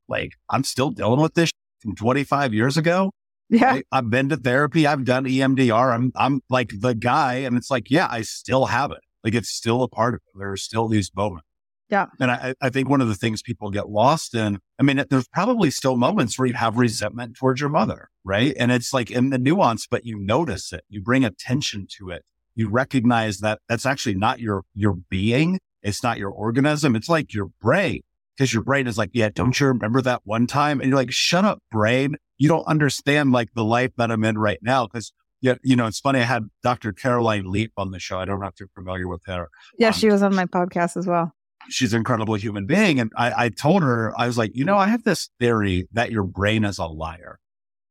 like, 0.08 0.34
I'm 0.50 0.64
still 0.64 0.92
dealing 0.92 1.22
with 1.22 1.34
this 1.34 1.52
from 1.80 1.96
25 1.96 2.54
years 2.54 2.78
ago. 2.78 3.12
Yeah. 3.50 3.74
I, 3.74 3.84
I've 3.92 4.10
been 4.10 4.30
to 4.30 4.38
therapy. 4.38 4.88
I've 4.88 5.06
done 5.06 5.26
EMDR. 5.26 5.94
I'm, 5.94 6.12
I'm 6.16 6.42
like 6.50 6.72
the 6.80 6.96
guy. 6.96 7.36
And 7.36 7.56
it's 7.58 7.70
like, 7.70 7.90
yeah, 7.90 8.08
I 8.10 8.22
still 8.22 8.66
have 8.66 8.92
it. 8.92 9.00
Like 9.24 9.36
it's 9.36 9.50
still 9.50 9.84
a 9.84 9.88
part 9.88 10.16
of 10.16 10.22
it. 10.26 10.38
There 10.38 10.52
are 10.52 10.58
still 10.58 10.88
these 10.88 11.12
moments. 11.16 11.46
Yeah. 11.90 12.08
And 12.20 12.32
I, 12.32 12.56
I 12.62 12.70
think 12.70 12.90
one 12.90 13.02
of 13.02 13.08
the 13.08 13.16
things 13.16 13.44
people 13.44 13.70
get 13.70 13.90
lost 13.90 14.34
in, 14.34 14.60
I 14.80 14.84
mean, 14.84 15.04
there's 15.10 15.28
probably 15.28 15.70
still 15.70 15.98
moments 15.98 16.38
where 16.38 16.48
you 16.48 16.56
have 16.56 16.78
resentment 16.78 17.38
towards 17.38 17.62
your 17.62 17.70
mother, 17.70 18.10
right? 18.24 18.56
And 18.58 18.72
it's 18.72 18.92
like 18.92 19.12
in 19.12 19.30
the 19.30 19.38
nuance, 19.38 19.86
but 19.86 20.06
you 20.06 20.18
notice 20.18 20.74
it, 20.74 20.84
you 20.90 21.02
bring 21.02 21.24
attention 21.24 21.88
to 21.98 22.10
it. 22.10 22.24
You 22.56 22.70
recognize 22.70 23.40
that 23.40 23.60
that's 23.68 23.86
actually 23.86 24.16
not 24.16 24.40
your, 24.40 24.64
your 24.74 24.94
being. 25.10 25.60
It's 25.84 26.02
not 26.02 26.18
your 26.18 26.32
organism. 26.32 26.96
It's 26.96 27.10
like 27.10 27.34
your 27.34 27.50
brain 27.62 28.02
because 28.36 28.54
your 28.54 28.64
brain 28.64 28.88
is 28.88 28.98
like, 28.98 29.12
yeah, 29.14 29.30
don't 29.34 29.60
you 29.60 29.68
remember 29.68 30.02
that 30.02 30.22
one 30.24 30.48
time? 30.48 30.80
And 30.80 30.90
you're 30.90 30.98
like, 30.98 31.12
shut 31.12 31.46
up, 31.46 31.62
brain. 31.72 32.16
You 32.38 32.50
don't 32.50 32.66
understand 32.66 33.32
like 33.32 33.50
the 33.54 33.64
life 33.64 33.92
that 33.98 34.12
I'm 34.12 34.24
in 34.24 34.38
right 34.38 34.60
now. 34.62 34.88
Cause 34.88 35.14
yeah, 35.42 35.56
you 35.64 35.76
know, 35.76 35.86
it's 35.86 36.00
funny. 36.00 36.20
I 36.20 36.24
had 36.24 36.50
Dr. 36.64 36.92
Caroline 36.92 37.52
Leaf 37.52 37.70
on 37.78 37.92
the 37.92 38.00
show. 38.00 38.20
I 38.20 38.26
don't 38.26 38.40
know 38.40 38.48
if 38.48 38.60
you're 38.60 38.70
familiar 38.74 39.08
with 39.08 39.22
her. 39.28 39.48
Yeah, 39.78 39.88
um, 39.88 39.94
she 39.94 40.10
was 40.10 40.24
on 40.24 40.34
my 40.34 40.46
podcast 40.46 40.98
as 40.98 41.06
well. 41.06 41.34
She's 41.70 41.94
an 41.94 41.98
incredible 41.98 42.36
human 42.36 42.66
being. 42.66 43.00
And 43.00 43.12
I, 43.16 43.46
I 43.46 43.50
told 43.50 43.84
her, 43.84 44.14
I 44.18 44.28
was 44.28 44.38
like, 44.38 44.52
you 44.56 44.66
know, 44.66 44.78
I 44.78 44.88
have 44.88 45.04
this 45.04 45.30
theory 45.40 45.88
that 45.94 46.12
your 46.12 46.24
brain 46.24 46.64
is 46.64 46.80
a 46.80 46.86
liar. 46.86 47.40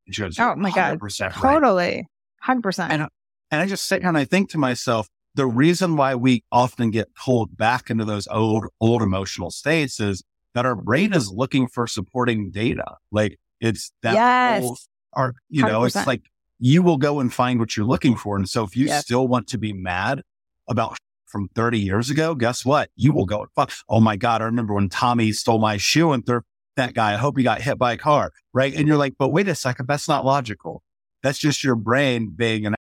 And 0.07 0.14
she 0.14 0.22
goes, 0.22 0.38
Oh 0.38 0.55
my 0.57 0.70
God. 0.70 0.98
Totally. 1.33 2.09
100%. 2.46 2.90
And, 2.90 3.09
and 3.50 3.61
I 3.61 3.66
just 3.66 3.87
sit 3.87 4.02
here 4.02 4.09
and 4.09 4.18
I 4.18 4.24
think 4.24 4.50
to 4.50 4.59
myself, 4.59 5.09
the 5.35 5.46
reason 5.46 5.96
why 5.96 6.14
we 6.14 6.44
often 6.52 6.90
get 6.90 7.14
pulled 7.14 7.57
back 7.57 7.90
into 7.90 8.04
those 8.04 8.28
old, 8.28 8.66
old 8.80 9.02
emotional 9.02 9.50
states 9.50 9.98
is 10.00 10.22
that 10.54 10.64
our 10.64 10.76
brain 10.76 11.12
is 11.12 11.30
looking 11.30 11.66
for 11.66 11.87
supporting 11.87 12.50
data. 12.50 12.96
Like 13.11 13.38
it's 13.61 13.92
that 14.02 14.14
yes. 14.14 14.62
old, 14.62 14.78
our, 15.12 15.35
you 15.48 15.62
know, 15.62 15.80
100%. 15.80 15.87
it's 15.87 16.07
like 16.07 16.22
you 16.61 16.83
will 16.83 16.98
go 16.98 17.20
and 17.20 17.33
find 17.33 17.59
what 17.59 17.76
you're 17.76 17.87
looking 17.87 18.16
for. 18.16 18.37
And 18.37 18.48
so 18.48 18.62
if 18.62 18.76
you 18.76 18.87
yes. 18.87 19.04
still 19.04 19.26
want 19.26 19.48
to 19.48 19.59
be 19.59 19.72
mad 19.72 20.22
about 20.68 20.96
from 21.26 21.48
30 21.57 21.80
years 21.80 22.11
ago, 22.11 22.37
guess 22.37 22.64
what? 22.64 22.90
You 22.94 23.12
will 23.12 23.26
go, 23.26 23.46
fuck. 23.57 23.72
Oh 23.88 24.00
my 24.00 24.16
God. 24.16 24.40
I 24.40 24.44
remember 24.44 24.74
when 24.74 24.88
Tommy 24.88 25.33
stole 25.33 25.59
my 25.59 25.76
shoe 25.76 26.12
and 26.12 26.24
threw 26.24 26.42
that 26.76 26.94
guy. 26.94 27.14
I 27.14 27.16
hope 27.16 27.37
he 27.37 27.42
got 27.42 27.61
hit 27.61 27.76
by 27.76 27.92
a 27.92 27.96
car. 27.96 28.30
Right. 28.52 28.72
And 28.74 28.87
you're 28.87 28.96
like, 28.96 29.14
but 29.18 29.30
wait 29.30 29.48
a 29.48 29.54
second. 29.57 29.88
That's 29.88 30.09
not 30.09 30.24
logical. 30.24 30.83
That's 31.24 31.38
just 31.38 31.64
your 31.64 31.74
brain 31.74 32.33
being 32.35 32.66
an. 32.66 32.76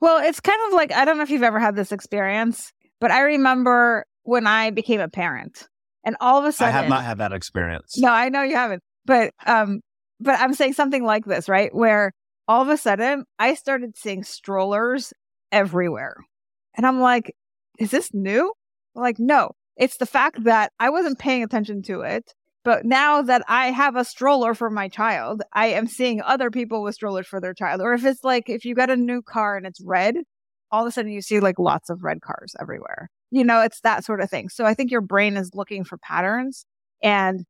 Well, 0.00 0.22
it's 0.24 0.40
kind 0.40 0.60
of 0.66 0.74
like, 0.74 0.92
I 0.92 1.04
don't 1.04 1.16
know 1.16 1.22
if 1.22 1.30
you've 1.30 1.42
ever 1.42 1.58
had 1.58 1.76
this 1.76 1.92
experience, 1.92 2.72
but 3.00 3.10
I 3.10 3.20
remember 3.20 4.04
when 4.22 4.46
I 4.46 4.70
became 4.70 5.00
a 5.00 5.08
parent. 5.08 5.68
And 6.04 6.16
all 6.20 6.38
of 6.38 6.44
a 6.44 6.52
sudden, 6.52 6.74
I 6.74 6.78
have 6.80 6.88
not 6.88 7.04
had 7.04 7.18
that 7.18 7.32
experience. 7.32 7.98
No, 7.98 8.08
I 8.08 8.28
know 8.28 8.42
you 8.42 8.56
haven't. 8.56 8.82
But 9.04 9.32
um, 9.46 9.80
but 10.20 10.38
I'm 10.38 10.54
saying 10.54 10.74
something 10.74 11.04
like 11.04 11.24
this, 11.24 11.48
right? 11.48 11.74
Where 11.74 12.12
all 12.46 12.62
of 12.62 12.68
a 12.68 12.76
sudden 12.76 13.24
I 13.38 13.54
started 13.54 13.96
seeing 13.96 14.22
strollers 14.22 15.12
everywhere. 15.52 16.16
And 16.76 16.86
I'm 16.86 17.00
like, 17.00 17.34
is 17.78 17.90
this 17.90 18.10
new? 18.12 18.52
Like, 18.94 19.18
no, 19.18 19.52
it's 19.76 19.96
the 19.96 20.06
fact 20.06 20.44
that 20.44 20.72
I 20.78 20.90
wasn't 20.90 21.18
paying 21.18 21.42
attention 21.42 21.82
to 21.84 22.02
it. 22.02 22.34
But 22.64 22.84
now 22.84 23.22
that 23.22 23.42
I 23.48 23.70
have 23.70 23.96
a 23.96 24.04
stroller 24.04 24.54
for 24.54 24.68
my 24.68 24.88
child, 24.88 25.42
I 25.52 25.68
am 25.68 25.86
seeing 25.86 26.20
other 26.20 26.50
people 26.50 26.82
with 26.82 26.96
strollers 26.96 27.26
for 27.26 27.40
their 27.40 27.54
child. 27.54 27.80
Or 27.80 27.94
if 27.94 28.04
it's 28.04 28.24
like, 28.24 28.48
if 28.48 28.64
you 28.64 28.74
got 28.74 28.90
a 28.90 28.96
new 28.96 29.22
car 29.22 29.56
and 29.56 29.66
it's 29.66 29.80
red, 29.80 30.16
all 30.70 30.82
of 30.84 30.88
a 30.88 30.92
sudden 30.92 31.12
you 31.12 31.22
see 31.22 31.40
like 31.40 31.58
lots 31.58 31.88
of 31.88 32.02
red 32.02 32.20
cars 32.20 32.54
everywhere. 32.60 33.08
You 33.30 33.44
know, 33.44 33.62
it's 33.62 33.80
that 33.82 34.04
sort 34.04 34.20
of 34.20 34.30
thing. 34.30 34.48
So 34.48 34.64
I 34.64 34.74
think 34.74 34.90
your 34.90 35.00
brain 35.00 35.36
is 35.36 35.54
looking 35.54 35.84
for 35.84 35.98
patterns. 35.98 36.66
And 37.02 37.44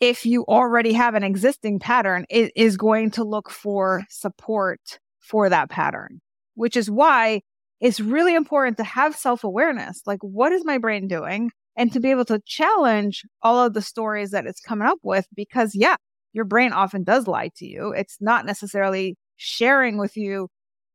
if 0.00 0.26
you 0.26 0.44
already 0.46 0.92
have 0.94 1.14
an 1.14 1.22
existing 1.22 1.78
pattern, 1.78 2.26
it 2.28 2.52
is 2.56 2.76
going 2.76 3.12
to 3.12 3.24
look 3.24 3.50
for 3.50 4.04
support 4.10 4.98
for 5.20 5.48
that 5.48 5.70
pattern, 5.70 6.20
which 6.54 6.76
is 6.76 6.90
why 6.90 7.42
it's 7.80 8.00
really 8.00 8.34
important 8.34 8.78
to 8.78 8.84
have 8.84 9.14
self 9.14 9.44
awareness. 9.44 10.02
Like, 10.06 10.18
what 10.20 10.52
is 10.52 10.64
my 10.64 10.78
brain 10.78 11.08
doing? 11.08 11.50
And 11.76 11.92
to 11.92 12.00
be 12.00 12.10
able 12.10 12.26
to 12.26 12.42
challenge 12.44 13.24
all 13.42 13.64
of 13.64 13.72
the 13.72 13.82
stories 13.82 14.30
that 14.30 14.46
it's 14.46 14.60
coming 14.60 14.86
up 14.86 14.98
with, 15.02 15.26
because 15.34 15.74
yeah, 15.74 15.96
your 16.32 16.44
brain 16.44 16.72
often 16.72 17.02
does 17.02 17.26
lie 17.26 17.50
to 17.56 17.66
you. 17.66 17.92
It's 17.92 18.18
not 18.20 18.44
necessarily 18.44 19.16
sharing 19.36 19.98
with 19.98 20.16
you 20.16 20.48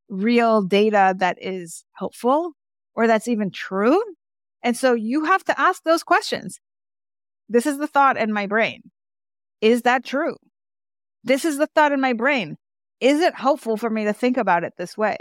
real 0.09 0.61
data 0.61 1.15
that 1.17 1.37
is 1.41 1.83
helpful 1.93 2.53
or 2.95 3.07
that's 3.07 3.27
even 3.27 3.51
true. 3.51 4.01
And 4.63 4.75
so 4.75 4.93
you 4.93 5.25
have 5.25 5.43
to 5.45 5.59
ask 5.59 5.83
those 5.83 6.03
questions. 6.03 6.59
This 7.49 7.65
is 7.65 7.77
the 7.77 7.87
thought 7.87 8.17
in 8.17 8.33
my 8.33 8.47
brain. 8.47 8.81
Is 9.61 9.83
that 9.83 10.03
true? 10.03 10.35
This 11.23 11.45
is 11.45 11.57
the 11.57 11.67
thought 11.67 11.91
in 11.91 12.01
my 12.01 12.13
brain. 12.13 12.57
Is 12.99 13.21
it 13.21 13.35
helpful 13.35 13.77
for 13.77 13.89
me 13.89 14.05
to 14.05 14.13
think 14.13 14.37
about 14.37 14.63
it 14.63 14.73
this 14.77 14.97
way? 14.97 15.17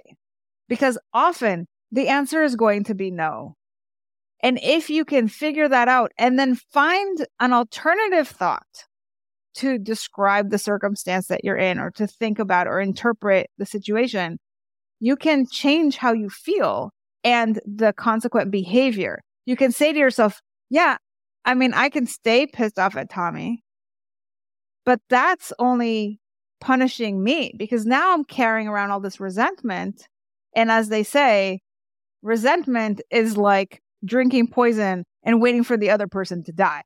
Because 0.69 0.99
often 1.13 1.67
the 1.93 2.09
answer 2.09 2.43
is 2.43 2.57
going 2.57 2.85
to 2.85 2.95
be 2.95 3.11
no. 3.11 3.55
And 4.43 4.59
if 4.63 4.91
you 4.91 5.05
can 5.05 5.29
figure 5.29 5.69
that 5.69 5.89
out 5.89 6.13
and 6.19 6.39
then 6.39 6.55
find 6.55 7.27
an 7.41 7.53
alternative 7.53 8.29
thought 8.29 8.85
to 9.55 9.79
describe 9.79 10.51
the 10.51 10.59
circumstance 10.59 11.29
that 11.29 11.43
you're 11.43 11.57
in 11.57 11.79
or 11.79 11.91
to 11.93 12.07
think 12.07 12.39
about 12.39 12.67
or 12.67 12.81
interpret 12.81 13.49
the 13.57 13.65
situation, 13.67 14.39
you 15.01 15.17
can 15.17 15.47
change 15.47 15.97
how 15.97 16.13
you 16.13 16.29
feel 16.29 16.91
and 17.25 17.61
the 17.67 17.93
consequent 17.95 18.51
behavior. 18.51 19.21
You 19.47 19.57
can 19.57 19.73
say 19.73 19.93
to 19.93 19.99
yourself, 19.99 20.41
yeah, 20.69 20.99
I 21.45 21.55
mean, 21.55 21.73
I 21.75 21.89
can 21.89 22.07
stay 22.07 22.47
pissed 22.47 22.79
off 22.79 22.97
at 22.97 23.09
Tommy, 23.09 23.63
But 24.85 25.01
that's 25.11 25.53
only 25.59 26.21
punishing 26.61 27.23
me 27.23 27.53
because 27.57 27.85
now 27.87 28.15
I'm 28.15 28.25
carrying 28.25 28.69
around 28.69 28.91
all 28.91 29.01
this 29.01 29.21
resentment. 29.21 30.09
And 30.55 30.71
as 30.71 30.89
they 30.89 31.03
say, 31.03 31.61
resentment 32.23 33.03
is 33.11 33.37
like 33.37 33.83
drinking 34.05 34.49
poison 34.49 35.05
and 35.23 35.41
waiting 35.41 35.65
for 35.65 35.77
the 35.77 35.91
other 35.91 36.07
person 36.07 36.43
to 36.45 36.53
die. 36.53 36.83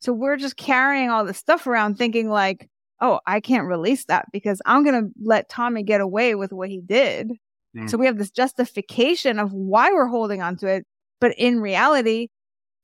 So 0.00 0.12
we're 0.12 0.36
just 0.36 0.56
carrying 0.56 1.10
all 1.10 1.24
this 1.24 1.38
stuff 1.38 1.66
around 1.66 1.96
thinking 1.96 2.28
like, 2.28 2.68
oh, 3.00 3.20
I 3.26 3.40
can't 3.40 3.66
release 3.66 4.04
that 4.06 4.26
because 4.32 4.60
I'm 4.66 4.84
going 4.84 5.04
to 5.04 5.10
let 5.22 5.48
Tommy 5.48 5.82
get 5.82 6.00
away 6.00 6.34
with 6.34 6.52
what 6.52 6.68
he 6.68 6.80
did. 6.80 7.32
Mm. 7.76 7.90
So 7.90 7.98
we 7.98 8.06
have 8.06 8.18
this 8.18 8.30
justification 8.30 9.38
of 9.38 9.52
why 9.52 9.92
we're 9.92 10.06
holding 10.06 10.42
on 10.42 10.56
to 10.58 10.66
it. 10.66 10.84
But 11.20 11.34
in 11.36 11.60
reality, 11.60 12.28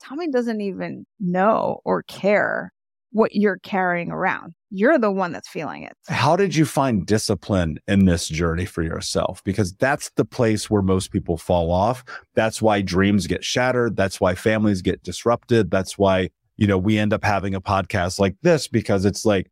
Tommy 0.03 0.29
doesn't 0.31 0.61
even 0.61 1.07
know 1.21 1.81
or 1.85 2.03
care 2.03 2.73
what 3.15 3.33
you're 3.33 3.59
carrying 3.59 4.11
around. 4.11 4.53
You're 4.71 4.99
the 4.99 5.11
one 5.11 5.31
that's 5.31 5.49
feeling 5.49 5.85
it. 5.85 5.93
How 6.09 6.35
did 6.35 6.57
you 6.57 6.65
find 6.65 7.07
discipline 7.07 7.79
in 7.87 8.07
this 8.07 8.27
journey 8.27 8.65
for 8.65 8.83
yourself? 8.83 9.41
Because 9.45 9.73
that's 9.75 10.11
the 10.17 10.25
place 10.25 10.69
where 10.69 10.83
most 10.83 11.13
people 11.13 11.37
fall 11.37 11.71
off. 11.71 12.05
That's 12.35 12.61
why 12.61 12.83
dreams 12.83 13.29
get 13.29 13.45
shattered. 13.45 13.95
That's 13.95 14.21
why 14.21 14.35
families 14.35 14.83
get 14.83 15.05
disrupted. 15.05 15.71
That's 15.71 15.97
why, 15.97 16.31
you 16.57 16.67
know, 16.67 16.77
we 16.77 16.99
end 16.99 17.13
up 17.13 17.23
having 17.23 17.55
a 17.55 17.61
podcast 17.61 18.19
like 18.19 18.35
this 18.43 18.67
because 18.67 19.05
it's 19.05 19.25
like, 19.25 19.49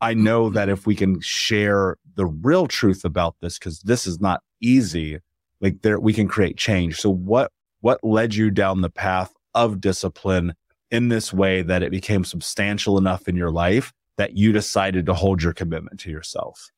I 0.00 0.12
know 0.12 0.50
that 0.50 0.68
if 0.68 0.84
we 0.84 0.96
can 0.96 1.20
share 1.20 1.98
the 2.16 2.26
real 2.26 2.66
truth 2.66 3.04
about 3.04 3.36
this, 3.40 3.56
because 3.56 3.82
this 3.82 4.04
is 4.04 4.20
not 4.20 4.42
easy, 4.60 5.20
like 5.60 5.82
there, 5.82 6.00
we 6.00 6.12
can 6.12 6.26
create 6.26 6.56
change. 6.56 6.96
So 6.96 7.10
what, 7.10 7.52
what 7.82 8.02
led 8.02 8.34
you 8.34 8.50
down 8.50 8.80
the 8.80 8.90
path 8.90 9.32
of 9.54 9.80
discipline 9.80 10.54
in 10.90 11.08
this 11.08 11.32
way 11.32 11.62
that 11.62 11.82
it 11.82 11.90
became 11.90 12.24
substantial 12.24 12.98
enough 12.98 13.28
in 13.28 13.36
your 13.36 13.50
life 13.50 13.92
that 14.16 14.36
you 14.36 14.52
decided 14.52 15.06
to 15.06 15.14
hold 15.14 15.42
your 15.42 15.52
commitment 15.52 16.00
to 16.00 16.10
yourself? 16.10 16.70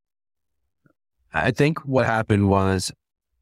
I 1.32 1.50
think 1.50 1.80
what 1.80 2.06
happened 2.06 2.48
was 2.48 2.90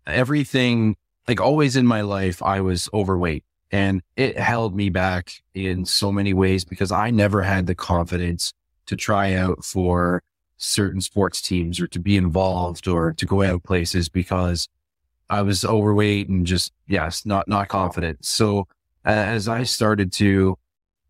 everything, 0.07 0.97
like 1.29 1.41
always 1.41 1.77
in 1.77 1.87
my 1.87 2.01
life, 2.01 2.43
I 2.43 2.61
was 2.61 2.89
overweight 2.93 3.45
and 3.71 4.03
it 4.17 4.39
held 4.39 4.75
me 4.77 4.91
back 4.91 5.33
in 5.55 5.85
so 5.85 6.12
many 6.12 6.33
ways 6.33 6.64
because 6.64 6.93
I 6.93 7.11
never 7.11 7.43
had 7.43 7.67
the 7.67 7.75
confidence 7.75 8.53
to 8.87 8.97
try 8.97 9.35
out 9.35 9.64
for 9.64 10.23
certain 10.57 11.01
sports 11.01 11.43
teams 11.43 11.81
or 11.81 11.87
to 11.89 11.99
be 11.99 12.17
involved 12.17 12.89
or 12.89 13.12
to 13.12 13.27
go 13.27 13.43
out 13.43 13.64
places 13.64 14.09
because 14.09 14.69
I 15.29 15.43
was 15.43 15.64
overweight 15.64 16.29
and 16.29 16.47
just, 16.47 16.73
yes, 16.87 17.27
not, 17.27 17.49
not 17.49 17.69
confident. 17.69 18.25
So 18.25 18.69
as 19.07 19.49
I 19.49 19.63
started 19.63 20.13
to 20.15 20.59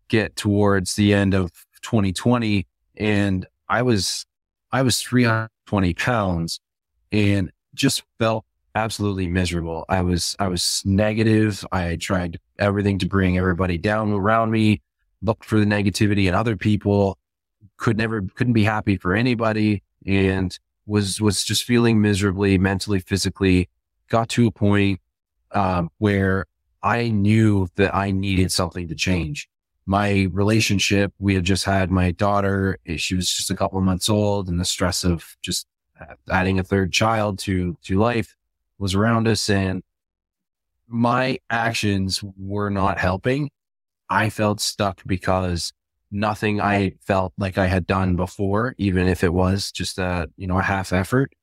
get 0.07 0.35
towards 0.35 0.95
the 0.95 1.13
end 1.13 1.33
of 1.33 1.51
2020 1.81 2.65
and 2.95 3.45
I 3.67 3.81
was, 3.81 4.25
I 4.71 4.83
was 4.83 5.01
320 5.01 5.93
pounds 5.95 6.59
and 7.11 7.51
just 7.73 8.03
felt 8.19 8.45
absolutely 8.75 9.27
miserable. 9.27 9.85
I 9.89 10.01
was, 10.01 10.35
I 10.39 10.47
was 10.47 10.83
negative. 10.85 11.65
I 11.71 11.95
tried 11.95 12.39
everything 12.59 12.99
to 12.99 13.07
bring 13.07 13.37
everybody 13.37 13.77
down 13.77 14.11
around 14.11 14.51
me, 14.51 14.81
looked 15.21 15.45
for 15.45 15.59
the 15.59 15.65
negativity 15.65 16.27
in 16.27 16.35
other 16.35 16.55
people, 16.55 17.17
could 17.77 17.97
never, 17.97 18.21
couldn't 18.35 18.53
be 18.53 18.63
happy 18.63 18.97
for 18.97 19.15
anybody 19.15 19.81
and 20.05 20.57
was, 20.85 21.19
was 21.19 21.43
just 21.43 21.63
feeling 21.63 21.99
miserably 21.99 22.57
mentally, 22.57 22.99
physically, 22.99 23.69
got 24.09 24.29
to 24.29 24.47
a 24.47 24.51
point, 24.51 25.01
um, 25.51 25.89
where 25.97 26.45
I 26.87 27.09
knew 27.09 27.67
that 27.75 27.93
I 27.93 28.11
needed 28.11 28.49
something 28.49 28.87
to 28.87 28.95
change. 28.95 29.49
My 29.85 30.29
relationship, 30.31 31.13
we 31.19 31.35
had 31.35 31.43
just 31.43 31.65
had 31.65 31.91
my 31.91 32.11
daughter. 32.11 32.79
Eh, 32.87 32.95
she 32.95 33.13
was 33.13 33.29
just 33.29 33.51
a 33.51 33.55
couple 33.55 33.77
of 33.77 33.83
months 33.83 34.09
old 34.09 34.47
and 34.47 34.57
the 34.57 34.65
stress 34.65 35.03
of 35.03 35.35
just 35.41 35.67
adding 36.31 36.59
a 36.59 36.63
third 36.63 36.93
child 36.93 37.39
to, 37.39 37.77
to 37.83 37.99
life 37.99 38.37
was 38.79 38.95
around 38.95 39.27
us. 39.27 39.49
And 39.49 39.83
my 40.87 41.39
actions 41.49 42.23
were 42.37 42.69
not 42.69 42.97
helping. 42.99 43.49
I 44.09 44.29
felt 44.29 44.61
stuck 44.61 45.01
because 45.05 45.73
nothing 46.09 46.61
I 46.61 46.93
felt 47.01 47.33
like 47.37 47.57
I 47.57 47.67
had 47.67 47.85
done 47.85 48.15
before, 48.15 48.75
even 48.77 49.09
if 49.09 49.25
it 49.25 49.33
was 49.33 49.73
just 49.73 49.97
a, 49.97 50.29
you 50.37 50.47
know, 50.47 50.57
a 50.57 50.63
half 50.63 50.93
effort, 50.93 51.33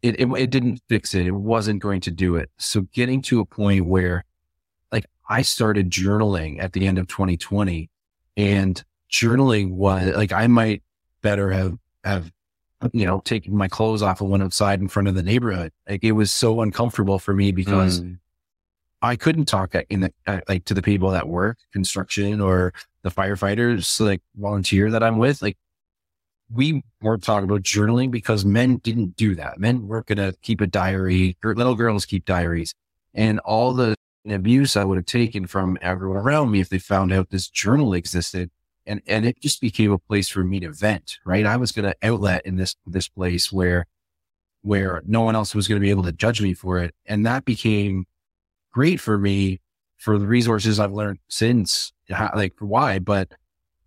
it, 0.00 0.18
it, 0.18 0.28
it 0.38 0.50
didn't 0.50 0.80
fix 0.88 1.14
it. 1.14 1.26
It 1.26 1.34
wasn't 1.34 1.82
going 1.82 2.00
to 2.02 2.10
do 2.10 2.36
it. 2.36 2.50
So 2.56 2.82
getting 2.92 3.20
to 3.22 3.40
a 3.40 3.44
point 3.44 3.84
where 3.84 4.24
I 5.28 5.42
started 5.42 5.90
journaling 5.90 6.62
at 6.62 6.72
the 6.72 6.86
end 6.86 6.98
of 6.98 7.08
2020 7.08 7.90
and 8.36 8.84
journaling 9.10 9.72
was 9.72 10.14
like, 10.14 10.32
I 10.32 10.46
might 10.46 10.82
better 11.22 11.50
have, 11.50 11.76
have, 12.04 12.30
you 12.92 13.06
know, 13.06 13.20
taken 13.20 13.56
my 13.56 13.68
clothes 13.68 14.02
off 14.02 14.20
and 14.20 14.30
went 14.30 14.42
outside 14.42 14.80
in 14.80 14.88
front 14.88 15.08
of 15.08 15.14
the 15.14 15.22
neighborhood. 15.22 15.72
Like 15.88 16.04
it 16.04 16.12
was 16.12 16.30
so 16.30 16.60
uncomfortable 16.60 17.18
for 17.18 17.34
me 17.34 17.52
because 17.52 18.00
mm. 18.00 18.18
I 19.02 19.16
couldn't 19.16 19.46
talk 19.46 19.74
in 19.88 20.00
the, 20.00 20.42
like 20.48 20.64
to 20.66 20.74
the 20.74 20.82
people 20.82 21.10
that 21.10 21.28
work 21.28 21.58
construction 21.72 22.40
or 22.40 22.72
the 23.02 23.10
firefighters, 23.10 24.00
like 24.00 24.22
volunteer 24.36 24.90
that 24.90 25.02
I'm 25.02 25.18
with. 25.18 25.42
Like 25.42 25.56
we 26.52 26.82
weren't 27.02 27.22
talking 27.22 27.48
about 27.48 27.62
journaling 27.62 28.10
because 28.10 28.44
men 28.44 28.76
didn't 28.78 29.16
do 29.16 29.34
that. 29.34 29.58
Men 29.58 29.88
weren't 29.88 30.06
going 30.06 30.18
to 30.18 30.36
keep 30.42 30.60
a 30.60 30.66
diary 30.66 31.36
or 31.42 31.54
little 31.54 31.74
girls 31.74 32.06
keep 32.06 32.24
diaries 32.24 32.74
and 33.14 33.38
all 33.40 33.72
the 33.72 33.96
abuse 34.32 34.76
I 34.76 34.84
would 34.84 34.96
have 34.96 35.06
taken 35.06 35.46
from 35.46 35.78
everyone 35.80 36.16
around 36.16 36.50
me 36.50 36.60
if 36.60 36.68
they 36.68 36.78
found 36.78 37.12
out 37.12 37.30
this 37.30 37.48
journal 37.48 37.94
existed. 37.94 38.50
And, 38.86 39.02
and 39.06 39.26
it 39.26 39.40
just 39.40 39.60
became 39.60 39.90
a 39.90 39.98
place 39.98 40.28
for 40.28 40.44
me 40.44 40.60
to 40.60 40.70
vent, 40.70 41.18
right? 41.24 41.44
I 41.44 41.56
was 41.56 41.72
going 41.72 41.90
to 41.90 41.96
outlet 42.02 42.46
in 42.46 42.56
this, 42.56 42.76
this 42.86 43.08
place 43.08 43.50
where, 43.50 43.86
where 44.62 45.02
no 45.06 45.22
one 45.22 45.34
else 45.34 45.54
was 45.54 45.66
going 45.66 45.80
to 45.80 45.84
be 45.84 45.90
able 45.90 46.04
to 46.04 46.12
judge 46.12 46.40
me 46.40 46.54
for 46.54 46.78
it. 46.78 46.94
And 47.04 47.26
that 47.26 47.44
became 47.44 48.06
great 48.72 49.00
for 49.00 49.18
me 49.18 49.60
for 49.96 50.18
the 50.18 50.26
resources 50.26 50.78
I've 50.78 50.92
learned 50.92 51.18
since, 51.28 51.92
like 52.08 52.54
why, 52.60 53.00
but 53.00 53.32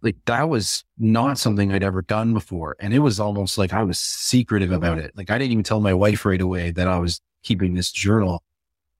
like 0.01 0.17
that 0.25 0.49
was 0.49 0.83
not 0.97 1.37
something 1.37 1.71
I'd 1.71 1.83
ever 1.83 2.01
done 2.01 2.33
before. 2.33 2.75
And 2.79 2.93
it 2.93 2.99
was 2.99 3.19
almost 3.19 3.57
like 3.57 3.73
I 3.73 3.83
was 3.83 3.99
secretive 3.99 4.71
about 4.71 4.97
it. 4.97 5.11
Like 5.15 5.29
I 5.29 5.37
didn't 5.37 5.51
even 5.51 5.63
tell 5.63 5.79
my 5.79 5.93
wife 5.93 6.25
right 6.25 6.41
away 6.41 6.71
that 6.71 6.87
I 6.87 6.97
was 6.97 7.21
keeping 7.43 7.73
this 7.73 7.91
journal. 7.91 8.43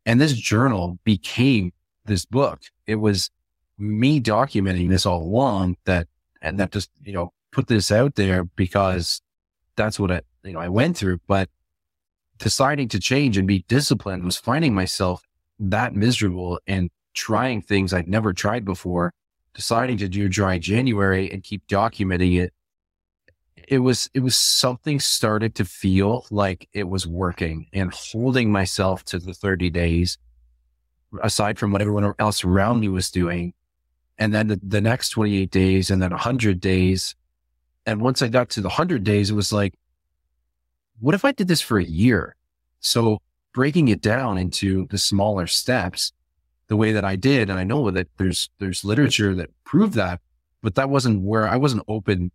And 0.06 0.20
this 0.20 0.34
journal 0.34 1.00
became 1.04 1.72
this 2.06 2.26
book. 2.26 2.62
It 2.88 2.96
was 2.96 3.30
me 3.78 4.20
documenting 4.20 4.90
this 4.90 5.06
all 5.06 5.22
along 5.22 5.78
that, 5.86 6.08
and 6.42 6.60
that 6.60 6.72
just, 6.72 6.90
you 7.04 7.14
know, 7.14 7.34
put 7.52 7.68
this 7.68 7.92
out 7.92 8.16
there 8.16 8.44
because 8.44 9.22
that's 9.76 10.00
what 10.00 10.12
I, 10.12 10.22
you 10.44 10.54
know, 10.54 10.60
I 10.60 10.70
went 10.70 10.98
through. 10.98 11.20
But 11.28 11.50
deciding 12.38 12.88
to 12.90 13.00
change 13.00 13.38
and 13.38 13.48
be 13.48 13.66
disciplined 13.68 14.24
was 14.24 14.38
finding 14.38 14.74
myself 14.74 15.22
that 15.60 15.94
miserable 15.94 16.60
and 16.68 16.90
trying 17.14 17.62
things 17.62 17.94
I'd 17.94 18.08
never 18.08 18.34
tried 18.34 18.66
before, 18.66 19.14
deciding 19.54 19.98
to 19.98 20.08
do 20.08 20.30
dry 20.30 20.58
January 20.58 21.32
and 21.32 21.44
keep 21.44 21.68
documenting 21.68 22.40
it 22.40 22.54
it 23.70 23.80
was 23.80 24.10
it 24.16 24.22
was 24.22 24.36
something 24.36 25.00
started 25.00 25.54
to 25.54 25.64
feel 25.64 26.26
like 26.32 26.68
it 26.74 26.90
was 26.90 27.06
working 27.06 27.68
and 27.72 27.94
holding 27.94 28.52
myself 28.52 29.06
to 29.06 29.20
the 29.20 29.34
30 29.34 29.70
days 29.70 30.18
aside 31.22 31.60
from 31.60 31.72
what 31.72 31.82
everyone 31.82 32.14
else 32.18 32.44
around 32.44 32.80
me 32.80 32.88
was 32.88 33.10
doing. 33.10 33.54
And 34.18 34.34
then 34.34 34.48
the, 34.48 34.60
the 34.62 34.82
next 34.82 35.10
28 35.10 35.50
days 35.50 35.90
and 35.90 36.02
then 36.02 36.10
100 36.10 36.60
days. 36.60 37.16
And 37.86 38.02
once 38.02 38.24
i 38.24 38.28
got 38.28 38.50
to 38.52 38.62
the 38.62 38.70
100 38.70 39.04
days 39.04 39.30
it 39.30 39.36
was 39.36 39.54
like 39.54 39.76
what 41.00 41.16
if 41.16 41.24
i 41.24 41.32
did 41.32 41.48
this 41.48 41.62
for 41.62 41.78
a 41.78 41.84
year? 41.86 42.36
So 42.80 43.22
breaking 43.54 43.88
it 43.88 44.02
down 44.02 44.40
into 44.40 44.88
the 44.88 44.98
smaller 44.98 45.46
steps 45.46 46.12
the 46.68 46.76
way 46.76 46.92
that 46.92 47.06
i 47.06 47.16
did 47.16 47.50
and 47.50 47.60
i 47.60 47.64
know 47.64 47.90
that 47.90 48.08
there's 48.18 48.50
there's 48.60 48.86
literature 48.86 49.34
that 49.34 49.50
proved 49.64 49.96
that 49.96 50.22
but 50.62 50.76
that 50.76 50.88
wasn't 50.88 51.20
where 51.20 51.48
i 51.48 51.56
wasn't 51.56 51.84
open 51.88 52.32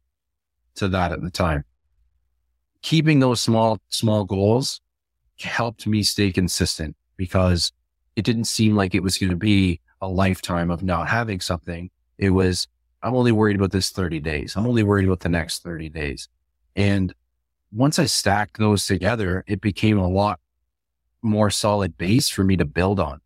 to 0.76 0.88
that 0.88 1.12
at 1.12 1.22
the 1.22 1.30
time. 1.30 1.64
Keeping 2.82 3.20
those 3.20 3.40
small, 3.40 3.78
small 3.88 4.24
goals 4.24 4.80
helped 5.40 5.86
me 5.86 6.02
stay 6.02 6.30
consistent 6.30 6.96
because 7.16 7.72
it 8.16 8.24
didn't 8.24 8.44
seem 8.44 8.76
like 8.76 8.94
it 8.94 9.02
was 9.02 9.18
going 9.18 9.30
to 9.30 9.36
be 9.36 9.80
a 10.00 10.08
lifetime 10.08 10.70
of 10.70 10.82
not 10.82 11.08
having 11.08 11.40
something. 11.40 11.90
It 12.18 12.30
was, 12.30 12.68
I'm 13.02 13.14
only 13.14 13.32
worried 13.32 13.56
about 13.56 13.72
this 13.72 13.90
30 13.90 14.20
days. 14.20 14.56
I'm 14.56 14.66
only 14.66 14.82
worried 14.82 15.06
about 15.06 15.20
the 15.20 15.28
next 15.28 15.62
30 15.62 15.88
days. 15.88 16.28
And 16.76 17.14
once 17.72 17.98
I 17.98 18.06
stacked 18.06 18.58
those 18.58 18.86
together, 18.86 19.44
it 19.46 19.60
became 19.60 19.98
a 19.98 20.08
lot 20.08 20.38
more 21.22 21.50
solid 21.50 21.96
base 21.96 22.28
for 22.28 22.44
me 22.44 22.56
to 22.56 22.64
build 22.64 23.00
on. 23.00 23.20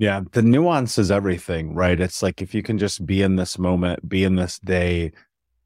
Yeah, 0.00 0.22
the 0.32 0.40
nuance 0.40 0.96
is 0.96 1.10
everything, 1.10 1.74
right? 1.74 2.00
It's 2.00 2.22
like 2.22 2.40
if 2.40 2.54
you 2.54 2.62
can 2.62 2.78
just 2.78 3.04
be 3.04 3.20
in 3.20 3.36
this 3.36 3.58
moment, 3.58 4.08
be 4.08 4.24
in 4.24 4.36
this 4.36 4.58
day 4.58 5.12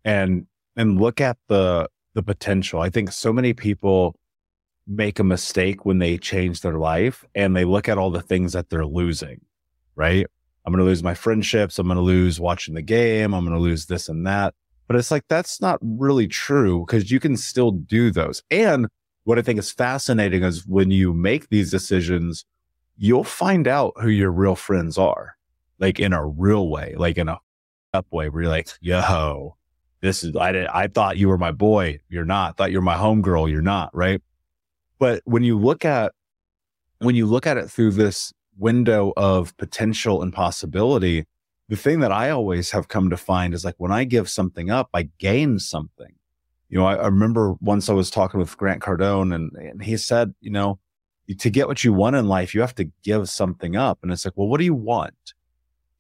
and 0.05 0.49
and 0.77 1.01
look 1.01 1.21
at 1.21 1.39
the 1.47 1.89
the 2.15 2.23
potential. 2.25 2.81
I 2.81 2.91
think 2.91 3.13
so 3.13 3.33
many 3.33 3.53
people 3.53 4.17
make 4.89 5.21
a 5.21 5.25
mistake 5.25 5.87
when 5.87 6.01
they 6.01 6.19
change 6.19 6.63
their 6.63 6.79
life 6.81 7.25
and 7.37 7.55
they 7.55 7.65
look 7.65 7.89
at 7.89 7.97
all 7.97 8.11
the 8.11 8.23
things 8.23 8.55
that 8.55 8.71
they're 8.71 8.85
losing, 8.85 9.41
right? 9.95 10.27
I'm 10.67 10.73
going 10.73 10.85
to 10.85 10.85
lose 10.85 11.05
my 11.05 11.15
friendships. 11.15 11.79
I'm 11.79 11.87
going 11.87 11.97
to 11.97 12.03
lose 12.03 12.41
watching 12.41 12.75
the 12.75 12.83
game. 12.83 13.35
I'm 13.35 13.45
going 13.45 13.57
to 13.57 13.63
lose 13.63 13.87
this 13.87 14.09
and 14.09 14.27
that. 14.27 14.53
But 14.89 14.97
it's 14.97 15.13
like, 15.13 15.25
that's 15.29 15.61
not 15.61 15.79
really 15.81 16.27
true 16.27 16.85
because 16.85 17.11
you 17.11 17.21
can 17.21 17.37
still 17.37 17.71
do 17.71 18.11
those. 18.11 18.43
And 18.51 18.89
what 19.25 19.39
I 19.39 19.43
think 19.43 19.61
is 19.61 19.71
fascinating 19.71 20.43
is 20.43 20.67
when 20.67 20.91
you 20.91 21.13
make 21.13 21.51
these 21.51 21.71
decisions, 21.71 22.45
you'll 22.97 23.25
find 23.25 23.67
out 23.67 23.95
who 24.01 24.09
your 24.09 24.31
real 24.31 24.57
friends 24.57 24.99
are, 24.99 25.37
like 25.79 25.99
in 25.99 26.13
a 26.13 26.27
real 26.27 26.69
way, 26.69 26.95
like 26.97 27.19
in 27.19 27.29
a 27.29 27.41
up 27.93 28.07
way 28.11 28.29
where 28.29 28.43
you're 28.43 28.51
like, 28.51 28.69
yo, 28.81 29.57
this 30.01 30.23
is, 30.23 30.37
I 30.37 30.53
did, 30.53 30.67
I 30.67 30.89
thought 30.89 31.17
you 31.17 31.29
were 31.29 31.39
my 31.39 31.53
boy. 31.53 32.01
You're 32.09 32.25
not. 32.25 32.57
Thought 32.57 32.73
you're 32.73 32.83
my 32.83 32.97
homegirl. 32.97 33.51
You're 33.51 33.63
not. 33.63 33.95
Right. 33.95 34.21
But 34.99 35.23
when 35.25 35.43
you 35.45 35.59
look 35.59 35.85
at, 35.85 36.13
when 36.99 37.15
you 37.15 37.27
look 37.27 37.47
at 37.47 37.57
it 37.57 37.71
through 37.71 37.93
this 37.93 38.33
window 38.57 39.13
of 39.17 39.57
potential 39.57 40.23
and 40.23 40.33
possibility, 40.33 41.27
the 41.69 41.77
thing 41.77 42.01
that 42.01 42.13
I 42.13 42.31
always 42.31 42.73
have 42.73 42.89
come 42.89 43.11
to 43.11 43.17
find 43.17 43.55
is 43.55 43.65
like 43.65 43.77
when 43.79 43.93
I 43.93 44.05
give 44.05 44.29
something 44.29 44.71
up, 44.71 44.91
I 44.93 45.09
gain 45.19 45.59
something. 45.59 46.15
You 46.69 46.79
know, 46.79 46.87
I, 46.87 46.97
I 46.97 47.07
remember 47.07 47.55
once 47.61 47.89
I 47.89 47.93
was 47.95 48.11
talking 48.11 48.41
with 48.41 48.57
Grant 48.57 48.83
Cardone 48.83 49.35
and, 49.35 49.53
and 49.53 49.83
he 49.83 49.97
said, 49.97 50.35
you 50.41 50.51
know, 50.51 50.79
to 51.39 51.51
get 51.51 51.69
what 51.69 51.85
you 51.85 51.93
want 51.93 52.17
in 52.17 52.29
life, 52.29 52.55
you 52.55 52.61
have 52.61 52.75
to 52.77 52.91
give 53.03 53.29
something 53.29 53.77
up. 53.77 53.99
And 54.03 54.13
it's 54.13 54.25
like, 54.25 54.35
well, 54.37 54.49
what 54.49 54.59
do 54.59 54.65
you 54.65 54.75
want? 54.75 55.35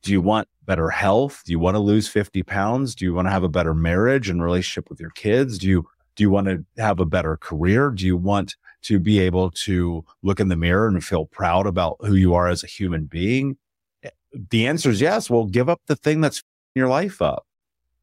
Do 0.03 0.12
you 0.12 0.20
want 0.20 0.49
better 0.66 0.91
health? 0.91 1.43
Do 1.47 1.53
you 1.53 1.59
want 1.59 1.77
to 1.77 1.81
lose 1.81 2.09
50 2.09 2.43
pounds? 2.43 2.95
Do 2.95 3.05
you 3.05 3.14
want 3.14 3.27
to 3.27 3.33
have 3.33 3.43
a 3.43 3.49
better 3.49 3.75
marriage 3.75 4.29
and 4.29 4.43
relationship 4.43 4.91
with 4.91 5.01
your 5.01 5.11
kids? 5.11 5.59
Do 5.59 5.66
you, 5.66 5.87
do 6.14 6.22
you 6.22 6.31
want 6.31 6.47
to 6.49 6.64
have 6.77 7.01
a 7.01 7.07
better 7.07 7.39
career? 7.39 7.91
Do 7.91 8.05
you 8.05 8.16
want 8.16 8.55
to 8.83 8.99
be 8.99 9.18
able 9.18 9.51
to 9.51 10.05
look 10.22 10.41
in 10.41 10.49
the 10.49 10.57
mirror 10.57 10.89
and 10.89 11.03
feel 11.03 11.25
proud 11.27 11.66
about 11.66 11.97
who 12.01 12.14
you 12.14 12.35
are 12.35 12.49
as 12.49 12.62
a 12.62 12.66
human 12.66 13.07
being? 13.07 13.57
The 14.51 14.66
answer 14.66 14.91
is 14.91 15.01
yes. 15.01 15.31
Well, 15.31 15.47
give 15.47 15.70
up 15.70 15.81
the 15.87 15.97
thing 15.97 16.20
that's 16.20 16.43
your 16.75 16.89
life 16.89 17.22
up. 17.22 17.47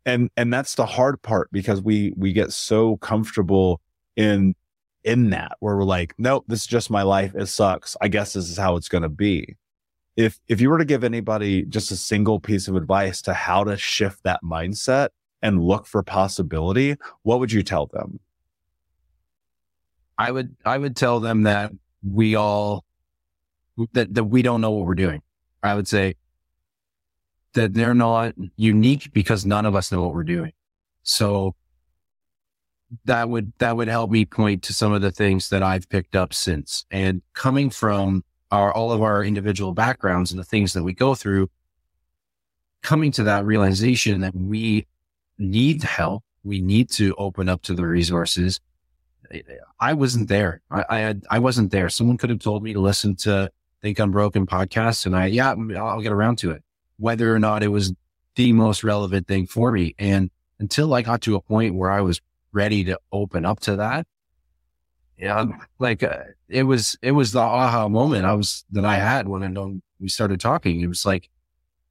And, 0.06 0.32
and 0.36 0.52
that's 0.52 0.74
the 0.74 0.88
hard 0.88 1.22
part 1.22 1.50
because 1.52 1.82
we, 1.82 2.14
we 2.18 2.34
get 2.34 2.52
so 2.52 2.98
comfortable 2.98 3.80
in, 4.16 4.56
in 5.04 5.32
that 5.32 5.54
where 5.60 5.76
we're 5.76 5.84
like, 5.84 6.14
nope, 6.18 6.46
this 6.48 6.62
is 6.62 6.68
just 6.68 6.90
my 6.90 7.02
life. 7.02 7.34
It 7.36 7.48
sucks. 7.48 7.96
I 8.02 8.08
guess 8.08 8.34
this 8.34 8.50
is 8.50 8.58
how 8.58 8.76
it's 8.76 8.90
going 8.90 9.04
to 9.04 9.10
be 9.10 9.58
if 10.16 10.40
if 10.48 10.60
you 10.60 10.70
were 10.70 10.78
to 10.78 10.86
give 10.86 11.04
anybody 11.04 11.64
just 11.64 11.92
a 11.92 11.96
single 11.96 12.40
piece 12.40 12.68
of 12.68 12.76
advice 12.76 13.22
to 13.24 13.34
how 13.34 13.64
to 13.64 13.78
shift 13.78 14.24
that 14.24 14.42
mindset 14.44 15.10
and 15.42 15.64
look 15.64 15.86
for 15.88 16.04
possibility, 16.04 16.96
what 17.24 17.40
would 17.40 17.52
you 17.52 17.64
tell 17.64 17.88
them? 17.88 18.20
I 20.18 20.32
would 20.32 20.56
I 20.66 20.78
would 20.78 20.96
tell 20.96 21.20
them 21.20 21.44
that 21.44 21.72
we 22.04 22.36
all 22.36 22.84
that 23.94 24.14
that 24.14 24.26
we 24.26 24.42
don't 24.42 24.62
know 24.62 24.72
what 24.72 24.86
we're 24.86 24.96
doing. 24.96 25.22
I 25.64 25.76
would 25.76 25.88
say 25.88 26.16
that 27.54 27.74
they're 27.74 27.94
not 27.94 28.34
unique 28.56 29.12
because 29.14 29.46
none 29.46 29.66
of 29.66 29.76
us 29.76 29.92
know 29.92 30.02
what 30.02 30.14
we're 30.14 30.24
doing. 30.24 30.54
So 31.04 31.56
that 33.06 33.30
would 33.30 33.54
that 33.60 33.76
would 33.78 33.88
help 33.88 34.12
me 34.12 34.26
point 34.26 34.64
to 34.64 34.74
some 34.74 34.94
of 34.94 35.02
the 35.02 35.12
things 35.12 35.50
that 35.50 35.64
I've 35.64 35.88
picked 35.90 36.16
up 36.16 36.34
since. 36.34 36.86
And 36.92 37.22
coming 37.34 37.70
from 37.70 38.24
our 38.52 38.74
all 38.74 38.92
of 38.92 39.02
our 39.02 39.24
individual 39.24 39.74
backgrounds 39.74 40.32
and 40.32 40.40
the 40.40 40.46
things 40.46 40.74
that 40.74 40.84
we 40.84 40.94
go 40.94 41.16
through, 41.16 41.50
coming 42.82 43.12
to 43.14 43.24
that 43.24 43.46
realization 43.46 44.22
that 44.22 44.36
we 44.36 44.88
need 45.38 45.84
help, 45.84 46.24
we 46.44 46.62
need 46.62 46.90
to 46.92 47.16
open 47.16 47.50
up 47.50 47.62
to 47.64 47.74
the 47.74 47.86
resources. 47.86 48.60
Eh, 49.32 49.42
eh, 49.48 49.56
I 49.80 49.94
wasn't 49.94 50.28
there. 50.28 50.62
I, 50.70 50.86
I 50.90 51.00
had, 51.00 51.24
I 51.30 51.40
wasn't 51.40 51.72
there. 51.72 51.90
Someone 51.90 52.18
could 52.18 52.30
have 52.30 52.40
told 52.40 52.64
me 52.64 52.74
to 52.74 52.80
listen 52.80 53.16
to 53.18 53.50
Think 53.82 54.00
Unbroken 54.00 54.46
podcast, 54.46 55.06
and 55.06 55.16
I, 55.16 55.28
yeah, 55.28 55.56
I'll 55.78 56.02
get 56.02 56.12
around 56.12 56.38
to 56.40 56.52
it. 56.52 56.64
Whether 56.98 57.34
or 57.34 57.40
not 57.40 57.64
it 57.64 57.70
was 57.70 57.94
the 58.36 58.54
most 58.54 58.84
relevant 58.84 59.28
thing 59.28 59.48
for 59.48 59.72
me, 59.72 59.96
and 59.98 60.30
until 60.60 60.94
I 60.94 61.02
got 61.02 61.22
to 61.22 61.36
a 61.36 61.42
point 61.42 61.76
where 61.76 61.90
I 61.90 62.02
was 62.02 62.22
ready 62.54 62.84
to 62.86 63.00
open 63.12 63.46
up 63.46 63.60
to 63.62 63.78
that, 63.78 64.08
yeah, 65.18 65.46
like 65.80 66.04
uh, 66.04 66.24
it 66.50 66.64
was, 66.64 66.98
it 67.02 67.12
was 67.12 67.32
the 67.32 67.40
aha 67.40 67.88
moment 67.88 68.26
I 68.26 68.34
was, 68.34 68.66
that 68.72 68.86
I 68.86 68.96
had 68.96 69.28
when 69.28 69.58
I 69.58 69.82
we 70.00 70.10
started 70.10 70.40
talking. 70.40 70.82
It 70.82 70.88
was 70.88 71.06
like, 71.06 71.30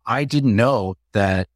I 0.05 0.25
didn't 0.25 0.57
know 0.57 0.97
that 1.13 1.49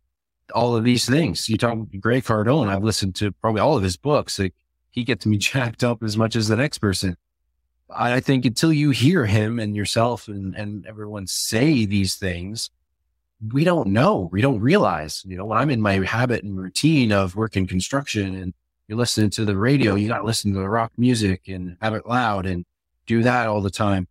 all 0.55 0.77
of 0.77 0.85
these 0.85 1.07
things 1.07 1.49
you 1.49 1.57
talk 1.57 1.79
Grant 2.01 2.25
Cardone. 2.25 2.69
I've 2.69 2.85
listened 2.85 3.15
to 3.17 3.33
probably 3.33 3.61
all 3.61 3.77
of 3.77 3.83
his 3.83 3.97
books. 3.97 4.39
Like 4.39 4.55
he 4.91 5.05
gets 5.05 5.27
me 5.27 5.37
jacked 5.39 5.85
up 5.85 6.03
as 6.03 6.17
much 6.17 6.37
as 6.37 6.49
the 6.49 6.57
next 6.57 6.79
person. 6.79 7.17
I 7.91 8.21
think 8.21 8.45
until 8.45 8.73
you 8.73 8.91
hear 8.91 9.27
him 9.27 9.59
and 9.59 9.77
yourself 9.77 10.27
and, 10.27 10.55
and 10.55 10.87
everyone 10.87 11.27
say 11.27 11.85
these 11.85 12.17
things, 12.17 12.71
we 13.53 13.63
don't 13.63 13.89
know. 13.89 14.31
We 14.33 14.41
don't 14.41 14.61
realize, 14.61 15.23
you 15.27 15.37
know, 15.37 15.45
when 15.45 15.59
I'm 15.59 15.71
in 15.71 15.83
my 15.83 16.05
habit 16.05 16.45
and 16.45 16.57
routine 16.57 17.13
of 17.13 17.37
working 17.37 17.67
construction 17.67 18.35
and 18.35 18.55
you're 18.89 18.99
listening 18.99 19.31
to 19.31 19.45
the 19.45 19.57
radio, 19.57 19.95
you 19.95 20.09
got 20.09 20.19
to 20.19 20.25
listen 20.25 20.53
to 20.53 20.61
the 20.61 20.69
rock 20.69 20.93
music 20.97 21.49
and 21.49 21.77
have 21.81 21.95
it 21.95 22.07
loud 22.07 22.47
and 22.47 22.65
do 23.07 23.23
that 23.23 23.47
all 23.47 23.61
the 23.61 23.71
time. 23.71 24.09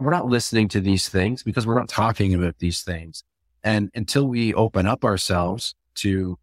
We're 0.00 0.10
not 0.10 0.26
listening 0.26 0.68
to 0.68 0.80
these 0.80 1.08
things 1.08 1.42
because 1.42 1.66
we're 1.66 1.78
not 1.78 1.88
talking 1.88 2.34
about 2.34 2.58
these 2.58 2.82
things. 2.82 3.24
And 3.64 3.90
until 3.94 4.28
we 4.28 4.52
open 4.52 4.86
up 4.86 5.04
ourselves 5.04 5.74
to, 5.96 6.38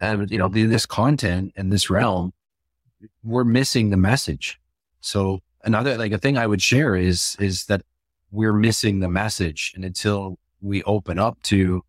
uh, 0.00 0.24
you 0.28 0.38
know, 0.38 0.48
this 0.48 0.86
content 0.86 1.52
and 1.56 1.70
this 1.70 1.90
realm, 1.90 2.32
we're 3.22 3.44
missing 3.44 3.90
the 3.90 3.98
message. 3.98 4.58
So 5.00 5.40
another, 5.62 5.98
like 5.98 6.12
a 6.12 6.18
thing 6.18 6.38
I 6.38 6.46
would 6.46 6.62
share 6.62 6.96
is, 6.96 7.36
is 7.38 7.66
that 7.66 7.82
we're 8.30 8.54
missing 8.54 9.00
the 9.00 9.08
message. 9.10 9.72
And 9.74 9.84
until 9.84 10.38
we 10.62 10.82
open 10.84 11.18
up 11.18 11.42
to 11.44 11.84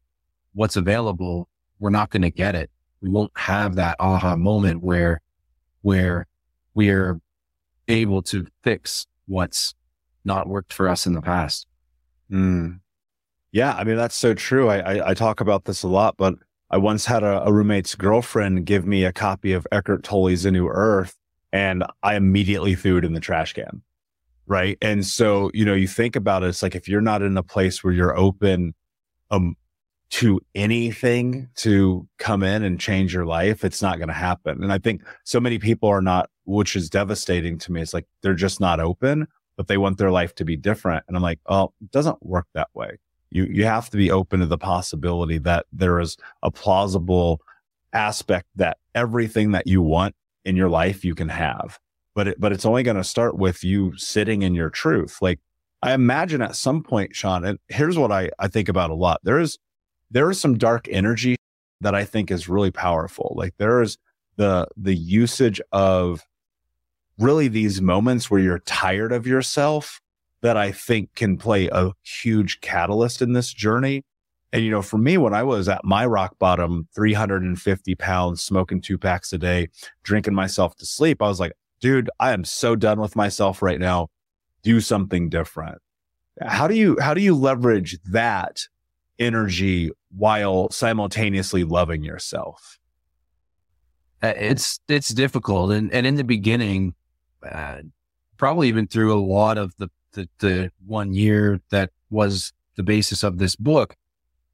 what's 0.53 0.75
available, 0.75 1.47
we're 1.79 1.89
not 1.89 2.09
going 2.09 2.23
to 2.23 2.31
get 2.31 2.53
it 2.53 2.69
we 3.01 3.09
won't 3.09 3.31
have 3.35 3.75
that 3.75 3.95
aha 3.99 4.35
moment 4.35 4.83
where, 4.83 5.21
where 5.81 6.27
we're 6.73 7.19
able 7.87 8.21
to 8.21 8.45
fix 8.63 9.07
what's 9.27 9.73
not 10.23 10.47
worked 10.47 10.71
for 10.71 10.87
us 10.87 11.05
in 11.05 11.13
the 11.13 11.21
past. 11.21 11.67
Mm. 12.31 12.79
Yeah. 13.51 13.73
I 13.73 13.83
mean, 13.83 13.97
that's 13.97 14.15
so 14.15 14.33
true. 14.33 14.69
I, 14.69 14.77
I, 14.77 15.09
I, 15.09 15.13
talk 15.13 15.41
about 15.41 15.65
this 15.65 15.83
a 15.83 15.87
lot, 15.87 16.15
but 16.17 16.35
I 16.69 16.77
once 16.77 17.05
had 17.05 17.23
a, 17.23 17.43
a 17.43 17.51
roommate's 17.51 17.95
girlfriend 17.95 18.65
give 18.65 18.85
me 18.85 19.03
a 19.03 19.11
copy 19.11 19.51
of 19.51 19.67
Eckhart 19.71 20.03
Tolle's 20.03 20.45
A 20.45 20.51
New 20.51 20.67
Earth 20.67 21.17
and 21.51 21.83
I 22.03 22.15
immediately 22.15 22.75
threw 22.75 22.97
it 22.97 23.05
in 23.05 23.13
the 23.13 23.19
trash 23.19 23.53
can. 23.53 23.81
Right. 24.47 24.77
And 24.81 25.05
so, 25.05 25.51
you 25.53 25.65
know, 25.65 25.73
you 25.73 25.87
think 25.87 26.15
about 26.15 26.43
it, 26.43 26.47
it's 26.47 26.63
like 26.63 26.75
if 26.75 26.87
you're 26.87 27.01
not 27.01 27.21
in 27.21 27.37
a 27.37 27.43
place 27.43 27.83
where 27.83 27.93
you're 27.93 28.17
open 28.17 28.73
um, 29.31 29.55
to 30.11 30.41
anything 30.53 31.47
to 31.55 32.07
come 32.19 32.43
in 32.43 32.63
and 32.63 32.79
change 32.79 33.13
your 33.13 33.25
life, 33.25 33.63
it's 33.63 33.81
not 33.81 33.97
going 33.97 34.09
to 34.09 34.13
happen. 34.13 34.61
And 34.61 34.71
I 34.71 34.77
think 34.77 35.03
so 35.23 35.39
many 35.39 35.57
people 35.57 35.87
are 35.87 36.01
not, 36.01 36.29
which 36.43 36.75
is 36.75 36.89
devastating 36.89 37.57
to 37.59 37.71
me. 37.71 37.81
It's 37.81 37.93
like 37.93 38.05
they're 38.21 38.33
just 38.33 38.59
not 38.59 38.81
open, 38.81 39.27
but 39.55 39.67
they 39.67 39.77
want 39.77 39.97
their 39.97 40.11
life 40.11 40.35
to 40.35 40.45
be 40.45 40.57
different. 40.57 41.05
And 41.07 41.15
I'm 41.15 41.23
like, 41.23 41.39
oh, 41.45 41.71
it 41.81 41.91
doesn't 41.91 42.25
work 42.25 42.47
that 42.53 42.67
way. 42.73 42.99
You, 43.29 43.45
you 43.45 43.63
have 43.63 43.89
to 43.89 43.97
be 43.97 44.11
open 44.11 44.41
to 44.41 44.45
the 44.45 44.57
possibility 44.57 45.37
that 45.39 45.65
there 45.71 45.99
is 46.01 46.17
a 46.43 46.51
plausible 46.51 47.39
aspect 47.93 48.47
that 48.55 48.77
everything 48.93 49.51
that 49.51 49.65
you 49.65 49.81
want 49.81 50.13
in 50.43 50.57
your 50.57 50.69
life, 50.69 51.05
you 51.05 51.15
can 51.15 51.29
have. 51.29 51.79
But 52.13 52.27
it, 52.27 52.39
but 52.39 52.51
it's 52.51 52.65
only 52.65 52.83
going 52.83 52.97
to 52.97 53.03
start 53.05 53.37
with 53.37 53.63
you 53.63 53.95
sitting 53.95 54.41
in 54.41 54.55
your 54.55 54.69
truth. 54.69 55.19
Like 55.21 55.39
I 55.81 55.93
imagine 55.93 56.41
at 56.41 56.57
some 56.57 56.83
point, 56.83 57.15
Sean, 57.15 57.45
and 57.45 57.59
here's 57.69 57.97
what 57.97 58.11
I, 58.11 58.29
I 58.37 58.49
think 58.49 58.67
about 58.67 58.89
a 58.89 58.95
lot. 58.95 59.21
There 59.23 59.39
is 59.39 59.57
there 60.11 60.29
is 60.29 60.39
some 60.39 60.57
dark 60.57 60.87
energy 60.89 61.37
that 61.81 61.95
I 61.95 62.05
think 62.05 62.29
is 62.29 62.47
really 62.47 62.71
powerful. 62.71 63.33
Like 63.35 63.55
there 63.57 63.81
is 63.81 63.97
the 64.35 64.67
the 64.77 64.95
usage 64.95 65.59
of 65.71 66.25
really 67.17 67.47
these 67.47 67.81
moments 67.81 68.29
where 68.29 68.41
you're 68.41 68.59
tired 68.59 69.11
of 69.11 69.27
yourself 69.27 70.01
that 70.41 70.57
I 70.57 70.71
think 70.71 71.13
can 71.15 71.37
play 71.37 71.69
a 71.71 71.91
huge 72.03 72.61
catalyst 72.61 73.21
in 73.21 73.33
this 73.33 73.53
journey. 73.53 74.03
And, 74.51 74.65
you 74.65 74.71
know, 74.71 74.81
for 74.81 74.97
me, 74.97 75.17
when 75.17 75.33
I 75.33 75.43
was 75.43 75.69
at 75.69 75.85
my 75.85 76.05
rock 76.05 76.37
bottom, 76.39 76.87
350 76.93 77.95
pounds, 77.95 78.43
smoking 78.43 78.81
two 78.81 78.97
packs 78.97 79.31
a 79.31 79.37
day, 79.37 79.69
drinking 80.03 80.33
myself 80.33 80.75
to 80.77 80.85
sleep, 80.85 81.21
I 81.21 81.27
was 81.27 81.39
like, 81.39 81.53
dude, 81.79 82.09
I 82.19 82.33
am 82.33 82.43
so 82.43 82.75
done 82.75 82.99
with 82.99 83.15
myself 83.15 83.61
right 83.61 83.79
now. 83.79 84.09
Do 84.63 84.81
something 84.81 85.29
different. 85.29 85.77
How 86.41 86.67
do 86.67 86.75
you, 86.75 86.97
how 86.99 87.13
do 87.13 87.21
you 87.21 87.35
leverage 87.35 87.99
that 88.11 88.61
energy 89.21 89.91
while 90.09 90.69
simultaneously 90.71 91.63
loving 91.63 92.03
yourself? 92.03 92.79
Uh, 94.21 94.33
it's 94.35 94.79
it's 94.87 95.09
difficult, 95.09 95.71
and 95.71 95.91
and 95.93 96.05
in 96.05 96.15
the 96.15 96.23
beginning, 96.23 96.93
uh, 97.49 97.77
probably 98.37 98.67
even 98.67 98.87
through 98.87 99.13
a 99.13 99.21
lot 99.21 99.57
of 99.57 99.73
the, 99.77 99.89
the 100.13 100.27
the 100.39 100.71
one 100.85 101.13
year 101.13 101.61
that 101.69 101.91
was 102.09 102.53
the 102.75 102.83
basis 102.83 103.23
of 103.23 103.37
this 103.37 103.55
book, 103.55 103.95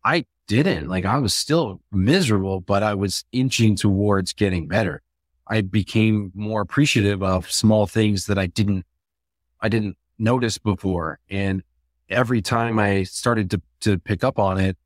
I 0.05 0.25
didn't 0.47 0.87
like 0.87 1.05
I 1.05 1.17
was 1.17 1.33
still 1.33 1.81
miserable, 1.91 2.61
but 2.61 2.83
I 2.83 2.93
was 2.93 3.25
inching 3.31 3.75
towards 3.75 4.33
getting 4.33 4.67
better. 4.67 5.01
I 5.47 5.61
became 5.61 6.31
more 6.35 6.61
appreciative 6.61 7.23
of 7.23 7.51
small 7.51 7.87
things 7.87 8.25
that 8.27 8.37
I 8.37 8.47
didn't 8.47 8.85
I 9.59 9.69
didn't 9.69 9.97
notice 10.17 10.57
before, 10.57 11.19
and 11.29 11.63
every 12.09 12.41
time 12.41 12.79
I 12.79 13.03
started 13.03 13.51
to, 13.51 13.61
to 13.81 13.99
pick 13.99 14.23
up 14.23 14.39
on 14.39 14.59
it, 14.59 14.77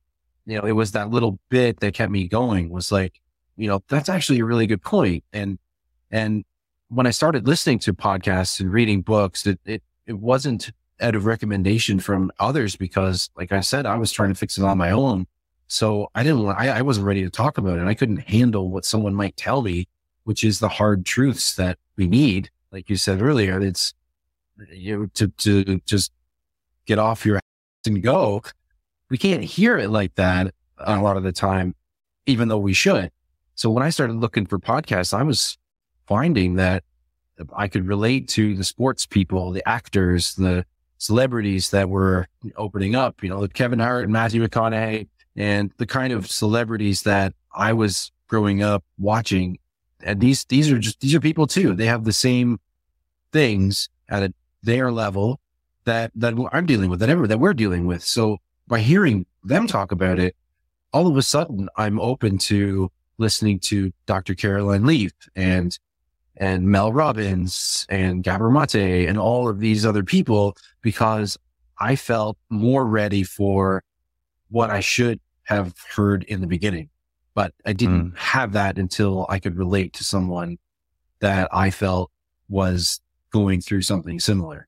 you 0.45 0.57
know, 0.57 0.65
it 0.65 0.73
was 0.73 0.91
that 0.93 1.09
little 1.09 1.39
bit 1.49 1.79
that 1.79 1.93
kept 1.93 2.11
me 2.11 2.27
going 2.27 2.69
was 2.69 2.91
like, 2.91 3.19
you 3.57 3.67
know, 3.67 3.83
that's 3.87 4.09
actually 4.09 4.39
a 4.39 4.45
really 4.45 4.67
good 4.67 4.81
point. 4.81 5.23
And, 5.33 5.59
and 6.09 6.43
when 6.89 7.05
I 7.05 7.11
started 7.11 7.47
listening 7.47 7.79
to 7.79 7.93
podcasts 7.93 8.59
and 8.59 8.71
reading 8.71 9.01
books, 9.01 9.45
it, 9.45 9.59
it, 9.65 9.83
it 10.07 10.19
wasn't 10.19 10.71
out 10.99 11.15
of 11.15 11.25
recommendation 11.25 11.99
from 11.99 12.31
others 12.39 12.75
because 12.75 13.29
like 13.35 13.51
I 13.51 13.61
said, 13.61 13.85
I 13.85 13.97
was 13.97 14.11
trying 14.11 14.29
to 14.29 14.35
fix 14.35 14.57
it 14.57 14.63
on 14.63 14.77
my 14.77 14.91
own. 14.91 15.27
So 15.67 16.09
I 16.15 16.23
didn't, 16.23 16.47
I, 16.47 16.69
I 16.69 16.81
wasn't 16.81 17.07
ready 17.07 17.23
to 17.23 17.29
talk 17.29 17.57
about 17.57 17.77
it. 17.77 17.87
I 17.87 17.93
couldn't 17.93 18.29
handle 18.29 18.69
what 18.69 18.83
someone 18.83 19.15
might 19.15 19.37
tell 19.37 19.61
me, 19.61 19.87
which 20.25 20.43
is 20.43 20.59
the 20.59 20.67
hard 20.67 21.05
truths 21.05 21.55
that 21.55 21.77
we 21.95 22.07
need. 22.07 22.49
Like 22.71 22.89
you 22.89 22.95
said 22.97 23.21
earlier, 23.21 23.61
it's 23.61 23.93
you 24.69 24.97
know, 24.97 25.05
to, 25.13 25.27
to 25.27 25.79
just 25.85 26.11
get 26.85 26.99
off 26.99 27.25
your 27.25 27.37
ass 27.37 27.41
and 27.85 28.01
go. 28.01 28.41
We 29.09 29.17
can't 29.17 29.43
hear 29.43 29.77
it 29.77 29.89
like 29.89 30.15
that 30.15 30.53
a 30.77 30.99
lot 30.99 31.17
of 31.17 31.23
the 31.23 31.31
time, 31.31 31.75
even 32.25 32.47
though 32.47 32.57
we 32.57 32.73
should. 32.73 33.11
So 33.55 33.69
when 33.69 33.83
I 33.83 33.89
started 33.89 34.15
looking 34.15 34.45
for 34.45 34.59
podcasts, 34.59 35.13
I 35.13 35.23
was 35.23 35.57
finding 36.07 36.55
that 36.55 36.83
I 37.55 37.67
could 37.67 37.87
relate 37.87 38.27
to 38.29 38.55
the 38.55 38.63
sports 38.63 39.05
people, 39.05 39.51
the 39.51 39.67
actors, 39.67 40.35
the 40.35 40.65
celebrities 40.97 41.71
that 41.71 41.89
were 41.89 42.27
opening 42.55 42.95
up, 42.95 43.23
you 43.23 43.29
know, 43.29 43.47
Kevin 43.47 43.79
Hart 43.79 44.03
and 44.03 44.13
Matthew 44.13 44.45
McConaughey 44.45 45.07
and 45.35 45.71
the 45.77 45.85
kind 45.85 46.13
of 46.13 46.29
celebrities 46.29 47.03
that 47.03 47.33
I 47.53 47.73
was 47.73 48.11
growing 48.27 48.61
up 48.61 48.83
watching. 48.97 49.57
And 50.03 50.19
these, 50.19 50.45
these 50.45 50.71
are 50.71 50.77
just, 50.77 50.99
these 50.99 51.15
are 51.15 51.19
people 51.19 51.47
too. 51.47 51.73
They 51.73 51.87
have 51.87 52.03
the 52.03 52.13
same 52.13 52.59
things 53.31 53.89
at 54.09 54.23
a, 54.23 54.33
their 54.63 54.91
level 54.91 55.39
that, 55.85 56.11
that 56.15 56.33
I'm 56.51 56.65
dealing 56.65 56.89
with, 56.89 56.99
that 56.99 57.09
ever, 57.09 57.27
that 57.27 57.39
we're 57.39 57.53
dealing 57.53 57.85
with. 57.87 58.03
So 58.03 58.37
by 58.67 58.79
hearing 58.79 59.25
them 59.43 59.67
talk 59.67 59.91
about 59.91 60.19
it, 60.19 60.35
all 60.93 61.07
of 61.07 61.17
a 61.17 61.21
sudden 61.21 61.69
I'm 61.77 61.99
open 61.99 62.37
to 62.39 62.91
listening 63.17 63.59
to 63.59 63.91
Dr. 64.05 64.33
Caroline 64.35 64.85
Leaf 64.85 65.11
and, 65.35 65.77
and 66.37 66.67
Mel 66.67 66.91
Robbins 66.91 67.85
and 67.89 68.23
Gabor 68.23 68.49
Mate 68.49 69.07
and 69.07 69.17
all 69.17 69.47
of 69.47 69.59
these 69.59 69.85
other 69.85 70.03
people 70.03 70.55
because 70.81 71.37
I 71.79 71.95
felt 71.95 72.37
more 72.49 72.85
ready 72.85 73.23
for 73.23 73.83
what 74.49 74.69
I 74.69 74.81
should 74.81 75.19
have 75.43 75.73
heard 75.95 76.23
in 76.23 76.41
the 76.41 76.47
beginning. 76.47 76.89
But 77.33 77.53
I 77.65 77.73
didn't 77.73 78.11
mm. 78.11 78.17
have 78.17 78.53
that 78.53 78.77
until 78.77 79.25
I 79.29 79.39
could 79.39 79.57
relate 79.57 79.93
to 79.93 80.03
someone 80.03 80.57
that 81.19 81.47
I 81.51 81.69
felt 81.71 82.11
was 82.49 82.99
going 83.31 83.61
through 83.61 83.81
something 83.83 84.19
similar. 84.19 84.67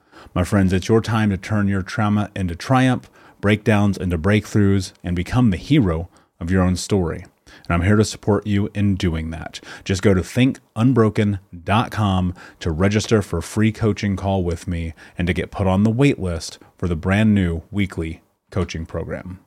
My 0.33 0.43
friends, 0.43 0.73
it's 0.73 0.87
your 0.87 1.01
time 1.01 1.29
to 1.29 1.37
turn 1.37 1.67
your 1.67 1.81
trauma 1.81 2.31
into 2.35 2.55
triumph, 2.55 3.09
breakdowns 3.41 3.97
into 3.97 4.17
breakthroughs, 4.17 4.93
and 5.03 5.15
become 5.15 5.49
the 5.49 5.57
hero 5.57 6.09
of 6.39 6.49
your 6.49 6.63
own 6.63 6.75
story 6.75 7.25
and 7.65 7.73
I'm 7.73 7.81
here 7.83 7.95
to 7.95 8.03
support 8.03 8.45
you 8.47 8.69
in 8.73 8.95
doing 8.95 9.29
that. 9.31 9.59
Just 9.83 10.01
go 10.01 10.13
to 10.13 10.21
thinkunbroken.com 10.21 12.33
to 12.59 12.71
register 12.71 13.21
for 13.21 13.37
a 13.37 13.43
free 13.43 13.71
coaching 13.71 14.15
call 14.15 14.43
with 14.43 14.67
me 14.67 14.93
and 15.17 15.27
to 15.27 15.33
get 15.33 15.51
put 15.51 15.67
on 15.67 15.83
the 15.83 15.89
wait 15.89 16.17
list 16.19 16.59
for 16.77 16.87
the 16.87 16.95
brand 16.95 17.35
new 17.35 17.63
weekly 17.71 18.21
coaching 18.49 18.85
program. 18.85 19.39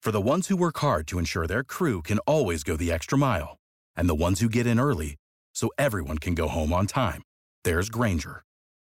For 0.00 0.12
the 0.12 0.20
ones 0.20 0.48
who 0.48 0.56
work 0.56 0.78
hard 0.78 1.06
to 1.08 1.18
ensure 1.18 1.46
their 1.46 1.64
crew 1.64 2.00
can 2.02 2.18
always 2.20 2.62
go 2.62 2.76
the 2.76 2.92
extra 2.92 3.18
mile, 3.18 3.58
and 3.96 4.08
the 4.08 4.14
ones 4.14 4.40
who 4.40 4.48
get 4.48 4.66
in 4.66 4.80
early 4.80 5.16
so 5.52 5.68
everyone 5.76 6.16
can 6.18 6.34
go 6.34 6.48
home 6.48 6.72
on 6.72 6.86
time, 6.86 7.22
there's 7.64 7.90
Grainger, 7.90 8.44